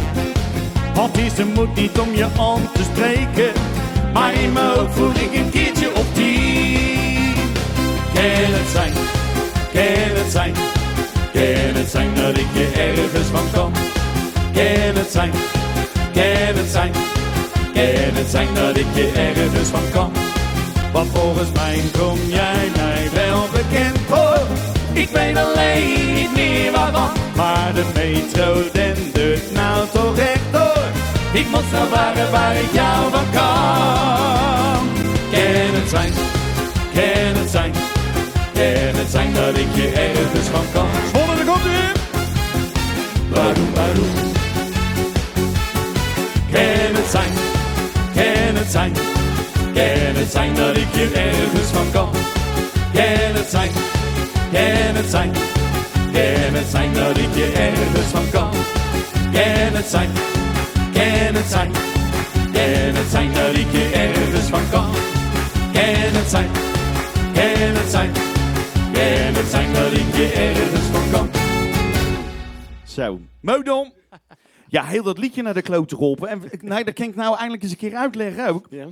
Want 0.94 1.18
is 1.18 1.34
de 1.34 1.46
moed 1.46 1.76
niet 1.76 2.00
om 2.00 2.14
je 2.14 2.24
aan 2.24 2.72
te 2.74 2.84
spreken. 2.94 3.52
Maar 4.14 4.34
in 4.34 4.54
mijn 4.54 4.66
hoofd 4.66 4.94
vroeg 4.94 5.16
ik 5.16 5.36
een 5.36 5.50
keertje 5.50 5.96
op 5.96 6.06
tien. 6.14 7.34
Kan 8.14 8.24
het 8.24 8.70
zijn, 8.72 8.94
kan 9.74 10.22
het 10.22 10.32
zijn, 10.32 10.54
kan 11.38 11.76
het 11.82 11.90
zijn 11.90 12.16
dat 12.16 12.38
ik 12.38 12.48
je 12.54 12.68
ergens 12.76 13.28
van 13.28 13.52
kan? 13.54 13.72
Kan 14.54 14.96
het 15.02 15.12
zijn, 15.12 15.32
kan 16.14 16.56
het 16.60 16.72
zijn, 16.72 16.92
kan 17.74 18.14
het 18.20 18.30
zijn 18.30 18.48
dat 18.54 18.78
ik 18.78 18.86
je 18.94 19.12
ergens 19.16 19.70
van 19.70 19.90
kan? 19.94 20.12
Want 20.92 21.10
volgens 21.14 21.52
mij 21.54 21.82
kom 22.00 22.20
jij 22.28 22.72
mij 22.76 23.10
wel 23.14 23.48
bekend 23.52 23.98
voor. 24.08 24.40
Ik 24.94 25.10
weet 25.10 25.38
alleen 25.38 26.14
niet 26.14 26.36
meer 26.36 26.72
waarvan. 26.72 27.10
Maar 27.36 27.74
de 27.74 27.86
metro 27.94 28.62
dendert 28.74 29.54
nou 29.54 29.88
toch 29.94 30.18
echt 30.18 30.52
door. 30.52 30.86
Ik 31.34 31.50
moet 31.50 31.64
snel 31.70 31.88
vragen 31.92 32.32
waar 32.32 32.56
ik 32.56 32.72
jou 32.72 33.12
van 33.12 33.30
kan. 33.34 34.86
Kan 35.32 35.74
het 35.78 35.90
zijn, 35.90 36.12
kan 36.94 37.42
het 37.42 37.50
zijn, 37.50 37.72
kan 38.54 38.96
het 39.02 39.12
zijn 39.12 39.34
dat 39.34 39.58
ik 39.58 39.76
je 39.76 39.88
ergens 39.92 40.48
van 40.48 40.66
kan. 40.74 41.17
Waarom, 43.38 43.74
waarom? 43.74 44.12
Kan 46.52 46.96
het 46.96 47.10
zijn, 47.10 47.32
kan 48.16 48.56
het 48.56 48.72
zijn, 48.72 48.94
kan 49.74 50.16
het 50.22 50.32
zijn 50.32 50.54
dat 50.54 50.78
ik 50.78 50.88
je 50.94 51.10
ergens 51.16 51.70
van 51.72 51.92
kan? 51.92 52.10
Kan 52.94 53.34
het 53.34 53.50
zijn, 53.50 53.70
kan 54.54 54.96
het 54.96 55.10
zijn, 55.10 55.32
kan 56.14 56.54
het 56.54 56.70
zijn 56.70 56.94
dat 56.94 57.18
ik 57.18 57.34
je 57.34 57.52
ergens 57.54 58.10
van 58.14 58.26
kan? 58.32 58.50
Kan 59.34 59.74
het 59.74 59.90
zijn, 59.90 60.10
kan 60.94 61.36
het 61.36 61.50
zijn, 61.50 61.72
Zo, 72.98 73.20
Modom. 73.42 73.94
Ja, 74.68 74.84
heel 74.86 75.04
dat 75.04 75.18
liedje 75.18 75.42
naar 75.42 75.54
de 75.54 75.62
klote 75.62 75.96
geholpen. 75.96 76.30
En 76.30 76.42
nee, 76.62 76.84
dat 76.84 76.94
kan 76.94 77.08
ik 77.08 77.16
nou 77.16 77.36
eindelijk 77.36 77.64
eens 77.64 77.72
een 77.72 77.78
keer 77.78 77.96
uitleggen 77.96 78.48
ook. 78.48 78.68
Ja. 78.70 78.88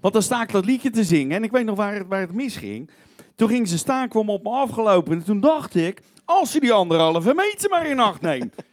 Want 0.00 0.14
dan 0.14 0.22
sta 0.22 0.42
ik 0.42 0.52
dat 0.52 0.64
liedje 0.64 0.90
te 0.90 1.04
zingen 1.04 1.36
en 1.36 1.44
ik 1.44 1.50
weet 1.50 1.64
nog 1.64 1.76
waar 1.76 1.94
het, 1.94 2.06
waar 2.06 2.20
het 2.20 2.32
misging. 2.32 2.90
Toen 3.34 3.48
ging 3.48 3.68
ze 3.68 3.78
staan, 3.78 4.08
kwam 4.08 4.30
op 4.30 4.42
me 4.42 4.50
afgelopen 4.50 5.12
en 5.12 5.24
toen 5.24 5.40
dacht 5.40 5.74
ik, 5.74 6.02
als 6.24 6.50
ze 6.50 6.60
die 6.60 6.72
anderhalve 6.72 7.34
meter 7.34 7.70
maar 7.70 7.86
in 7.86 8.00
acht 8.00 8.20
neemt. 8.20 8.54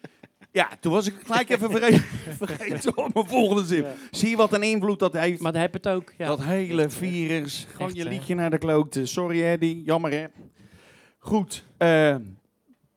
Ja, 0.52 0.70
toen 0.80 0.92
was 0.92 1.08
ik 1.08 1.16
gelijk 1.26 1.50
even 1.50 1.72
vergeten, 1.72 2.04
vergeten 2.46 2.98
op 2.98 3.14
mijn 3.14 3.28
volgende 3.28 3.66
zin. 3.66 3.86
Zie 4.12 4.30
je 4.30 4.36
wat 4.36 4.54
een 4.54 4.64
invloed 4.64 5.00
dat 5.00 5.14
heeft? 5.14 5.42
Maar 5.42 5.52
dat 5.52 5.62
heb 5.62 5.74
het 5.74 5.88
ook. 5.88 6.14
Ja. 6.18 6.28
Dat 6.28 6.44
hele 6.44 6.90
virus. 6.90 7.68
Gewoon 7.72 7.88
Echt, 7.88 7.98
je 7.98 8.04
hè? 8.04 8.10
liedje 8.10 8.36
naar 8.36 8.50
de 8.50 8.58
klote. 8.58 9.06
Sorry 9.06 9.44
Eddie, 9.44 9.84
jammer 9.84 10.12
hè. 10.12 10.26
Goed, 11.20 11.66
eh, 11.78 12.16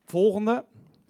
volgende. 0.05 0.65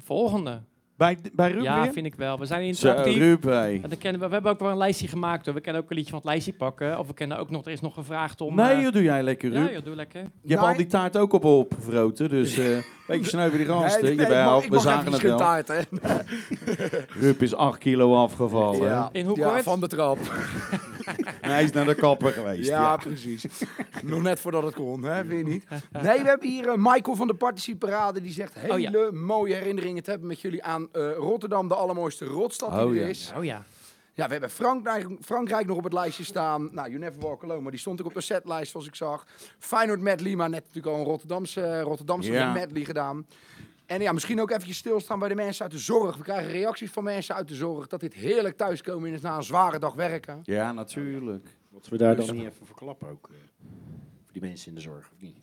Volgende. 0.07 0.63
Bij, 0.97 1.19
bij 1.33 1.51
Ruud 1.51 1.63
Ja, 1.63 1.83
weer? 1.83 1.93
vind 1.93 2.07
ik 2.07 2.15
wel. 2.15 2.39
We 2.39 2.47
zijn 2.47 2.75
Zo, 2.75 2.89
interactief. 2.89 3.17
Ruud, 3.19 3.45
hey. 3.45 3.81
En 3.83 3.89
dan 3.89 3.99
kennen 3.99 4.21
we, 4.21 4.27
we 4.27 4.33
hebben 4.33 4.53
ook 4.53 4.59
wel 4.61 4.71
een 4.71 4.77
lijstje 4.77 5.09
gemaakt. 5.09 5.45
Hoor. 5.47 5.55
We 5.55 5.61
kunnen 5.61 5.83
ook 5.83 5.91
een 5.91 5.97
liedje 5.97 6.11
van 6.11 6.19
het 6.21 6.29
lijstje 6.29 6.53
pakken. 6.53 6.99
Of 6.99 7.07
we 7.07 7.15
kennen 7.15 7.39
ook 7.39 7.51
nog, 7.51 7.65
er 7.65 7.73
is 7.73 7.81
nog 7.81 7.95
gevraagd 7.95 8.41
om... 8.41 8.55
Nee, 8.55 8.75
eh, 8.77 8.83
dat 8.83 8.93
doe 8.93 9.03
jij 9.03 9.23
lekker, 9.23 9.51
Ruud. 9.51 9.67
ja, 9.69 9.73
joh, 9.73 9.85
doe 9.85 9.95
lekker. 9.95 10.21
Je 10.43 10.55
hebt 10.55 10.67
al 10.67 10.77
die 10.77 10.87
taart 10.87 11.17
ook 11.17 11.33
op 11.33 11.45
opgevroten, 11.45 12.29
dus 12.29 12.59
eh 12.59 12.67
beetje 13.07 13.25
snel 13.31 13.51
die 13.51 13.65
gasten. 13.67 14.03
Nee, 14.03 14.11
je 14.11 14.17
nee, 14.17 14.63
ik 14.63 14.71
we 14.71 14.79
zagen 14.79 15.13
het 15.13 15.23
wel. 15.23 15.39
taart, 15.39 15.69
hè. 15.69 15.81
Ruud 17.21 17.43
is 17.43 17.55
8 17.55 17.79
kilo 17.79 18.17
afgevallen. 18.17 18.89
Ja, 18.89 19.09
In 19.13 19.27
hoe 19.27 19.39
ja, 19.39 19.63
van 19.63 19.81
de 19.81 19.89
trap. 19.89 20.19
Hij 21.55 21.65
is 21.65 21.71
naar 21.73 21.85
de 21.85 21.95
kapper 21.95 22.33
geweest. 22.33 22.69
Ja, 22.69 22.81
Ja. 22.81 22.97
precies. 22.97 23.45
Nog 24.03 24.23
net 24.23 24.41
voordat 24.41 24.63
het 24.63 24.75
kon, 24.75 25.03
hè? 25.03 25.25
Vind 25.25 25.47
je 25.47 25.53
niet? 25.53 25.65
Nee, 26.03 26.23
we 26.23 26.29
hebben 26.29 26.49
hier 26.49 26.69
eh, 26.69 26.75
Michael 26.77 27.17
van 27.17 27.27
de 27.27 27.35
Participarade. 27.35 28.21
Die 28.21 28.33
zegt 28.33 28.55
hele 28.55 28.73
Oh 28.73 28.81
ja. 28.81 29.11
mooie 29.13 29.55
herinneringen 29.55 30.03
te 30.03 30.11
hebben 30.11 30.29
met 30.29 30.41
jullie 30.41 30.63
aan 30.65 30.89
eh, 30.93 31.13
Rotterdam, 31.17 31.69
de 31.69 31.75
allermooiste 31.75 32.25
rotstad 32.25 32.71
die 32.71 32.81
Oh 32.81 32.89
er 32.91 33.01
ja. 33.01 33.07
is. 33.07 33.33
Oh 33.37 33.45
ja. 33.45 33.65
Ja, 34.15 34.27
we 34.27 34.33
hebben 34.33 34.51
Frankrijk, 34.51 35.07
Frankrijk 35.21 35.67
nog 35.67 35.77
op 35.77 35.85
het 35.85 35.93
lijstje 35.93 36.25
staan. 36.25 36.69
Nou, 36.73 36.89
You 36.89 36.99
Never 37.01 37.21
Walk 37.21 37.43
Alone, 37.43 37.61
maar 37.61 37.71
die 37.71 37.81
stond 37.81 38.01
ook 38.01 38.07
op 38.07 38.15
de 38.15 38.21
setlijst 38.21 38.71
zoals 38.71 38.87
ik 38.87 38.95
zag. 38.95 39.27
Feyenoord 39.59 40.01
medley, 40.01 40.35
maar 40.37 40.51
net 40.51 40.61
natuurlijk 40.65 40.95
al 40.95 41.01
een 41.01 41.07
Rotterdamse, 41.07 41.81
Rotterdamse 41.81 42.33
Ja. 42.33 42.53
medley 42.53 42.85
gedaan. 42.85 43.27
En 43.87 44.01
ja, 44.01 44.13
misschien 44.13 44.41
ook 44.41 44.51
eventjes 44.51 44.77
stilstaan 44.77 45.19
bij 45.19 45.29
de 45.29 45.35
mensen 45.35 45.63
uit 45.63 45.73
de 45.73 45.79
zorg. 45.79 46.17
We 46.17 46.23
krijgen 46.23 46.51
reacties 46.53 46.91
van 46.91 47.05
mensen 47.05 47.35
uit 47.35 47.49
de 47.49 47.55
zorg 47.55 47.87
dat 47.87 48.01
dit 48.01 48.15
heerlijk 48.15 48.57
thuiskomen 48.57 49.13
is 49.13 49.21
na 49.21 49.37
een 49.37 49.43
zware 49.43 49.79
dag 49.79 49.95
werken. 49.95 50.41
ja, 50.43 50.73
natuurlijk. 50.73 51.57
Wat 51.71 51.89
we 51.89 51.97
daar 51.97 52.17
dan 52.17 52.35
niet 52.37 52.45
even 52.47 52.67
verklappen 52.67 53.09
ook. 53.09 53.29
eh, 53.33 53.37
voor 54.25 54.33
die 54.33 54.43
mensen 54.43 54.69
in 54.69 54.75
de 54.75 54.81
zorg, 54.81 55.11
of 55.13 55.21
niet? 55.21 55.37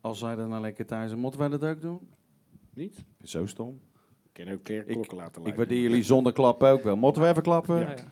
Als 0.00 0.18
zij 0.18 0.34
dan 0.34 0.48
nou 0.48 0.60
lekker 0.62 0.86
thuis 0.86 1.08
zijn, 1.08 1.20
moeten 1.20 1.40
wij 1.40 1.48
dat 1.48 1.64
ook 1.64 1.80
doen? 1.80 2.08
Niet? 2.74 3.04
Zo 3.22 3.46
stom. 3.46 3.80
Ik 4.32 4.44
kan 4.44 4.54
ook 4.54 4.62
keer 4.64 4.84
klokken 4.84 5.16
laten 5.16 5.32
Ik 5.34 5.38
luiden. 5.46 5.56
waardeer 5.56 5.80
jullie 5.82 6.02
zonder 6.02 6.32
klappen 6.32 6.70
ook 6.70 6.82
wel. 6.82 6.96
Moeten 6.96 7.22
we 7.22 7.28
even 7.28 7.42
klappen? 7.42 7.78
Ja, 7.80 7.90
ja. 7.90 8.04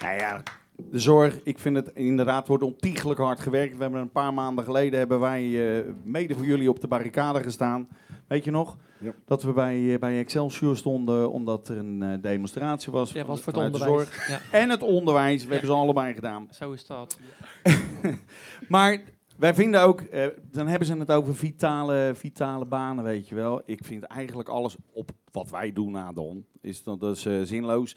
Nou 0.00 0.16
ja, 0.18 0.42
de 0.76 0.98
zorg, 0.98 1.40
ik 1.42 1.58
vind 1.58 1.76
het 1.76 1.90
inderdaad 1.94 2.48
wordt 2.48 2.62
ontiegelijk 2.62 3.20
hard 3.20 3.40
gewerkt. 3.40 3.76
We 3.76 3.82
hebben 3.82 4.00
een 4.00 4.10
paar 4.10 4.34
maanden 4.34 4.64
geleden 4.64 4.98
hebben 4.98 5.20
wij 5.20 5.76
eh, 5.78 5.84
mede 6.02 6.34
voor 6.34 6.44
jullie 6.44 6.68
op 6.68 6.80
de 6.80 6.88
barricade 6.88 7.42
gestaan. 7.42 7.88
Weet 8.28 8.44
je 8.44 8.50
nog? 8.50 8.76
Ja. 8.98 9.12
Dat 9.24 9.42
we 9.42 9.52
bij, 9.52 9.92
eh, 9.92 9.98
bij 9.98 10.18
Excelsior 10.18 10.76
stonden 10.76 11.32
omdat 11.32 11.68
er 11.68 11.78
een 11.78 12.02
eh, 12.02 12.22
demonstratie 12.22 12.92
was. 12.92 13.12
Ja, 13.12 13.24
was 13.24 13.40
voor 13.40 13.62
het 13.62 13.72
de 13.72 13.78
zorg. 13.78 14.28
Ja, 14.28 14.40
En 14.50 14.70
het 14.70 14.82
onderwijs, 14.82 15.44
we 15.44 15.50
hebben 15.52 15.68
ze 15.68 15.76
allebei 15.76 16.14
gedaan. 16.14 16.48
zo 16.58 16.72
is 16.72 16.86
dat. 16.86 17.18
Maar 18.68 19.00
wij 19.36 19.54
vinden 19.54 19.82
ook, 19.82 20.00
eh, 20.00 20.26
dan 20.50 20.66
hebben 20.66 20.88
ze 20.88 20.96
het 20.96 21.12
over 21.12 21.34
vitale, 21.34 22.12
vitale 22.14 22.64
banen, 22.64 23.04
weet 23.04 23.28
je 23.28 23.34
wel. 23.34 23.62
Ik 23.64 23.84
vind 23.84 24.02
eigenlijk 24.02 24.48
alles 24.48 24.76
op 24.92 25.10
wat 25.32 25.50
wij 25.50 25.72
doen, 25.72 25.96
Adon, 25.96 26.46
is 26.60 26.82
dat, 26.82 27.00
dat 27.00 27.16
is 27.16 27.26
eh, 27.26 27.40
zinloos. 27.42 27.96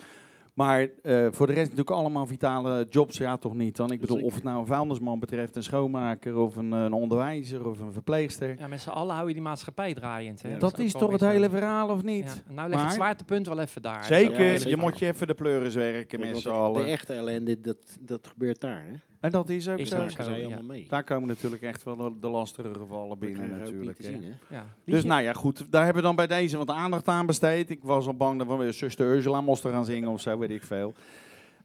Maar 0.57 0.87
eh, 1.03 1.27
voor 1.31 1.47
de 1.47 1.53
rest 1.53 1.63
natuurlijk 1.69 1.97
allemaal 1.97 2.25
vitale 2.25 2.85
jobs, 2.89 3.17
ja 3.17 3.37
toch 3.37 3.53
niet 3.53 3.75
dan? 3.75 3.91
Ik 3.91 3.99
bedoel, 3.99 4.21
of 4.21 4.33
het 4.33 4.43
nou 4.43 4.59
een 4.59 4.65
vuilnisman 4.65 5.19
betreft, 5.19 5.55
een 5.55 5.63
schoonmaker 5.63 6.37
of 6.37 6.55
een, 6.55 6.71
een 6.71 6.93
onderwijzer 6.93 7.67
of 7.67 7.79
een 7.79 7.91
verpleegster. 7.93 8.55
Ja, 8.59 8.67
met 8.67 8.81
z'n 8.81 8.89
allen 8.89 9.15
hou 9.15 9.27
je 9.27 9.33
die 9.33 9.43
maatschappij 9.43 9.93
draaiend. 9.93 10.41
Hè? 10.41 10.57
dat 10.57 10.73
ook 10.73 10.79
is 10.85 10.91
toch 10.91 11.11
het 11.11 11.21
hele 11.21 11.49
verhaal, 11.49 11.89
of 11.89 12.01
Ja, 12.01 12.05
niet? 12.05 12.43
nou 12.49 12.69
leg 12.69 12.77
het 12.77 12.85
Maar- 12.87 12.91
zwaartepunt 12.95 13.47
wel 13.47 13.59
even 13.59 13.81
daar. 13.81 14.03
Zeker, 14.03 14.69
je 14.69 14.77
moet 14.77 14.99
je 14.99 15.05
even 15.05 15.27
de 15.27 15.33
pleuris 15.33 15.75
werken 15.75 16.19
met 16.19 16.37
z'n 16.37 16.49
allen. 16.49 16.83
de 16.85 16.91
echte 16.91 17.13
ellende, 17.13 17.61
dat, 17.61 17.77
dat 17.99 18.27
gebeurt 18.27 18.61
daar. 18.61 18.83
Hè? 18.87 18.93
En 19.27 19.33
dat 19.33 19.49
is 19.49 19.69
ook 19.69 19.77
Is 19.77 19.89
zo. 19.89 20.05
ja. 20.47 20.61
mee. 20.61 20.85
Daar 20.89 21.03
komen 21.03 21.27
natuurlijk 21.27 21.61
echt 21.61 21.83
wel 21.83 21.95
de, 21.95 22.11
de 22.19 22.27
lastige 22.29 22.73
gevallen 22.73 23.19
binnen 23.19 23.57
natuurlijk. 23.59 23.97
zien? 24.01 24.33
Ja. 24.49 24.65
Dus 24.85 25.03
nou 25.03 25.21
ja, 25.21 25.33
goed. 25.33 25.65
Daar 25.71 25.83
hebben 25.83 26.01
we 26.01 26.07
dan 26.07 26.15
bij 26.15 26.27
deze 26.27 26.57
wat 26.57 26.69
aandacht 26.69 27.07
aan 27.07 27.25
besteed. 27.25 27.69
Ik 27.69 27.79
was 27.83 28.07
al 28.07 28.13
bang 28.15 28.37
dat 28.39 28.47
we 28.47 28.55
weer 28.55 28.73
zuster 28.73 29.15
Ursula 29.15 29.41
moesten 29.41 29.71
gaan 29.71 29.85
zingen 29.85 30.09
of 30.09 30.21
zo, 30.21 30.37
weet 30.37 30.49
ik 30.49 30.63
veel. 30.63 30.93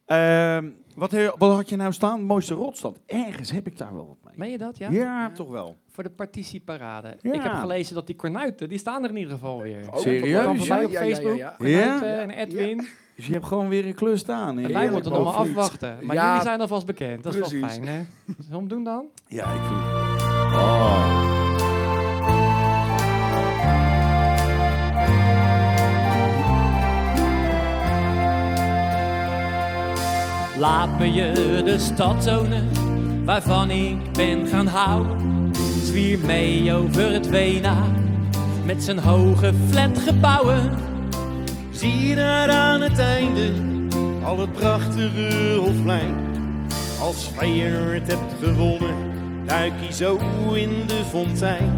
Ehm, 0.06 0.70
wat, 0.94 1.10
he- 1.10 1.32
wat 1.38 1.54
had 1.54 1.68
je 1.68 1.76
nou 1.76 1.92
staan? 1.92 2.22
Mooiste 2.22 2.54
rotstad. 2.54 2.98
Ergens 3.06 3.50
heb 3.50 3.66
ik 3.66 3.78
daar 3.78 3.94
wel 3.94 4.06
wat 4.06 4.16
mee. 4.24 4.34
Meen 4.36 4.50
je 4.50 4.58
dat, 4.58 4.78
ja? 4.78 4.90
Ja, 4.90 5.30
toch 5.30 5.48
wel. 5.48 5.76
Voor 5.90 6.02
de 6.04 6.10
participarade. 6.10 7.16
Ja. 7.20 7.32
Ik 7.32 7.42
heb 7.42 7.52
gelezen 7.52 7.94
dat 7.94 8.06
die 8.06 8.16
kornuiten, 8.16 8.68
die 8.68 8.78
staan 8.78 9.04
er 9.04 9.10
in 9.10 9.16
ieder 9.16 9.32
geval 9.32 9.62
weer. 9.62 9.84
Oh, 9.90 9.96
Serieus? 9.98 10.46
Op 10.46 10.56
Ja, 10.56 10.76
ja, 10.80 10.88
ja, 10.88 11.00
Facebook. 11.00 11.36
ja. 11.36 11.54
Kornuiten 11.58 12.08
Ja? 12.08 12.20
en 12.20 12.30
Edwin. 12.30 12.86
Dus 13.22 13.30
je 13.30 13.36
hebt 13.36 13.48
gewoon 13.48 13.68
weer 13.68 13.86
een 13.86 13.94
klus 13.94 14.20
staan. 14.20 14.58
En 14.58 14.72
wij 14.72 14.90
moeten 14.90 15.12
nog 15.12 15.24
maar 15.24 15.32
afwachten. 15.32 15.96
Maar 16.00 16.16
Ja, 16.16 16.28
jullie 16.28 16.42
zijn 16.42 16.60
alvast 16.60 16.86
bekend. 16.86 17.22
Dat 17.22 17.34
is 17.34 17.40
wel 17.40 17.68
fijn, 17.68 17.86
hè? 17.86 17.94
Zullen 18.26 18.50
we 18.50 18.56
hem 18.56 18.68
doen 18.68 18.84
dan? 18.84 19.04
Ja, 19.26 19.44
ik 19.44 19.60
vind 19.60 19.80
Oh. 20.54 21.30
Laat 30.58 30.98
me 30.98 31.12
je 31.12 31.62
de 31.64 31.78
stad 31.78 32.22
tonen 32.22 32.68
waarvan 33.24 33.70
ik 33.70 34.12
ben 34.12 34.46
gaan 34.46 34.66
houden. 34.66 35.50
Zwier 35.82 36.18
mee 36.18 36.74
over 36.74 37.12
het 37.12 37.28
Wena 37.28 37.86
met 38.64 38.82
zijn 38.82 38.98
hoge 38.98 39.52
flatgebouwen. 39.68 40.91
Zie 41.82 42.14
daar 42.14 42.50
aan 42.50 42.80
het 42.80 42.98
einde 42.98 43.52
al 44.24 44.38
het 44.38 44.52
prachtige 44.52 45.56
Hofplein. 45.60 46.14
Als 47.00 47.30
Feyenoord 47.36 48.06
hebt 48.06 48.32
gewonnen, 48.42 48.94
duik 49.46 49.72
je 49.86 49.92
zo 49.92 50.18
in 50.52 50.86
de 50.86 51.00
fontein. 51.10 51.72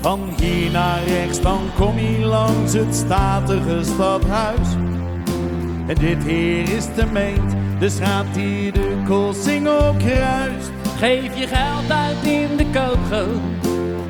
Van 0.00 0.20
hier 0.40 0.70
naar 0.70 1.04
rechts, 1.04 1.40
dan 1.40 1.60
kom 1.76 1.98
je 1.98 2.18
langs 2.18 2.72
het 2.72 2.94
statige 2.94 3.78
stadhuis. 3.82 4.68
En 5.86 5.94
dit 5.94 6.24
hier 6.24 6.76
is 6.76 6.94
de 6.94 7.06
meent, 7.12 7.54
de 7.78 7.88
straat 7.88 8.34
die 8.34 8.72
de 8.72 9.02
Koolsingel 9.06 9.94
kruist. 9.94 10.70
Geef 10.98 11.38
je 11.38 11.46
geld 11.46 11.90
uit 11.90 12.22
in 12.22 12.56
de 12.56 12.66
koopgoot, 12.72 13.40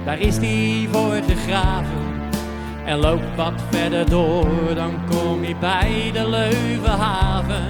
daar 0.05 0.21
is 0.21 0.39
die 0.39 0.89
voor 0.89 1.21
gegraven. 1.27 2.12
En 2.85 2.99
loop 2.99 3.23
wat 3.37 3.53
verder 3.71 4.11
door, 4.11 4.75
dan 4.75 4.93
kom 5.11 5.45
je 5.45 5.57
bij 5.61 6.11
de 6.13 6.29
Leuvenhaven. 6.29 7.65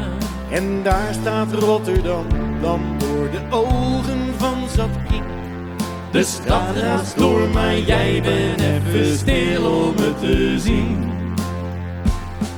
En 0.51 0.83
daar 0.83 1.15
staat 1.21 1.53
Rotterdam, 1.53 2.27
dan 2.61 2.81
door 2.99 3.31
de 3.31 3.41
ogen 3.51 4.35
van 4.37 4.69
Zatki. 4.69 5.23
De 6.11 6.23
stad 6.23 6.77
raast 6.77 7.19
door, 7.19 7.49
maar 7.49 7.79
jij 7.79 8.23
bent 8.23 8.61
even 8.61 9.17
stil 9.17 9.65
om 9.65 9.95
het 9.97 10.21
te 10.21 10.59
zien. 10.59 11.11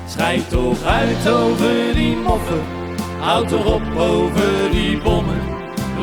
Schijt 0.08 0.50
toch 0.50 0.82
uit 0.82 1.28
over 1.28 1.94
die 1.94 2.16
moffen, 2.16 2.62
houd 3.20 3.48
toch 3.48 3.74
op 3.74 3.96
over 3.96 4.70
die 4.70 5.02
bommen. 5.02 5.40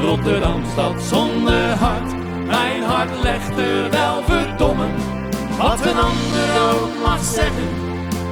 Rotterdam 0.01 0.61
stad 0.71 1.01
zonder 1.01 1.69
hart, 1.69 2.13
mijn 2.45 2.83
hart 2.83 3.21
legt 3.23 3.57
er 3.57 3.89
wel 3.91 4.23
verdomme. 4.23 4.87
Wat 5.61 5.85
een 5.85 5.97
ander 5.97 6.71
ook 6.71 7.03
mag 7.03 7.23
zeggen, 7.23 7.69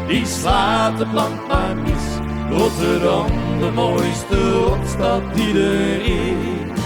die 0.08 0.26
slaat 0.26 0.98
de 0.98 1.06
plank 1.06 1.48
maar 1.48 1.76
mis. 1.76 2.28
Rotterdam, 2.50 3.28
de 3.60 3.72
mooiste 3.76 4.52
rotstad 4.52 5.36
die 5.36 5.54
er 5.54 6.02
is. 6.02 6.78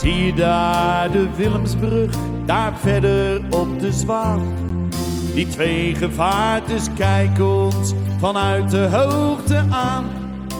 Zie 0.00 0.34
daar 0.34 1.10
de 1.10 1.28
Willemsbrug, 1.36 2.14
daar 2.44 2.72
verder 2.78 3.42
op 3.50 3.80
de 3.80 3.92
Zwaan. 3.92 4.69
Die 5.34 5.48
twee 5.48 5.94
gevaartes 5.94 6.86
kijken 6.96 7.64
ons 7.64 7.92
vanuit 8.18 8.70
de 8.70 8.88
hoogte 8.88 9.64
aan. 9.70 10.04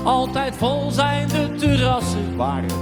Altijd 0.05 0.57
vol 0.57 0.91
zijn 0.91 1.29
de 1.29 1.55
terrassen 1.55 2.37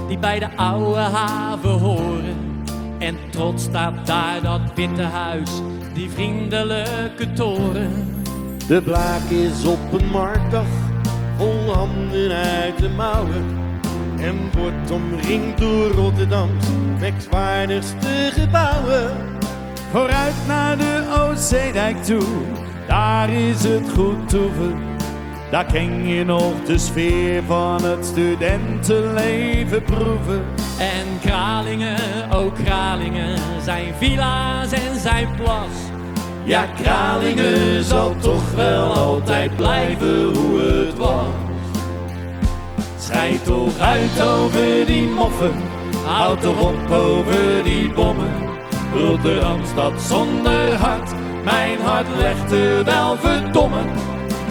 die 0.07 0.17
bij 0.17 0.39
de 0.39 0.55
oude 0.55 0.99
haven 0.99 1.69
horen. 1.69 2.63
En 2.99 3.17
trots 3.31 3.63
staat 3.63 4.07
daar 4.07 4.41
dat 4.41 4.61
witte 4.75 5.01
huis, 5.01 5.49
die 5.93 6.09
vriendelijke 6.09 7.33
toren. 7.33 8.23
De 8.67 8.81
blaak 8.81 9.29
is 9.29 9.65
op 9.65 9.93
een 9.99 10.09
marktdag, 10.11 10.67
vol 11.37 11.73
handen 11.73 12.31
uit 12.31 12.77
de 12.77 12.89
mouwen. 12.89 13.57
En 14.19 14.35
wordt 14.57 14.91
omringd 14.91 15.57
door 15.57 15.91
Rotterdams 15.91 16.65
merkwaardigste 16.99 18.29
gebouwen. 18.33 19.28
Vooruit 19.91 20.35
naar 20.47 20.77
de 20.77 21.03
Oostzeedijk 21.19 22.03
toe, 22.03 22.23
daar 22.87 23.29
is 23.29 23.63
het 23.63 23.89
goed 23.95 24.29
toeven. 24.29 24.75
Daar 25.51 25.65
ken 25.65 26.07
je 26.07 26.25
nog 26.25 26.53
de 26.65 26.77
sfeer 26.77 27.43
van 27.43 27.83
het 27.83 28.05
studentenleven 28.05 29.83
proeven. 29.83 30.45
En 30.79 31.19
Kralingen, 31.21 32.31
ook 32.31 32.55
Kralingen, 32.55 33.37
zijn 33.63 33.93
villa's 33.97 34.71
en 34.71 34.99
zijn 34.99 35.27
plas. 35.35 35.71
Ja, 36.43 36.65
Kralingen 36.81 37.83
zal 37.83 38.15
toch 38.19 38.51
wel 38.55 38.93
altijd 38.93 39.55
blijven 39.55 40.23
hoe 40.23 40.59
het 40.61 40.97
was. 40.97 41.27
Schijt 42.99 43.45
toch 43.45 43.79
uit 43.79 44.21
over 44.21 44.85
die 44.85 45.07
moffen, 45.07 45.53
houd 46.05 46.41
toch 46.41 46.61
op 46.61 46.91
over 46.91 47.63
die 47.63 47.93
bommen. 47.93 48.38
Rotterdam 48.93 49.65
stad 49.65 50.01
zonder 50.01 50.73
hart, 50.75 51.11
mijn 51.43 51.81
hart 51.81 52.07
legt 52.17 52.51
er 52.51 52.83
wel 52.83 53.17
verdomme. 53.17 53.81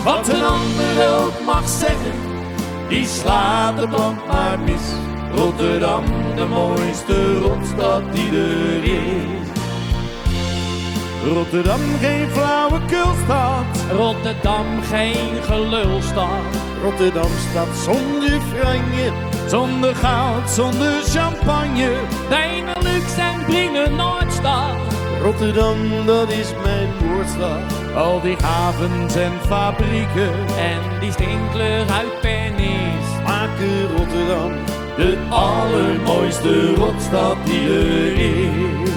Wat 0.05 0.29
een 0.29 0.45
ander 0.45 1.19
ook 1.19 1.45
mag 1.47 1.69
zeggen, 1.69 2.13
die 2.89 3.07
slaat 3.07 3.79
de 3.79 3.89
plank 3.89 4.27
maar 4.27 4.59
mis. 4.59 4.83
Rotterdam, 5.35 6.05
de 6.37 6.45
mooiste 6.45 7.39
rotstad 7.39 8.03
die 8.13 8.31
er 8.31 8.85
is. 8.85 9.39
Rotterdam 11.25 11.81
geen 12.01 12.29
flauwekulstad. 12.31 13.65
Rotterdam 13.93 14.67
geen 14.83 15.43
gelulstad. 15.43 16.29
Rotterdam 16.83 17.31
stad 17.51 17.69
zonder 17.85 18.41
franje, 18.41 19.13
zonder 19.47 19.95
goud, 19.95 20.51
zonder 20.51 21.03
champagne. 21.03 21.91
Benelux 22.99 23.17
en 23.19 23.45
Bringen 23.47 23.97
Noordstad. 23.97 24.77
Rotterdam, 25.23 26.07
dat 26.07 26.31
is 26.31 26.53
mijn 26.63 26.89
woordstad. 27.03 27.95
Al 27.97 28.21
die 28.21 28.37
havens 28.37 29.17
en 29.17 29.33
fabrieken 29.47 30.33
En 30.59 31.01
die 31.01 31.13
stinkler 31.13 31.91
uit 31.91 32.21
Pernis. 32.21 33.07
maken 33.25 33.97
Rotterdam 33.97 34.53
de 34.97 35.19
allermooiste 35.29 36.75
rotstad 36.75 37.37
die 37.45 37.69
er 37.69 38.17
is. 38.17 38.91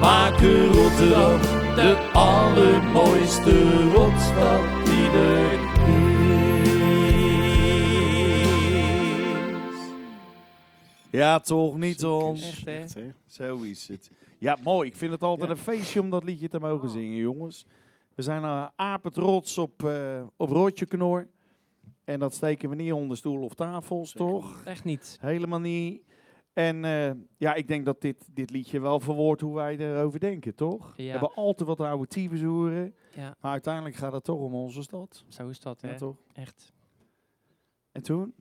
Maken 0.00 0.66
Rotterdam 0.66 1.40
de 1.74 1.96
allermooiste 2.12 3.88
rotstad 3.94 4.60
die 4.84 5.10
er 5.10 5.52
is. 5.52 5.65
Ja, 11.10 11.38
toch 11.40 11.76
niet 11.78 12.04
ons. 12.04 12.64
Echt, 12.64 12.94
hè? 12.94 13.02
Hè? 13.02 13.10
Zo 13.26 13.62
is 13.62 13.88
het. 13.88 14.10
Ja, 14.38 14.58
mooi. 14.62 14.88
Ik 14.88 14.96
vind 14.96 15.12
het 15.12 15.22
altijd 15.22 15.50
een 15.50 15.56
feestje 15.56 16.00
om 16.00 16.10
dat 16.10 16.24
liedje 16.24 16.48
te 16.48 16.58
mogen 16.60 16.88
zingen, 16.90 17.16
jongens. 17.16 17.66
We 18.14 18.22
zijn 18.22 18.42
uh, 18.42 18.66
apetrots 18.76 19.58
op, 19.58 19.84
eh 19.84 20.22
op 20.36 20.48
Rotje 20.50 20.86
Knor. 20.86 21.28
En 22.04 22.18
dat 22.18 22.34
steken 22.34 22.68
we 22.68 22.74
niet 22.74 22.92
onder 22.92 23.16
stoel 23.16 23.42
of 23.42 23.54
tafels, 23.54 24.12
toch? 24.12 24.62
Echt 24.64 24.84
niet. 24.84 25.18
Helemaal 25.20 25.60
niet. 25.60 26.02
En 26.52 26.84
eh, 26.84 27.10
ja, 27.36 27.54
ik 27.54 27.68
denk 27.68 27.84
dat 27.84 28.00
dit, 28.00 28.28
dit 28.32 28.50
liedje 28.50 28.80
wel 28.80 29.00
verwoordt 29.00 29.40
hoe 29.40 29.54
wij 29.54 29.76
erover 29.76 30.20
denken, 30.20 30.54
toch? 30.54 30.92
We 30.96 31.02
hebben 31.02 31.34
altijd 31.34 31.68
wat 31.68 31.80
oude 31.80 32.06
tyfushoeren. 32.06 32.94
Ja, 33.14 33.36
Maar 33.40 33.52
uiteindelijk 33.52 33.94
gaat 33.94 34.12
het 34.12 34.24
toch 34.24 34.40
om 34.40 34.54
onze 34.54 34.82
stad. 34.82 35.24
zo 35.28 35.48
is 35.48 35.60
dat, 35.60 35.80
hè? 35.80 35.90
Ja, 35.90 35.96
toch? 35.96 36.16
Echt. 36.32 36.72
En 37.92 38.02
toen? 38.02 38.34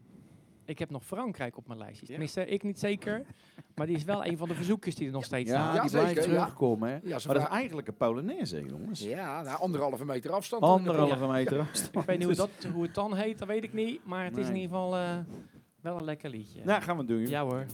Ik 0.65 0.79
heb 0.79 0.89
nog 0.89 1.03
Frankrijk 1.05 1.57
op 1.57 1.67
mijn 1.67 1.79
lijstje. 1.79 2.05
Tenminste, 2.05 2.45
ik 2.45 2.63
niet 2.63 2.79
zeker. 2.79 3.21
Maar 3.75 3.87
die 3.87 3.95
is 3.95 4.03
wel 4.03 4.25
een 4.25 4.37
van 4.37 4.47
de 4.47 4.53
verzoekjes 4.55 4.95
die 4.95 5.07
er 5.07 5.13
nog 5.13 5.23
steeds 5.23 5.49
Ja, 5.49 5.55
staan. 5.61 5.75
Ja, 5.75 5.81
die 5.81 5.89
zeker, 5.89 6.11
blijft 6.11 6.29
terugkomen. 6.29 6.89
Hè? 6.89 6.97
Ja, 7.03 7.19
ze 7.19 7.27
maar 7.27 7.35
dat 7.35 7.45
is 7.47 7.53
eigenlijk 7.53 7.87
een 7.87 7.95
Polonaise, 7.95 8.65
jongens. 8.65 8.99
Ja, 8.99 9.41
nou, 9.41 9.59
anderhalve 9.59 10.05
meter 10.05 10.31
afstand. 10.31 10.63
Anderhalve 10.63 11.27
meter 11.27 11.59
afstand. 11.59 11.95
Ik 11.95 12.01
weet 12.05 12.17
niet 12.17 12.27
hoe, 12.27 12.35
dat, 12.35 12.49
hoe 12.73 12.83
het 12.83 12.93
dan 12.95 13.15
heet, 13.15 13.39
dat 13.39 13.47
weet 13.47 13.63
ik 13.63 13.73
niet. 13.73 14.05
Maar 14.05 14.23
het 14.25 14.37
is 14.37 14.47
in 14.47 14.55
ieder 14.55 14.69
geval 14.69 14.95
eh, 14.95 15.17
wel 15.81 15.97
een 15.97 16.03
lekker 16.05 16.29
liedje. 16.29 16.61
Nou, 16.63 16.81
gaan 16.81 16.97
we 16.97 17.05
doen. 17.05 17.27
Ja 17.27 17.43
hoor. 17.43 17.65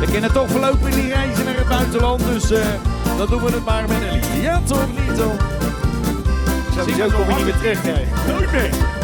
We 0.00 0.08
kunnen 0.10 0.32
toch 0.32 0.48
voorlopig 0.50 0.96
niet 0.96 1.12
reizen 1.12 1.44
naar 1.44 1.56
het 1.56 1.68
buitenland, 1.68 2.24
dus 2.24 2.50
eh, 2.50 2.84
dan 3.18 3.26
doen 3.28 3.40
we 3.42 3.50
het 3.50 3.64
maar 3.64 3.88
met 3.88 4.02
een 4.02 4.12
liedje. 4.12 4.40
Ja, 4.40 4.60
toch 4.60 4.86
niet, 4.88 5.16
toch? 5.16 5.52
Sowieso 6.72 7.16
kom 7.16 7.28
je 7.28 7.34
niet 7.34 7.44
meer 7.44 7.56
terug, 7.56 7.82
hè. 7.82 8.32
Nooit 8.32 8.52
meer. 8.52 9.03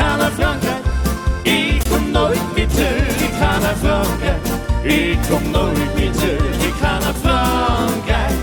Ga 0.00 0.16
naar 0.16 0.30
Frankrijk, 0.30 0.84
ik 1.42 1.82
kom 1.90 2.10
nooit 2.10 2.54
meer 2.54 2.68
terug. 2.68 3.20
Ik 3.20 3.34
ga 3.40 3.58
naar 3.58 3.76
Frankrijk, 3.76 4.46
ik 4.82 5.18
kom 5.30 5.50
nooit 5.50 5.94
meer 5.94 6.12
terug. 6.12 6.64
Ik 6.64 6.74
ga 6.80 6.98
naar 6.98 7.14
Frankrijk 7.22 8.38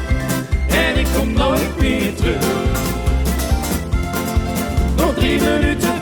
en 0.67 0.97
ik 0.99 1.07
kom 1.17 1.33
nooit 1.33 1.79
meer 1.79 2.15
terug. 2.15 2.79
Nog 4.97 5.13
drie 5.15 5.41
minuten, 5.41 5.93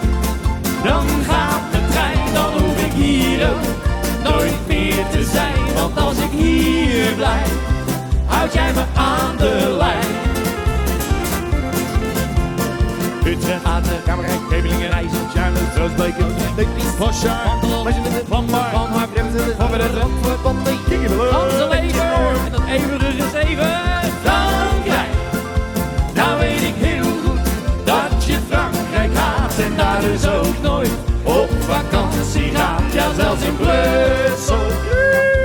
dan 0.83 1.05
gaat 1.27 1.71
de 1.71 1.79
trein. 1.89 2.33
Dan 2.33 2.51
hoef 2.53 2.85
ik 2.85 2.91
hier 2.91 3.49
ook 3.49 3.65
nooit 4.23 4.67
meer 4.67 5.05
te 5.11 5.23
zijn. 5.23 5.73
Want 5.75 5.97
als 5.97 6.17
ik 6.17 6.31
hier 6.31 7.13
blijf, 7.15 7.51
houd 8.25 8.53
jij 8.53 8.73
me 8.73 8.83
aan 8.95 9.37
de 9.37 9.75
lijn. 9.77 9.84
Aten, 13.76 14.03
Kamerijk, 14.05 14.39
Gevelingen, 14.49 14.89
Rijssen, 14.89 15.30
Charlotte, 15.34 15.80
Roosbeken, 15.80 16.36
Vosja, 16.97 17.41
Van 18.28 18.45
maar, 18.49 18.69
van 18.71 18.89
maar, 18.89 19.07
van 20.41 20.55
maar, 20.55 20.73
Amstel 21.34 21.73
even. 21.73 22.09
En 22.45 22.51
dat 22.51 22.61
eeuwige 22.67 23.11
gezeven. 23.21 23.82
Frankrijk. 24.23 25.13
Nou 26.13 26.39
weet 26.39 26.61
ik 26.61 26.73
heel 26.76 27.03
goed 27.03 27.39
dat 27.84 28.26
je 28.26 28.38
Frankrijk 28.49 29.15
haat 29.15 29.57
en 29.59 29.76
daar 29.78 30.01
dus 30.01 30.28
ook 30.28 30.61
nooit 30.61 30.91
op 31.23 31.49
vakantie 31.59 32.51
gaat. 32.55 32.93
Ja, 32.93 33.13
zelfs 33.13 33.43
in 33.43 33.55
Brussel 33.55 34.65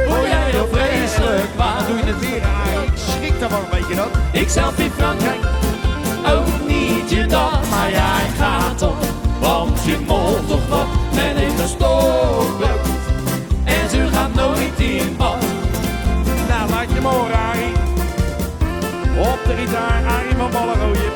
word 0.09 0.26
jij 0.26 0.53
nog 0.53 0.68
vreselijk 0.72 1.53
kwaad. 1.55 1.87
Doe 1.87 1.97
je 1.97 2.05
het 2.05 2.20
weer 2.20 2.43
aan? 2.43 2.83
ik 2.83 2.93
schrik 2.95 3.41
daar 3.41 3.51
wel 3.51 3.59
een 3.59 3.78
beetje 3.78 3.95
dat. 3.95 4.11
Ik 4.33 4.49
zelf 4.49 4.78
in 4.78 4.91
Frankrijk 4.91 5.41
je 5.43 5.49
dat, 7.31 7.68
maar 7.70 7.91
jij 7.91 8.26
gaat 8.39 8.78
toch, 8.78 8.99
want 9.41 9.85
je 9.85 9.99
molt 10.07 10.49
toch 10.49 10.68
wat 10.68 10.87
men 11.14 11.37
een 11.37 11.68
stokbrood 11.68 12.89
en 13.64 13.89
ze 13.91 14.09
gaat 14.12 14.35
nooit 14.35 14.78
in 14.78 15.16
bad. 15.16 15.45
Nou, 16.49 16.70
laat 16.70 16.91
je 16.93 17.01
horen, 17.01 17.37
Arie. 17.37 17.72
Op 19.18 19.39
de 19.47 19.55
gitaar, 19.57 20.05
Arie 20.07 20.37
van 20.37 20.51
Ballenrooien. 20.51 21.12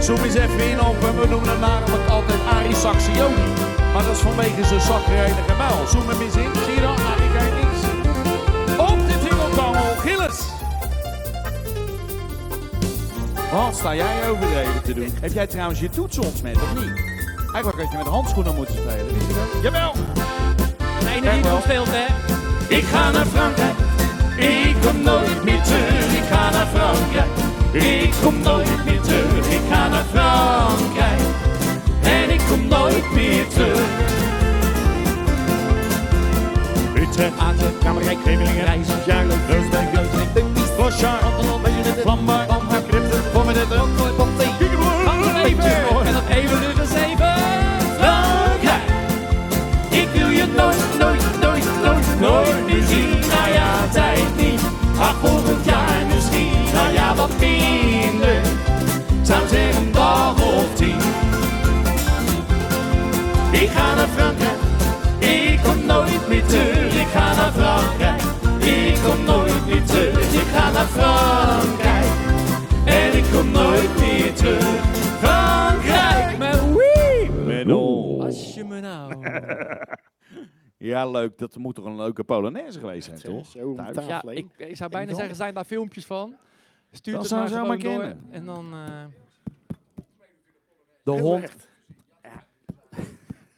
Zoom 0.00 0.22
eens 0.24 0.34
even 0.34 0.70
in 0.70 0.80
op, 0.80 1.04
en 1.04 1.20
we 1.20 1.26
noemen 1.28 1.48
hem 1.48 1.60
namelijk 1.60 2.08
altijd 2.08 2.40
Arie 2.56 2.74
Saxioni. 2.74 3.46
Maar 3.92 4.02
dat 4.02 4.12
is 4.16 4.18
vanwege 4.18 4.64
zijn 4.64 4.80
zakrijdige 4.80 5.54
muil. 5.58 5.86
Zoom 5.86 6.08
hem 6.08 6.20
eens 6.20 6.36
in, 6.36 6.50
zie 6.64 6.74
je 6.74 6.80
dan? 6.80 6.96
Arie 7.12 7.30
kijkt 7.36 7.61
Wat 13.52 13.76
sta 13.76 13.94
jij 13.94 14.28
overdreven 14.28 14.82
te 14.82 14.94
doen? 14.94 15.08
Heb 15.20 15.32
jij 15.32 15.46
trouwens 15.46 15.80
je 15.80 15.88
toetsons 15.88 16.42
met, 16.42 16.54
of 16.54 16.74
niet? 16.74 16.92
Eigenlijk 17.52 17.82
had 17.82 17.90
je 17.90 17.96
met 17.96 18.06
handschoenen 18.06 18.54
moeten 18.54 18.74
spelen. 18.74 19.06
Je 19.06 19.34
dat? 19.34 19.62
Jawel! 19.62 19.92
Kijk 21.04 21.22
die 21.22 21.42
wel. 21.42 21.52
nog 21.52 21.62
speelt, 21.62 21.88
hè. 21.90 22.06
Ik 22.76 22.84
ga 22.84 23.10
naar 23.10 23.26
Frankrijk, 23.26 23.74
ik 24.36 24.76
kom 24.86 25.02
nooit 25.02 25.44
meer 25.44 25.62
terug. 25.62 26.16
Ik 26.16 26.24
ga 26.30 26.50
naar 26.50 26.66
Frankrijk, 26.66 27.30
ik 27.72 28.14
kom 28.22 28.40
nooit 28.42 28.84
meer 28.84 29.00
terug. 29.00 29.46
Ik 29.48 29.60
ga 29.70 29.88
naar 29.88 30.04
Frankrijk 30.04 31.20
en 32.02 32.30
ik 32.30 32.40
kom 32.48 32.68
nooit 32.68 33.12
meer 33.12 33.48
terug. 33.48 33.88
Utrecht, 36.94 37.38
Aten, 37.38 37.78
Kamerijk, 37.82 38.18
Gevelingen, 38.18 38.64
Rijssen, 38.64 39.00
Charlotte, 39.06 39.52
Roosbeek, 39.52 39.94
Leusden, 39.94 40.56
Vosja, 40.76 41.18
Vlambaar, 42.02 42.46
Even. 46.32 46.62
En 46.62 46.76
dat. 46.76 46.88
Frankrijk, 47.98 48.82
ik 49.90 50.08
wil 50.14 50.28
je 50.28 50.46
nooit, 50.56 50.98
nooit, 50.98 51.24
nooit, 51.40 51.64
nooit, 51.82 52.20
nooit 52.20 52.66
meer 52.66 52.82
zien. 52.82 53.10
Nou 53.10 53.52
ja, 53.52 53.88
tijd 53.92 54.36
niet, 54.36 54.60
ach 54.98 55.14
volgend 55.20 55.64
jaar 55.64 56.06
misschien. 56.14 56.52
Nou 56.74 56.92
ja, 56.92 57.14
wat 57.14 57.30
minder, 57.38 58.40
zou 59.22 59.48
zeggen 59.48 59.82
een 59.82 59.92
dag 59.92 60.34
of 60.34 60.74
tien. 60.74 61.00
Ik 63.50 63.70
ga 63.70 63.94
naar 63.94 64.08
Frankrijk, 64.16 64.58
ik 65.18 65.60
kom 65.62 65.86
nooit 65.86 66.28
meer 66.28 66.46
terug. 66.46 66.94
Ik 66.94 67.08
ga 67.12 67.34
naar 67.34 67.52
Frankrijk, 67.52 68.22
ik 68.58 68.98
kom 69.04 69.24
nooit 69.24 69.66
meer 69.66 69.84
terug. 69.84 70.32
Ik 70.32 70.46
ga 70.54 70.70
naar 70.70 70.86
Frankrijk 70.86 71.91
Ja, 80.76 81.10
leuk. 81.10 81.38
Dat 81.38 81.56
moet 81.56 81.74
toch 81.74 81.84
een 81.84 81.96
leuke 81.96 82.24
Polonaise 82.24 82.78
geweest 82.78 83.04
zijn, 83.06 83.18
toch? 83.20 83.52
Ja, 84.06 84.22
ik, 84.22 84.46
ik 84.56 84.76
zou 84.76 84.90
bijna 84.90 85.14
zeggen, 85.14 85.36
zijn 85.36 85.54
daar 85.54 85.64
filmpjes 85.64 86.06
van? 86.06 86.36
Stuur 86.90 87.12
Dat 87.12 87.22
het 87.22 87.30
zou 87.30 87.40
maar 87.40 87.50
ze 87.50 87.66
maar 87.68 87.76
kennen. 87.76 88.26
En 88.30 88.44
dan... 88.44 88.72
eh, 88.72 89.04
De 91.02 91.10
hond. 91.10 91.68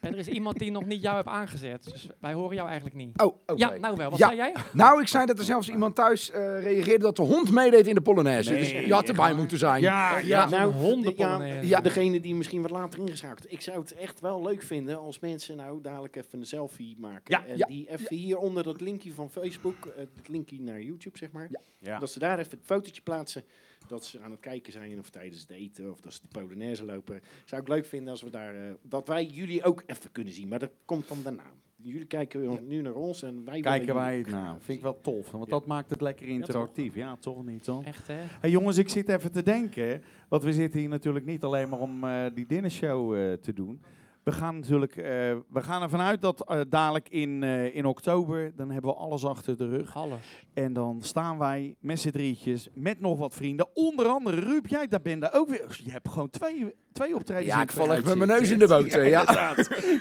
En 0.07 0.13
er 0.13 0.19
is 0.19 0.27
iemand 0.29 0.59
die 0.59 0.71
nog 0.71 0.85
niet 0.85 1.03
jou 1.03 1.15
heeft 1.17 1.27
aangezet. 1.29 1.85
Dus 1.93 2.09
wij 2.21 2.33
horen 2.33 2.55
jou 2.57 2.67
eigenlijk 2.69 2.97
niet. 2.97 3.21
Oh, 3.23 3.27
oké. 3.27 3.53
Ja, 3.57 3.77
nou 3.77 3.97
wel. 3.97 4.11
Wat 4.11 4.19
Ja. 4.19 4.27
zei 4.27 4.39
jij? 4.39 4.55
Nou, 4.73 5.01
ik 5.01 5.09
zei 5.09 5.27
dat 5.27 5.39
er 5.39 5.45
zelfs 5.45 5.69
iemand 5.69 5.95
thuis 5.95 6.31
eh, 6.31 6.63
reageerde 6.63 7.05
dat 7.05 7.17
de 7.17 7.23
hond 7.23 7.51
meedeed 7.51 7.87
in 7.87 7.95
de 7.95 8.01
Polonaise. 8.01 8.51
Nee, 8.51 8.59
dus 8.61 8.71
je 8.87 8.93
had 8.93 9.09
erbij 9.09 9.35
moeten 9.35 9.59
zijn. 9.59 9.81
Ja, 9.83 10.19
Ja, 10.19 10.49
nou, 10.49 10.73
hondenpolonaise. 10.73 11.55
Ja, 11.55 11.63
Ja. 11.77 11.81
degene 11.81 12.21
die 12.21 12.35
misschien 12.35 12.63
wat 12.63 12.71
later 12.71 12.99
ingeschakeld. 13.01 13.53
Ik 13.53 13.61
zou 13.61 13.79
het 13.81 13.95
echt 13.95 14.21
wel 14.21 14.43
leuk 14.43 14.63
vinden 14.63 14.99
als 14.99 15.19
mensen 15.19 15.57
nou 15.57 15.81
dadelijk 15.83 16.17
even 16.17 16.39
een 16.39 16.47
selfie 16.47 16.97
maken. 16.99 17.23
Ja, 17.25 17.45
en 17.47 17.57
ja, 17.57 17.67
die 17.67 17.91
even 17.91 18.17
hier 18.17 18.39
onder 18.39 18.63
dat 18.63 18.81
linkje 18.81 19.13
van 19.13 19.31
Facebook, 19.31 19.87
eh, 19.87 19.97
het 20.17 20.29
linkje 20.29 20.61
naar 20.61 20.81
YouTube 20.83 21.19
zeg 21.19 21.33
maar. 21.33 21.49
Ja. 21.81 21.99
Dat 21.99 22.11
ze 22.11 22.19
daar 22.19 22.39
even 22.39 22.51
het 22.51 22.67
fotootje 22.67 23.03
plaatsen. 23.03 23.45
Dat 23.87 24.05
ze 24.05 24.21
aan 24.21 24.31
het 24.31 24.41
kijken 24.41 24.73
zijn 24.73 24.99
of 24.99 25.11
tijdens 25.11 25.41
het 25.41 25.51
eten 25.51 25.91
of 25.91 26.01
dat 26.01 26.13
ze 26.13 26.21
de 26.23 26.41
Polonaise 26.41 26.85
lopen. 26.85 27.21
Zou 27.45 27.63
ik 27.63 27.69
leuk 27.69 27.87
vinden 27.87 28.11
als 28.11 28.23
we 28.23 28.31
daar, 28.31 28.55
eh, 28.55 28.75
dat 28.83 29.09
wij 29.09 29.25
jullie 29.25 29.65
ook 29.65 29.83
even 29.87 30.13
kunnen 30.13 30.33
zien. 30.33 30.49
Maar 30.49 30.59
dat 30.59 30.71
komt 30.85 31.09
dan 31.09 31.23
daarna. 31.23 31.53
Jullie 31.77 32.07
kijken 32.07 32.67
nu 32.67 32.81
naar 32.81 32.95
ons 32.95 33.23
en 33.23 33.45
wij 33.45 33.61
Kijken 33.61 33.95
wij 33.95 34.19
het 34.19 34.31
nou. 34.31 34.57
Vind 34.61 34.79
ik 34.79 34.85
wel 34.85 35.01
tof. 35.01 35.31
Want 35.31 35.49
dat 35.49 35.67
maakt 35.67 35.91
het 35.91 36.01
lekker 36.01 36.27
interactief. 36.27 36.95
Ja, 36.95 37.17
toch 37.17 37.45
niet, 37.45 37.65
toch? 37.65 37.85
Echt, 37.85 38.07
hè? 38.07 38.23
Hey 38.41 38.51
jongens, 38.51 38.77
ik 38.77 38.89
zit 38.89 39.09
even 39.09 39.33
te 39.33 39.43
denken. 39.43 40.03
Want 40.29 40.43
we 40.43 40.53
zitten 40.53 40.81
hier 40.81 40.89
natuurlijk 40.89 41.25
niet 41.25 41.43
alleen 41.43 41.69
maar 41.69 41.79
om 41.79 42.05
eh, 42.05 42.25
die 42.35 42.47
dinnershow 42.47 43.15
eh 43.15 43.33
te 43.33 43.53
doen. 43.53 43.81
We 44.25 44.33
gaan 44.33 44.55
natuurlijk, 44.55 44.97
eh, 44.97 45.05
we 45.49 45.63
gaan 45.63 45.83
ervan 45.83 46.01
uit 46.01 46.23
dat 46.23 46.45
eh, 46.49 46.61
dadelijk 46.69 47.09
in, 47.09 47.43
eh, 47.43 47.75
in 47.75 47.85
oktober, 47.85 48.53
dan 48.57 48.71
hebben 48.71 48.91
we 48.91 48.97
alles 48.97 49.25
achter 49.25 49.57
de 49.57 49.69
rug. 49.69 49.97
Alles. 49.97 50.19
En 50.55 50.73
dan 50.73 50.99
staan 51.03 51.39
wij 51.39 51.75
met 51.81 52.01
z'n 52.01 52.11
drietjes, 52.11 52.69
met 52.75 53.01
nog 53.01 53.19
wat 53.19 53.35
vrienden. 53.35 53.67
Onder 53.75 54.07
andere 54.07 54.41
Ruud, 54.41 54.69
jij 54.69 54.89
daar 54.89 55.01
bent 55.01 55.21
daar 55.21 55.35
ook 55.35 55.49
weer. 55.49 55.81
Je 55.85 55.91
hebt 55.91 56.09
gewoon 56.09 56.31
twee, 56.31 56.75
twee 56.93 57.15
optredens. 57.15 57.47
Ja, 57.47 57.63
ik 57.63 57.71
val 57.71 57.93
echt 57.93 58.05
met 58.05 58.17
mijn 58.17 58.31
neus 58.31 58.51
in 58.51 58.59
de 58.59 58.67
boot. 58.67 58.93
Ja. 58.93 59.55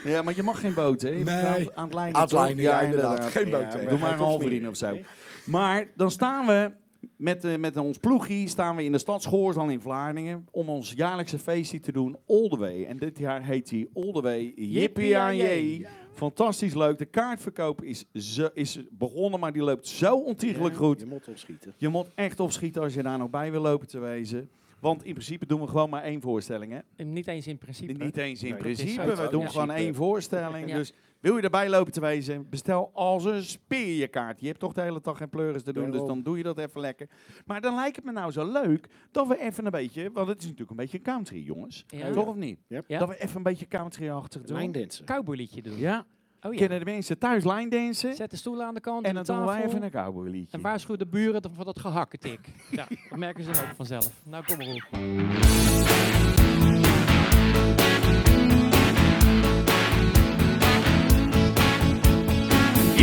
Ja, 0.03 0.21
maar 0.21 0.35
je 0.35 0.43
mag 0.43 0.59
geen 0.59 0.73
boot, 0.73 1.01
hè? 1.01 1.09
Je 1.09 1.23
Nee. 1.23 1.69
Aan, 1.73 1.85
het 1.85 1.93
lijnen. 1.93 2.15
Aan 2.15 2.21
het 2.21 2.31
lijnen, 2.31 2.63
ja, 2.63 2.81
inderdaad. 2.81 3.25
Geen 3.25 3.49
boot. 3.49 3.71
Doe 3.89 3.99
maar 3.99 4.11
een 4.11 4.17
halve 4.17 4.45
vriend 4.45 4.67
of 4.67 4.75
zo. 4.75 4.97
Maar 5.45 5.87
dan 5.95 6.11
staan 6.11 6.45
we 6.45 6.71
met, 7.17 7.43
eh, 7.43 7.55
met 7.57 7.77
ons 7.77 7.97
ploegie 7.97 8.47
staan 8.47 8.75
we 8.75 8.83
in 8.83 8.91
de 8.91 8.97
stad 8.97 9.21
Schoorsland 9.23 9.71
in 9.71 9.81
Vlaardingen 9.81 10.47
om 10.51 10.69
ons 10.69 10.93
jaarlijkse 10.95 11.39
feestje 11.39 11.79
te 11.79 11.91
doen 11.91 12.17
All 12.27 12.49
The 12.49 12.57
Way. 12.57 12.85
En 12.85 12.97
dit 12.97 13.17
jaar 13.17 13.43
heet 13.43 13.69
hij 13.69 13.87
All 13.93 14.11
The 14.11 14.21
Way 14.21 14.53
Jippie 14.55 15.17
aan 15.17 15.35
je. 15.35 15.87
Fantastisch 16.13 16.73
leuk. 16.73 16.97
De 16.97 17.05
kaartverkoop 17.05 17.83
is, 17.83 18.05
zo, 18.13 18.49
is 18.53 18.79
begonnen, 18.91 19.39
maar 19.39 19.53
die 19.53 19.63
loopt 19.63 19.87
zo 19.87 20.15
ontiegelijk 20.17 20.73
Ja, 20.73 20.79
goed. 20.79 20.99
Je 20.99 21.05
moet 21.05 21.27
opschieten. 21.27 21.73
Je 21.77 21.87
moet 21.89 22.07
echt 22.15 22.39
opschieten 22.39 22.81
als 22.81 22.93
je 22.93 23.03
daar 23.03 23.17
nog 23.17 23.29
bij 23.29 23.51
wil 23.51 23.61
lopen 23.61 23.87
te 23.87 23.99
wezen. 23.99 24.49
Want 24.79 25.03
in 25.05 25.13
principe 25.13 25.45
doen 25.45 25.61
we 25.61 25.67
gewoon 25.67 25.89
maar 25.89 26.03
één 26.03 26.21
voorstelling, 26.21 26.71
hè? 26.71 27.03
Niet 27.03 27.27
eens 27.27 27.47
in 27.47 27.57
principe. 27.57 28.03
Niet 28.03 28.17
eens 28.17 28.43
in 28.43 28.49
Nee, 28.49 28.59
principe, 28.59 29.15
we 29.15 29.27
doen 29.31 29.49
gewoon 29.49 29.71
één 29.71 29.95
voorstelling. 29.95 30.69
Ja. 30.69 30.75
Dus 30.77 30.93
Wil 31.23 31.35
je 31.35 31.41
erbij 31.41 31.69
lopen 31.69 31.91
te 31.93 32.01
wezen? 32.01 32.49
Bestel 32.49 32.89
als 32.93 33.25
een 33.25 33.43
speer 33.43 33.95
je 33.95 34.07
kaart. 34.07 34.39
Je 34.39 34.47
hebt 34.47 34.59
toch 34.59 34.73
de 34.73 34.81
hele 34.81 34.99
dag 35.01 35.17
geen 35.17 35.29
pleuris 35.29 35.63
te 35.63 35.73
doen, 35.73 35.91
dus 35.91 36.05
dan 36.05 36.23
doe 36.23 36.37
je 36.37 36.43
dat 36.43 36.57
even 36.57 36.81
lekker. 36.81 37.09
Maar 37.45 37.61
dan 37.61 37.75
lijkt 37.75 37.95
het 37.95 38.05
me 38.05 38.11
nou 38.11 38.31
zo 38.31 38.51
leuk 38.51 38.87
dat 39.11 39.27
we 39.27 39.39
even 39.39 39.65
een 39.65 39.71
beetje, 39.71 40.11
want 40.11 40.27
het 40.27 40.37
is 40.37 40.43
natuurlijk 40.43 40.69
een 40.69 40.75
beetje 40.75 41.01
country, 41.01 41.43
jongens. 41.43 41.85
Ja. 41.87 42.11
Toch 42.11 42.25
of 42.25 42.35
niet? 42.35 42.59
Yep. 42.67 42.83
Ja. 42.87 42.99
Dat 42.99 43.07
we 43.07 43.19
even 43.19 43.37
een 43.37 43.43
beetje 43.43 43.67
country-achtig 43.67 44.41
doen. 44.41 44.57
Lijndansen. 44.57 45.05
Cowboyliedje 45.05 45.61
doen. 45.61 45.77
Ja. 45.77 46.05
Oh 46.41 46.53
ja. 46.53 46.59
Kennen 46.59 46.79
de 46.79 46.85
mensen 46.85 47.17
thuis 47.17 47.43
line 47.43 47.69
dansen? 47.69 48.15
Zet 48.15 48.31
de 48.31 48.37
stoelen 48.37 48.65
aan 48.65 48.73
de 48.73 48.79
kant. 48.79 49.05
En 49.05 49.15
de 49.15 49.21
dan 49.23 49.35
doen 49.35 49.45
wij 49.45 49.55
tafel. 49.55 49.69
even 49.69 49.83
een 49.83 49.91
cowboy 49.91 50.29
liedje. 50.29 50.57
En 50.57 50.63
waarschuw 50.63 50.95
de 50.95 51.07
buren 51.07 51.41
voor 51.55 51.65
dat 51.65 51.79
gehakketik. 51.79 52.39
ja, 52.71 52.87
dat 53.09 53.19
merken 53.19 53.43
ze 53.43 53.51
dan 53.51 53.63
ook 53.63 53.75
vanzelf. 53.75 54.11
Nou, 54.23 54.43
kom 54.45 54.57
maar 54.57 54.67
op. 54.67 56.12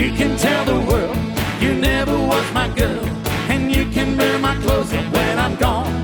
You 0.00 0.10
can 0.12 0.34
tell 0.38 0.64
the 0.64 0.80
world 0.90 1.18
you 1.60 1.74
never 1.74 2.16
was 2.16 2.50
my 2.54 2.68
girl, 2.68 3.04
and 3.52 3.70
you 3.70 3.84
can 3.90 4.16
wear 4.16 4.38
my 4.38 4.56
clothes 4.62 4.94
up 4.94 5.12
when 5.12 5.38
I'm 5.38 5.56
gone. 5.56 5.94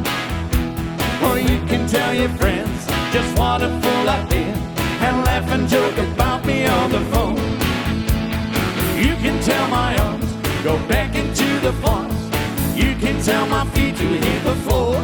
Or 1.24 1.38
you 1.38 1.58
can 1.66 1.88
tell 1.88 2.12
your 2.12 2.28
friends 2.40 2.86
just 3.10 3.38
what 3.38 3.62
a 3.62 3.70
fool 3.80 4.06
I've 4.06 4.28
been, 4.28 4.54
and 5.00 5.24
laugh 5.24 5.50
and 5.50 5.66
joke 5.66 5.96
about 5.96 6.44
me 6.44 6.66
on 6.66 6.90
the 6.90 7.00
phone. 7.12 7.38
You 9.02 9.16
can 9.24 9.42
tell 9.42 9.66
my 9.68 9.96
arms 9.96 10.30
go 10.62 10.76
back 10.88 11.16
into 11.16 11.48
the 11.60 11.72
forest. 11.80 12.20
You 12.76 12.94
can 12.96 13.22
tell 13.22 13.46
my 13.46 13.64
feet 13.70 13.96
to 13.96 14.08
hit 14.26 14.44
the 14.44 14.56
floor. 14.66 14.96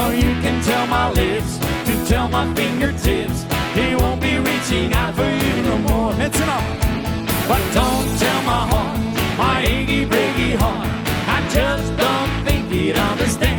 Or 0.00 0.14
you 0.14 0.30
can 0.44 0.62
tell 0.62 0.86
my 0.86 1.10
lips 1.10 1.58
to 1.58 2.06
tell 2.06 2.28
my 2.28 2.54
fingertips 2.54 3.42
they 3.74 3.96
won't 3.96 4.20
be 4.20 4.38
reaching 4.38 4.92
out 4.92 5.12
for 5.16 5.28
you 5.28 5.62
no 5.62 5.78
more. 5.78 6.14
It's 6.20 6.40
enough. 6.40 6.87
But 7.48 7.62
don't 7.72 8.18
tell 8.18 8.42
my 8.42 8.62
heart, 8.70 8.98
my 9.38 9.62
achy 9.62 10.04
breaky 10.04 10.54
heart. 10.54 10.86
I 11.36 11.38
just 11.48 11.96
don't 11.96 12.44
think 12.44 12.70
he'd 12.70 12.96
understand. 12.96 13.57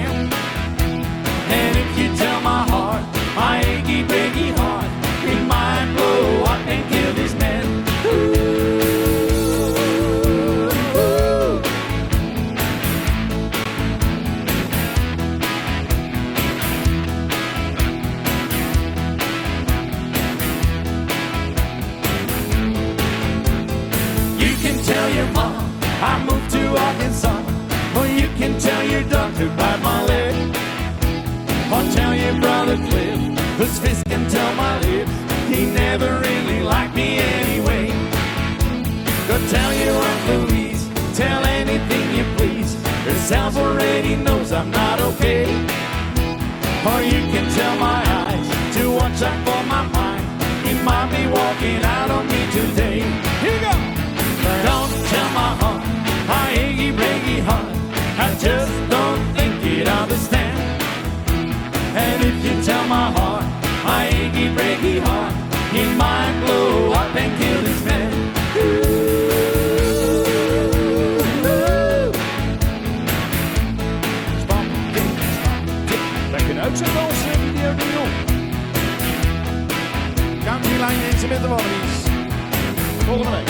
Tell 24.89 25.09
your 25.13 25.29
mom 25.37 25.69
I 26.01 26.13
moved 26.25 26.49
to 26.55 26.63
Arkansas. 26.87 27.41
Or 27.97 28.05
you 28.07 28.27
can 28.39 28.53
tell 28.59 28.83
your 28.93 29.03
doctor 29.03 29.47
by 29.61 29.73
my 29.87 29.97
leg. 30.11 30.35
Or 31.73 31.83
tell 31.95 32.13
your 32.23 32.35
brother 32.43 32.77
Cliff, 32.87 33.19
whose 33.59 33.77
fist 33.83 34.03
can 34.05 34.23
tell 34.29 34.51
my 34.55 34.73
lips. 34.79 35.11
He 35.51 35.61
never 35.83 36.09
really 36.27 36.61
liked 36.73 36.95
me 36.95 37.09
anyway. 37.37 37.85
Go 39.27 39.35
tell 39.55 39.71
your 39.81 39.95
Aunt 40.09 40.23
Louise, 40.29 40.83
tell 41.21 41.41
anything 41.59 42.05
you 42.17 42.25
please. 42.37 42.71
Herself 43.09 43.57
already 43.57 44.15
knows 44.15 44.51
I'm 44.51 44.71
not 44.71 44.99
okay. 45.09 45.45
Or 46.89 46.99
you 47.13 47.21
can 47.33 47.45
tell 47.57 47.75
my 47.77 48.01
eyes 48.23 48.47
to 48.77 48.81
watch 48.97 49.21
out 49.29 49.39
for 49.45 49.61
my 49.75 49.83
mind. 49.99 50.25
He 50.65 50.73
might 50.87 51.09
be 51.15 51.23
walking 51.37 51.81
out 51.83 52.09
on 52.09 52.25
me 52.27 52.41
today. 52.57 52.99
Here 53.43 53.53
you 53.53 53.61
go. 53.61 53.88
Don't 54.67 54.91
tell 55.11 55.29
my 55.39 55.51
heart, 55.59 55.81
my 56.27 56.51
achy 56.51 56.91
breaky 56.91 57.39
heart. 57.47 57.69
I 58.25 58.35
just 58.39 58.89
don't 58.89 59.23
think 59.35 59.63
you'd 59.63 59.87
understand. 59.87 60.57
And 61.95 62.23
if 62.29 62.37
you 62.45 62.61
tell 62.63 62.85
my 62.87 63.11
heart, 63.11 63.45
my 63.83 64.07
achy 64.07 64.47
breaky 64.55 64.99
heart, 64.99 65.33
he 65.73 65.83
might 65.95 66.35
blow 66.43 66.91
up 66.93 67.15
and 67.15 67.31
kill 67.39 67.61
this 67.63 67.85
man. 67.85 68.19
Volgende 83.09 83.39
week. 83.39 83.48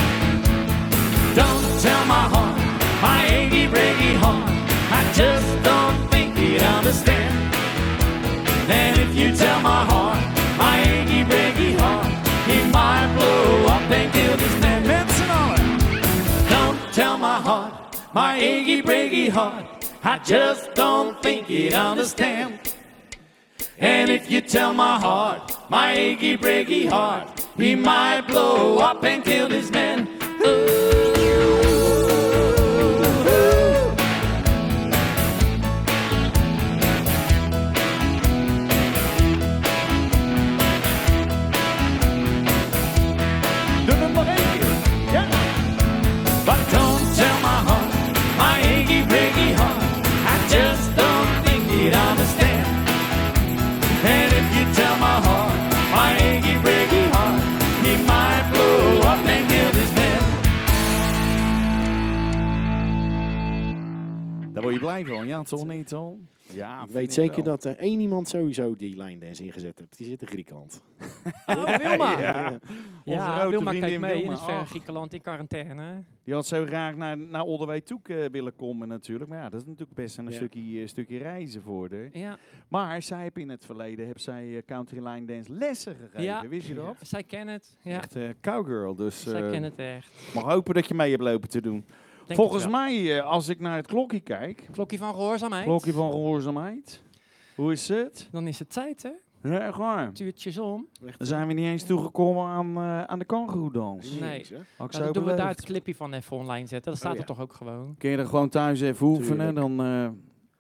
Tell 1.80 2.05
my 2.07 2.27
heart, 2.27 2.57
my 3.01 3.25
achy 3.25 3.65
breaky 3.65 4.13
heart. 4.17 4.51
I 4.91 5.09
just 5.13 5.63
don't 5.63 6.11
think 6.11 6.36
he'd 6.36 6.61
understand. 6.61 7.55
And 8.69 8.99
if 8.99 9.15
you 9.15 9.34
tell 9.34 9.61
my 9.61 9.86
heart, 9.86 10.19
my 10.57 10.77
achy 10.82 11.23
breaky 11.23 11.80
heart, 11.80 12.11
he 12.49 12.69
might 12.69 13.09
blow 13.15 13.65
up 13.67 13.89
and 13.89 14.11
kill 14.11 14.36
this 14.36 14.61
man. 14.61 14.84
Don't 16.49 16.93
tell 16.93 17.17
my 17.17 17.39
heart, 17.39 17.97
my 18.13 18.38
achy 18.38 18.82
breaky 18.82 19.30
heart. 19.30 19.65
I 20.03 20.17
just 20.19 20.73
don't 20.73 21.23
think 21.23 21.47
he'd 21.47 21.75
understand. 21.75 22.75
And 23.77 24.09
if 24.09 24.30
you 24.30 24.41
tell 24.41 24.73
my 24.73 24.99
heart, 24.99 25.55
my 25.69 25.93
achy 25.93 26.38
breaky 26.38 26.89
heart, 26.89 27.47
he 27.55 27.75
might 27.75 28.27
blow 28.27 28.80
up 28.80 29.01
and 29.05 29.23
kill 29.23 29.47
this 29.47 29.71
man. 29.71 30.09
Doe 30.41 31.18
word 64.70 64.74
je 64.74 64.80
blij 64.80 65.05
van, 65.17 65.28
ja, 65.28 65.43
toch 65.43 65.67
niet, 65.67 65.88
toch? 65.88 66.13
Ja, 66.53 66.84
Ik 66.84 66.89
weet 66.91 67.13
zeker 67.13 67.36
wel. 67.36 67.43
dat 67.43 67.63
er 67.63 67.78
één 67.78 67.99
iemand 67.99 68.28
sowieso 68.28 68.76
die 68.76 68.95
lijndance 68.95 69.43
ingezet 69.43 69.80
heeft. 69.80 69.97
Die 69.97 70.07
zit 70.07 70.22
in 70.22 70.28
Griekenland. 70.28 70.82
Oh, 71.45 71.78
Wilma. 71.78 72.20
Ja. 72.20 72.49
Onze 72.51 72.59
Ja, 73.03 73.49
Wilma 73.49 73.70
vriendin 73.72 73.89
kijkt 73.89 74.13
mee 74.13 74.24
in 74.24 74.32
het 74.32 74.39
Ach. 74.39 74.70
Griekenland 74.70 75.13
in 75.13 75.22
quarantaine. 75.22 76.03
Die 76.24 76.34
had 76.34 76.47
zo 76.47 76.65
graag 76.65 76.95
naar, 76.95 77.17
naar 77.17 77.41
Oldewey 77.43 77.82
toe 77.82 77.99
eh, 78.03 78.26
willen 78.32 78.55
komen 78.55 78.88
natuurlijk. 78.88 79.30
Maar 79.30 79.39
ja, 79.39 79.49
dat 79.49 79.59
is 79.61 79.65
natuurlijk 79.67 79.93
best 79.95 80.17
een 80.17 80.26
Ja. 80.26 80.32
stukje, 80.32 80.82
eh, 80.82 80.88
stukje 80.88 81.17
reizen 81.17 81.61
voor 81.61 81.89
haar. 81.91 82.09
Ja. 82.13 82.38
Maar 82.67 83.01
zij 83.01 83.22
heeft 83.22 83.38
in 83.38 83.49
het 83.49 83.65
verleden 83.65 84.07
heb 84.07 84.20
zij 84.20 84.55
eh, 84.55 84.61
country 84.65 85.07
line 85.07 85.26
dance 85.26 85.53
lessen 85.53 85.95
gegeven. 85.95 86.24
Ja. 86.24 86.47
Wist 86.47 86.67
je 86.67 86.74
dat? 86.74 86.95
Zij 87.01 87.24
kennen 87.24 87.53
het. 87.53 87.76
Ja, 87.82 87.97
Echt 88.01 88.15
cowgirl. 88.41 88.95
Dus 88.95 89.22
zij 89.24 89.41
kennen 89.41 89.63
het 89.63 89.80
echt. 89.80 90.15
mag 90.34 90.43
hopen 90.43 90.74
dat 90.74 90.88
je 90.88 90.93
mee 90.93 91.11
hebt 91.11 91.24
lopen 91.24 91.49
te 91.49 91.61
doen. 91.61 91.86
Denk 92.30 92.41
Volgens 92.41 92.67
mij, 92.67 93.17
eh, 93.17 93.25
als 93.25 93.47
ik 93.47 93.59
naar 93.59 93.75
het 93.75 93.88
klokje 93.88 94.19
kijk, 94.19 94.67
Klokje 94.71 94.97
van 94.97 95.13
gehoorzaamheid. 95.13 95.63
klokje 95.63 95.91
van 95.91 96.11
gehoorzaamheid. 96.11 97.01
Hoe 97.55 97.71
is 97.71 97.88
het? 97.88 98.27
Dan 98.32 98.47
is 98.47 98.59
het 98.59 98.69
tijd, 98.73 99.03
hè? 99.03 99.09
Ja, 99.49 99.59
echt 99.59 99.77
waar. 99.77 100.11
Tuurtjes 100.13 100.57
om. 100.57 100.88
Dan 101.17 101.27
zijn 101.27 101.47
we 101.47 101.53
niet 101.53 101.65
eens 101.65 101.84
toegekomen 101.84 102.45
aan, 102.45 102.75
eh, 102.77 103.03
aan 103.03 103.19
de 103.19 103.25
kangoeroedans. 103.25 104.19
Nee. 104.19 104.45
Had 104.77 104.88
ik 104.88 104.91
Nou, 104.91 105.03
dan 105.03 105.13
doen 105.13 105.23
we 105.25 105.34
daar 105.34 105.47
het 105.47 105.61
clipje 105.65 105.95
van 105.95 106.13
even 106.13 106.38
online 106.38 106.67
zetten. 106.67 106.91
Dat 106.91 106.99
staat 106.99 107.11
Oh, 107.11 107.17
ja. 107.17 107.21
er 107.21 107.27
toch 107.27 107.39
ook 107.39 107.53
gewoon. 107.53 107.95
Kun 107.97 108.09
je 108.09 108.17
er 108.17 108.25
gewoon 108.25 108.49
thuis 108.49 108.82
even 108.82 109.07
oefenen, 109.07 109.55
dan 109.55 109.82
eh, 109.84 110.03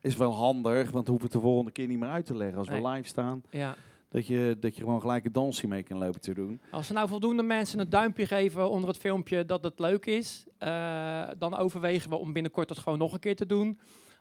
is 0.01 0.09
het 0.09 0.17
wel 0.17 0.33
handig, 0.33 0.91
want 0.91 1.05
dan 1.05 1.15
hoeven 1.15 1.17
we 1.17 1.23
het 1.23 1.31
de 1.31 1.39
volgende 1.39 1.71
keer 1.71 1.87
niet 1.87 1.99
meer 1.99 2.09
uit 2.09 2.25
te 2.25 2.35
leggen. 2.35 2.57
Als 2.57 2.67
we 2.67 2.73
Nee. 2.79 2.87
live 2.87 3.07
staan, 3.07 3.41
Ja. 3.49 3.75
Dat 4.09 4.27
je, 4.27 4.57
dat 4.59 4.75
je 4.75 4.81
gewoon 4.81 5.01
gelijk 5.01 5.25
een 5.25 5.31
dansje 5.31 5.67
mee 5.67 5.83
kan 5.83 5.97
lopen 5.97 6.21
te 6.21 6.33
doen. 6.33 6.61
Als 6.71 6.87
er 6.87 6.93
nou 6.93 7.07
voldoende 7.07 7.43
mensen 7.43 7.79
een 7.79 7.89
duimpje 7.89 8.25
geven 8.25 8.69
onder 8.69 8.89
het 8.89 8.97
filmpje 8.97 9.45
dat 9.45 9.63
het 9.63 9.79
leuk 9.79 10.05
is, 10.05 10.45
eh, 10.57 11.27
dan 11.37 11.57
overwegen 11.57 12.09
we 12.09 12.15
om 12.15 12.33
binnenkort 12.33 12.69
het 12.69 12.77
gewoon 12.77 12.99
nog 12.99 13.13
een 13.13 13.19
keer 13.19 13.35
te 13.35 13.45
doen. 13.45 13.79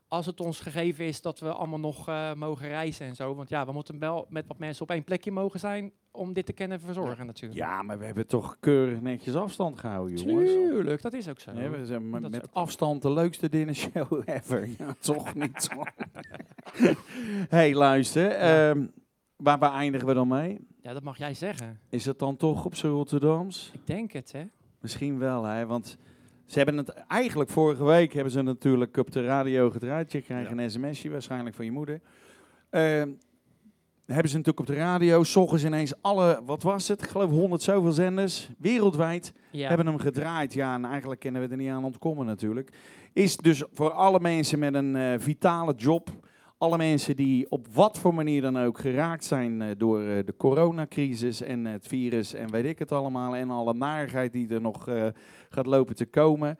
Als 0.08 0.26
het 0.26 0.40
ons 0.40 0.60
gegeven 0.60 1.04
is 1.04 1.20
dat 1.22 1.38
we 1.38 1.52
allemaal 1.52 1.78
nog 1.78 2.08
eh, 2.08 2.34
mogen 2.34 2.68
reizen 2.68 3.06
en 3.06 3.14
zo. 3.14 3.34
Want 3.34 3.48
ja, 3.48 3.66
we 3.66 3.72
moeten 3.72 3.98
wel 3.98 4.26
met 4.28 4.46
wat 4.46 4.58
mensen 4.58 4.82
op 4.82 4.90
één 4.90 5.04
plekje 5.04 5.30
mogen 5.32 5.60
zijn 5.60 5.92
om 6.10 6.32
dit 6.32 6.46
te 6.46 6.52
kunnen 6.52 6.80
verzorgen 6.80 7.26
natuurlijk. 7.26 7.60
Ja, 7.60 7.82
maar 7.82 7.98
we 7.98 8.04
hebben 8.04 8.26
toch 8.26 8.56
keurig 8.60 9.00
netjes 9.00 9.34
afstand 9.34 9.78
gehouden, 9.78 10.16
jongens. 10.16 10.50
Tuurlijk, 10.50 11.02
dat 11.02 11.12
is 11.12 11.28
ook 11.28 11.40
zo. 11.40 11.52
We 11.52 11.86
zijn 11.86 12.10
met, 12.10 12.32
Dat 12.32 12.48
afstand 12.52 13.02
de 13.02 13.12
leukste 13.12 13.48
dinnershow 13.48 14.22
ever. 14.24 14.68
Ja, 14.78 14.94
toch 15.00 15.34
niet? 15.34 15.68
hey, 17.48 17.74
luister. 17.74 18.30
ehm, 18.30 18.86
waar, 19.38 19.58
waar 19.58 19.72
eindigen 19.72 20.06
we 20.08 20.14
dan 20.14 20.28
mee? 20.28 20.58
Ja, 20.82 20.92
dat 20.92 21.02
mag 21.02 21.18
jij 21.18 21.34
zeggen. 21.34 21.80
Is 21.88 22.04
het 22.04 22.18
dan 22.18 22.36
toch 22.36 22.64
op 22.64 22.74
z'n 22.74 22.86
Rotterdams? 22.86 23.70
Ik 23.74 23.86
denk 23.86 24.12
het, 24.12 24.32
hè? 24.32 24.42
Misschien 24.80 25.18
wel, 25.18 25.44
hè? 25.44 25.66
Want 25.66 25.96
ze 26.46 26.56
hebben 26.56 26.76
het 26.76 26.88
eigenlijk 27.08 27.50
vorige 27.50 27.84
week 27.84 28.12
hebben 28.12 28.32
ze 28.32 28.42
natuurlijk 28.42 28.96
op 28.96 29.10
de 29.12 29.24
radio 29.24 29.70
gedraaid. 29.70 30.12
Je 30.12 30.20
krijgt 30.22 30.50
een 30.50 30.70
sms'je 30.70 31.10
waarschijnlijk 31.10 31.56
van 31.56 31.64
je 31.64 31.70
moeder. 31.72 32.00
Eh, 32.70 33.02
hebben 34.06 34.28
ze 34.30 34.36
natuurlijk 34.36 34.60
op 34.60 34.66
de 34.66 34.74
radio, 34.74 35.18
ochtends 35.34 35.64
ineens 35.64 36.02
alle, 36.02 36.40
wat 36.46 36.62
was 36.62 36.88
het? 36.88 37.02
Ik 37.02 37.08
geloof 37.08 37.30
100 37.30 37.62
zoveel 37.62 37.92
zenders, 37.92 38.48
wereldwijd, 38.58 39.32
Ja. 39.50 39.68
hebben 39.68 39.86
hem 39.86 39.98
gedraaid. 39.98 40.52
Ja, 40.54 40.74
en 40.74 40.84
eigenlijk 40.84 41.20
kunnen 41.20 41.42
we 41.42 41.48
er 41.48 41.56
niet 41.56 41.70
aan 41.70 41.84
ontkomen 41.84 42.26
natuurlijk. 42.26 42.72
Is 43.12 43.36
dus 43.36 43.62
voor 43.72 43.90
alle 43.90 44.20
mensen 44.20 44.58
met 44.58 44.74
een 44.74 44.96
eh, 44.96 45.14
vitale 45.18 45.74
job, 45.74 46.10
alle 46.58 46.76
mensen 46.76 47.16
die 47.16 47.50
op 47.50 47.66
wat 47.72 47.98
voor 47.98 48.14
manier 48.14 48.42
dan 48.42 48.58
ook 48.58 48.78
geraakt 48.78 49.24
zijn 49.24 49.62
eh, 49.62 49.68
door 49.76 50.02
eh, 50.02 50.24
de 50.24 50.36
coronacrisis 50.36 51.42
en 51.42 51.64
het 51.64 51.86
virus 51.86 52.34
en 52.34 52.50
weet 52.50 52.64
ik 52.64 52.78
het 52.78 52.92
allemaal. 52.92 53.36
En 53.36 53.50
alle 53.50 53.74
narigheid 53.74 54.32
die 54.32 54.48
er 54.48 54.60
nog 54.60 54.88
eh, 54.88 55.06
gaat 55.48 55.66
lopen 55.66 55.94
te 55.94 56.06
komen. 56.06 56.56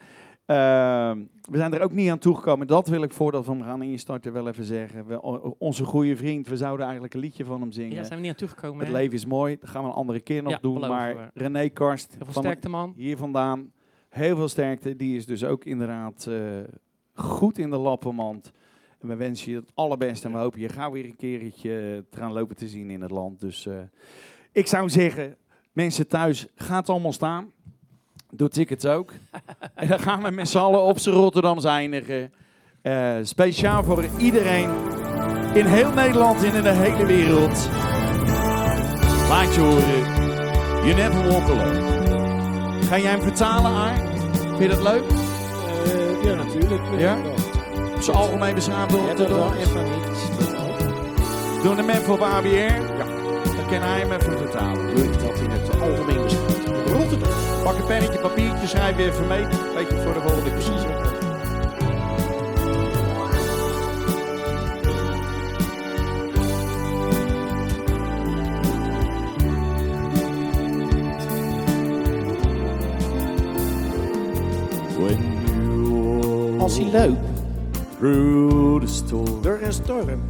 Ehm, 0.47 1.19
we 1.51 1.57
zijn 1.57 1.75
er 1.75 1.83
ook 1.83 1.93
niet 1.93 2.11
aan 2.11 2.19
toegekomen. 2.19 2.67
Dat 2.67 2.89
wil 2.89 3.03
ik 3.03 3.13
voordat 3.13 3.47
we 3.47 3.53
hem 3.53 3.63
gaan 3.63 3.83
instarten 3.83 4.33
wel 4.33 4.49
even 4.49 4.65
zeggen. 4.65 5.07
We, 5.07 5.23
onze 5.59 5.85
goede 5.85 6.17
vriend, 6.17 6.49
we 6.49 6.57
zouden 6.57 6.85
eigenlijk 6.85 7.15
een 7.15 7.21
liedje 7.21 7.45
van 7.45 7.61
hem 7.61 7.73
zingen. 7.73 7.95
Ja, 7.95 8.03
zijn 8.05 8.15
we 8.15 8.21
niet 8.21 8.31
aan 8.31 8.37
toegekomen, 8.37 8.79
Het 8.79 8.89
hè? 8.89 8.93
leven 8.95 9.15
is 9.15 9.27
mooi. 9.27 9.57
Dat 9.61 9.69
gaan 9.69 9.83
we 9.83 9.89
een 9.89 9.95
andere 9.95 10.21
keer 10.21 10.43
nog 10.43 10.53
Ja, 10.53 10.59
doen. 10.61 10.81
Maar 10.81 11.17
we. 11.17 11.31
René 11.35 11.69
Karst, 11.69 12.17
van 12.19 12.43
sterkte, 12.43 12.69
man. 12.69 12.93
hier 12.97 13.17
vandaan, 13.17 13.73
heel 14.09 14.37
veel 14.37 14.49
sterkte. 14.49 14.97
Die 14.97 15.17
is 15.17 15.27
dus 15.27 15.45
ook 15.45 15.65
inderdaad 15.65 16.29
goed 17.15 17.59
in 17.59 17.71
de 17.71 17.77
lappenmand. 17.79 18.53
En 19.01 19.09
we 19.09 19.17
wensen 19.17 19.51
je 19.51 19.57
het 19.57 19.71
allerbeste 19.75 20.27
en 20.27 20.33
we 20.33 20.39
hopen 20.39 20.61
je 20.61 20.69
gauw 20.69 20.91
weer 20.91 21.05
een 21.05 21.17
keertje 21.17 22.05
te 22.11 22.19
gaan 22.19 22.33
lopen 22.33 22.57
te 22.57 22.69
zien 22.69 22.91
in 22.91 23.03
het 23.03 23.11
land. 23.11 23.41
Dus 23.41 23.67
eh, 23.67 23.75
ik 24.53 24.67
zou 24.67 24.89
zeggen, 24.89 25.37
mensen 25.73 26.09
thuis, 26.09 26.47
gaat 26.55 26.89
allemaal 26.89 27.13
staan. 27.13 27.53
Doe 28.31 28.49
tickets 28.49 28.87
ook. 28.87 29.13
en 29.75 29.89
dan 29.89 29.99
gaan 29.99 30.23
we 30.23 30.31
met 30.31 30.49
z'n 30.49 30.59
allen 30.59 30.83
op 30.83 30.99
z'n 30.99 31.11
Rotterdams 31.11 31.65
eindigen. 31.65 32.33
Eh, 32.83 33.17
speciaal 33.23 33.85
voor 33.85 34.05
iedereen 34.19 34.71
in 35.55 35.67
heel 35.67 35.93
Nederland 35.93 36.45
en 36.45 36.55
in 36.55 36.63
de 36.63 36.73
hele 36.73 37.07
wereld. 37.07 37.69
Laat 39.29 39.55
je 39.55 39.61
horen. 39.61 40.17
You 40.85 40.95
never 40.95 41.29
walk 41.29 41.49
alone. 41.49 41.89
Ga 42.83 42.99
jij 42.99 43.11
hem 43.11 43.21
vertalen, 43.21 43.71
Aar? 43.71 43.97
Vind 44.33 44.59
je 44.59 44.69
dat 44.69 44.83
leuk? 44.83 45.03
Eh, 45.85 46.25
ja, 46.25 46.35
natuurlijk. 46.35 46.83
Ja? 46.99 47.17
Op 47.99 48.05
zijn 48.05 48.17
algemeen 48.17 48.55
beschaamd 48.55 48.91
door 48.91 49.07
ja 49.07 49.15
dat 49.15 49.29
wel 49.29 49.39
Rotterdam. 49.39 49.69
even 49.69 49.85
niet. 49.85 51.63
Doe 51.63 51.75
hem 51.75 51.89
even 51.91 52.13
op 52.13 52.21
ABR. 52.23 52.47
Ja. 52.49 53.05
Dan 53.57 53.67
kan 53.71 53.81
hij 53.81 54.01
hem 54.01 54.13
even 54.13 54.39
vertalen. 54.39 54.95
Doe 54.95 55.05
ik 55.05 55.13
dat 55.21 55.39
in 55.39 55.51
het 55.51 55.81
algemeen 55.81 56.23
beschouwd. 56.23 56.93
Rotterdam. 56.93 57.29
Pak 57.65 57.77
een 57.79 57.85
pennetje, 57.87 58.19
papiertje, 58.19 58.67
schrijf 58.67 58.99
even 58.99 59.27
mee. 59.27 59.47
Beetje 59.75 60.01
voor 60.03 60.15
de 60.15 60.21
volgende 60.21 60.51
precies. 60.51 60.83
Als 76.59 76.79
hij 76.79 76.91
loopt 76.91 77.38
Through 77.99 78.81
the 78.81 78.87
storm, 78.87 79.43
door 79.43 79.59
een 79.63 79.73
storm, 79.73 80.23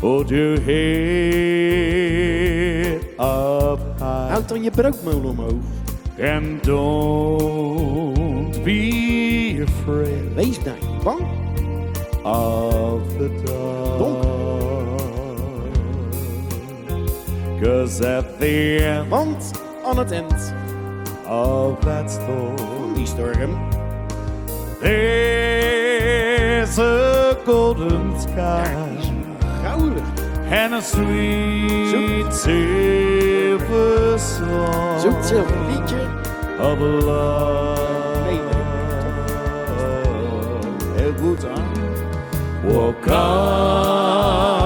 hold 0.00 0.28
your 0.28 0.60
head 0.60 1.80
up 3.18 3.80
high. 3.98 4.28
houd 4.28 4.48
dan 4.48 4.62
je 4.62 4.70
broodmolen 4.70 5.24
omhoog. 5.30 5.62
And 6.22 6.62
don't 6.64 8.62
be 8.64 9.64
afraid 9.68 10.34
Wees 10.34 10.58
niet 10.58 11.02
bang. 11.04 11.20
of 12.22 13.02
the 13.18 13.30
dark. 13.44 15.00
Cause 17.62 18.16
at 18.16 18.38
the 18.38 18.76
end 18.84 19.08
Want 19.08 19.50
aan 19.84 19.98
het 19.98 20.10
eind 20.10 20.54
of 21.28 21.78
that 21.78 22.10
storm, 22.10 22.94
die 22.94 23.06
storm 23.06 23.69
there's 24.80 26.78
a 26.78 27.36
golden 27.44 28.20
sky 28.20 28.34
daar 28.34 28.88
is 28.98 29.10
gouden. 29.62 30.02
and 30.50 30.74
a 30.74 30.80
sweet 30.80 32.32
silver 32.34 34.18
song 34.18 35.00
Zoekt 35.00 35.26
zilver 35.26 35.56
liedje. 35.68 36.00
of 36.60 36.78
love. 36.78 37.78
Nee, 38.24 38.40
Heel 40.96 41.12
goed, 41.20 41.42
hè? 41.42 41.48
Walk 42.72 43.06
on 43.06 44.59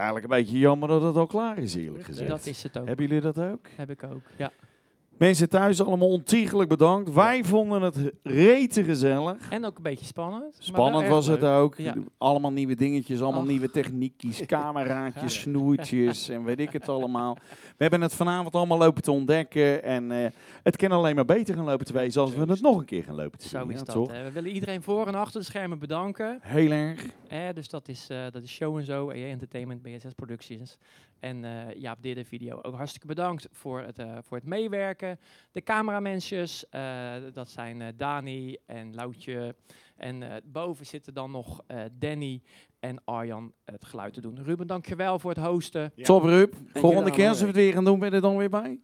eigenlijk 0.00 0.32
een 0.32 0.38
beetje 0.38 0.58
jammer 0.58 0.88
dat 0.88 1.02
het 1.02 1.16
al 1.16 1.26
klaar 1.26 1.58
is, 1.58 1.74
eerlijk 1.74 2.04
gezegd. 2.04 2.28
Dat 2.28 2.46
is 2.46 2.62
het 2.62 2.78
ook. 2.78 2.86
Hebben 2.86 3.06
jullie 3.06 3.22
dat 3.22 3.38
ook? 3.38 3.66
Heb 3.76 3.90
ik 3.90 4.02
ook, 4.04 4.22
ja. 4.36 4.50
Mensen 5.20 5.48
thuis 5.48 5.82
allemaal 5.82 6.08
ontiegelijk 6.08 6.68
bedankt. 6.68 7.12
Wij 7.12 7.44
vonden 7.44 7.82
het 7.82 7.96
rete 8.22 8.84
gezellig. 8.84 9.36
En 9.50 9.64
ook 9.64 9.76
een 9.76 9.82
beetje 9.82 10.06
spannend. 10.06 10.56
Spannend 10.58 11.08
was 11.08 11.26
het 11.26 11.40
leuk. 11.40 11.50
ook. 11.50 11.76
Ja. 11.76 11.94
Allemaal 12.18 12.52
nieuwe 12.52 12.74
dingetjes, 12.74 13.20
allemaal 13.20 13.40
Ach. 13.40 13.46
nieuwe 13.48 13.70
techniekjes, 13.70 14.46
cameraatjes, 14.46 15.40
snoertjes 15.40 16.28
en 16.28 16.44
weet 16.44 16.60
ik 16.60 16.72
het 16.72 16.88
allemaal. 16.88 17.36
We 17.80 17.86
hebben 17.86 18.08
het 18.08 18.16
vanavond 18.16 18.54
allemaal 18.54 18.78
lopen 18.78 19.02
te 19.02 19.10
ontdekken 19.10 19.82
en 19.82 20.12
eh, 20.12 20.30
het 20.62 20.76
kan 20.76 20.92
alleen 20.92 21.14
maar 21.14 21.24
beter 21.24 21.54
gaan 21.54 21.64
lopen 21.64 21.86
te 21.86 21.92
wezen 21.92 22.20
als 22.20 22.34
we 22.34 22.44
het 22.44 22.60
nog 22.60 22.78
een 22.78 22.84
keer 22.84 23.02
gaan 23.02 23.14
lopen 23.14 23.38
te 23.38 23.48
Zo 23.48 23.58
doen, 23.58 23.70
is 23.70 23.78
ja, 23.78 23.84
dat. 23.84 23.94
toch? 23.94 24.10
hè. 24.10 24.22
We 24.24 24.32
willen 24.32 24.50
iedereen 24.50 24.82
voor 24.82 25.06
en 25.06 25.14
achter 25.14 25.40
de 25.40 25.46
schermen 25.46 25.78
bedanken. 25.78 26.38
Heel 26.42 26.70
erg. 26.70 27.06
Dus 27.54 27.68
dat 27.68 27.88
is, 27.88 28.08
eh, 28.08 28.22
dat 28.30 28.42
is 28.42 28.50
Show 28.52 28.76
en 28.76 28.84
Zo, 28.84 29.10
EA 29.10 29.28
Entertainment, 29.28 29.82
BSS 29.82 30.12
Productions. 30.14 30.78
En 31.20 31.44
eh 31.44 31.74
Jaap 31.80 32.02
Didde 32.02 32.24
Video 32.24 32.58
ook 32.62 32.74
hartstikke 32.74 33.06
bedankt 33.06 33.48
voor 33.52 33.80
het, 33.80 34.02
voor 34.26 34.36
het 34.36 34.46
meewerken. 34.46 35.18
De 35.52 35.62
cameramensjes, 35.62 36.64
dat 37.32 37.50
zijn 37.50 37.94
Dani 37.96 38.56
en 38.66 38.94
Loutje. 38.94 39.54
En 39.96 40.42
boven 40.44 40.86
zitten 40.86 41.14
dan 41.14 41.30
nog 41.30 41.62
Danny 41.92 42.42
en 42.80 43.00
Arjan 43.04 43.52
het 43.64 43.84
geluid 43.84 44.12
te 44.14 44.20
doen. 44.20 44.38
Ruben, 44.44 44.66
dankjewel 44.66 45.18
voor 45.18 45.30
het 45.30 45.44
hosten. 45.44 45.92
Ja. 45.94 46.04
Top, 46.04 46.22
Rup. 46.22 46.54
Volgende 46.74 47.10
keer 47.10 47.28
als 47.28 47.40
we 47.40 47.46
het 47.46 47.54
weer 47.56 47.72
gaan 47.72 47.84
doen, 47.84 47.98
ben 47.98 48.08
je 48.08 48.14
er 48.14 48.20
dan 48.20 48.36
weer 48.36 48.50
bij? 48.50 48.78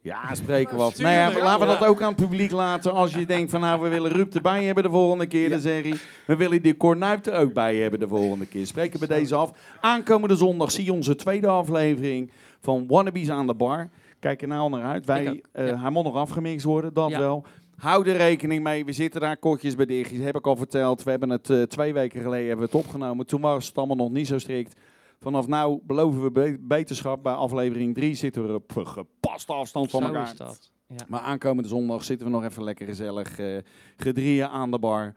Ja, 0.00 0.34
spreken 0.34 0.76
wat. 0.76 0.94
Tuurlijk, 0.94 1.16
Nou 1.16 1.36
ja, 1.36 1.42
laten 1.44 1.60
we 1.60 1.66
dat 1.78 1.84
ook 1.88 2.02
aan 2.02 2.12
het 2.12 2.16
publiek 2.16 2.50
laten. 2.50 2.92
Als 2.92 3.14
je 3.14 3.26
denkt 3.26 3.50
van 3.50 3.60
nou, 3.60 3.82
we 3.82 3.88
willen 3.88 4.10
Rup 4.10 4.34
erbij 4.34 4.64
hebben 4.64 4.84
de 4.84 4.90
volgende 4.90 5.26
keer, 5.26 5.50
dan 5.50 5.60
zeg 5.60 5.84
je, 5.84 6.00
we 6.26 6.36
willen 6.36 6.62
die 6.62 6.76
Cornuit 6.76 7.26
er 7.26 7.38
ook 7.38 7.52
bij 7.52 7.76
hebben 7.76 8.00
de 8.00 8.08
volgende 8.08 8.46
keer. 8.46 8.66
Spreken 8.66 9.00
we 9.00 9.06
deze 9.06 9.34
af. 9.34 9.52
Aankomende 9.80 10.36
zondag 10.36 10.70
zie 10.70 10.84
je 10.84 10.92
onze 10.92 11.14
tweede 11.14 11.46
aflevering 11.46 12.30
van 12.60 12.86
Wannabes 12.86 13.30
aan 13.30 13.46
de 13.46 13.54
bar. 13.54 13.88
Kijk 14.18 14.42
er 14.42 14.48
nou 14.48 14.70
naar 14.70 14.84
uit. 14.84 15.04
Wij, 15.06 15.42
eh, 15.52 15.68
ja. 15.68 15.80
Hij 15.80 15.90
moet 15.90 16.04
nog 16.04 16.14
afgemixt 16.16 16.64
worden, 16.64 16.94
dat 16.94 17.10
Ja. 17.10 17.18
wel. 17.18 17.44
Hou 17.82 18.08
er 18.08 18.16
rekening 18.16 18.62
mee. 18.62 18.84
We 18.84 18.92
zitten 18.92 19.20
daar 19.20 19.36
kortjes 19.36 19.74
bij 19.74 19.86
dichtjes. 19.86 20.20
Heb 20.20 20.36
ik 20.36 20.46
al 20.46 20.56
verteld. 20.56 21.02
We 21.02 21.10
hebben 21.10 21.30
het 21.30 21.50
eh, 21.50 21.62
twee 21.62 21.92
weken 21.92 22.20
geleden 22.22 22.48
hebben 22.48 22.66
we 22.70 22.76
het 22.76 22.84
opgenomen. 22.84 23.26
Toen 23.26 23.40
was 23.40 23.66
het 23.66 23.78
allemaal 23.78 23.96
nog 23.96 24.10
niet 24.10 24.26
zo 24.26 24.38
strikt. 24.38 24.80
Vanaf 25.20 25.46
nu 25.46 25.78
beloven 25.82 26.22
we 26.22 26.30
be- 26.30 26.58
beterschap. 26.60 27.22
Bij 27.22 27.32
aflevering 27.32 27.94
3 27.94 28.14
zitten 28.14 28.46
we 28.46 28.54
op 28.54 28.72
gepaste 28.74 29.52
afstand 29.52 29.90
van 29.90 30.00
Zo 30.00 30.06
elkaar. 30.06 30.30
is 30.32 30.36
dat. 30.36 30.70
Ja. 30.86 30.96
Maar 31.08 31.20
aankomende 31.20 31.68
zondag 31.68 32.04
zitten 32.04 32.26
we 32.26 32.32
nog 32.32 32.44
even 32.44 32.64
lekker 32.64 32.86
gezellig 32.86 33.38
eh 33.38 33.58
gedrieën 33.96 34.46
aan 34.48 34.70
de 34.70 34.78
bar. 34.78 35.14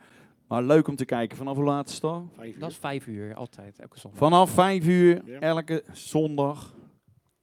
Maar 0.47 0.63
leuk 0.63 0.87
om 0.87 0.95
te 0.95 1.05
kijken. 1.05 1.37
Vanaf 1.37 1.55
hoe 1.55 1.65
laat 1.65 1.87
is 1.87 1.93
het 1.93 2.01
dan? 2.01 2.29
Vijf 2.35 2.53
uur. 2.53 2.59
Dat 2.59 2.69
is 2.69 2.77
vijf 2.77 3.07
uur, 3.07 3.35
altijd, 3.35 3.79
elke 3.79 3.99
zondag. 3.99 4.19
Vanaf 4.19 4.49
5 4.49 4.87
uur, 4.87 5.39
elke 5.39 5.83
zondag. 5.91 6.73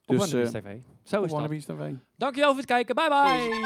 Op 0.06 0.18
Dus, 0.18 0.32
eh, 0.32 0.42
TV. 0.42 0.76
Zo 1.04 1.16
is 1.22 1.30
dat. 1.30 1.30
Wannabes 1.30 1.64
TV. 1.64 1.90
Dankjewel 2.16 2.48
voor 2.48 2.58
het 2.58 2.66
kijken. 2.66 2.94
Bye 2.94 3.08
bye. 3.08 3.60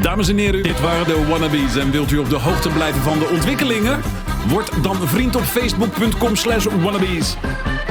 Dames 0.00 0.28
en 0.28 0.38
heren, 0.38 0.62
dit 0.62 0.80
waren 0.80 1.06
de 1.06 1.26
Wannabes. 1.26 1.76
En 1.76 1.90
wilt 1.90 2.10
u 2.10 2.18
op 2.18 2.28
de 2.28 2.36
hoogte 2.38 2.68
blijven 2.68 3.00
van 3.00 3.18
de 3.18 3.28
ontwikkelingen? 3.32 4.00
Word 4.48 4.82
dan 4.82 4.96
vriend 4.96 5.36
op 5.36 5.42
facebook.com 5.42 6.36
slash 6.36 6.64
wannabes. 6.64 7.36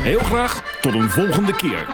Heel 0.01 0.19
graag 0.19 0.77
tot 0.81 0.93
een 0.93 1.09
volgende 1.09 1.55
keer. 1.55 1.85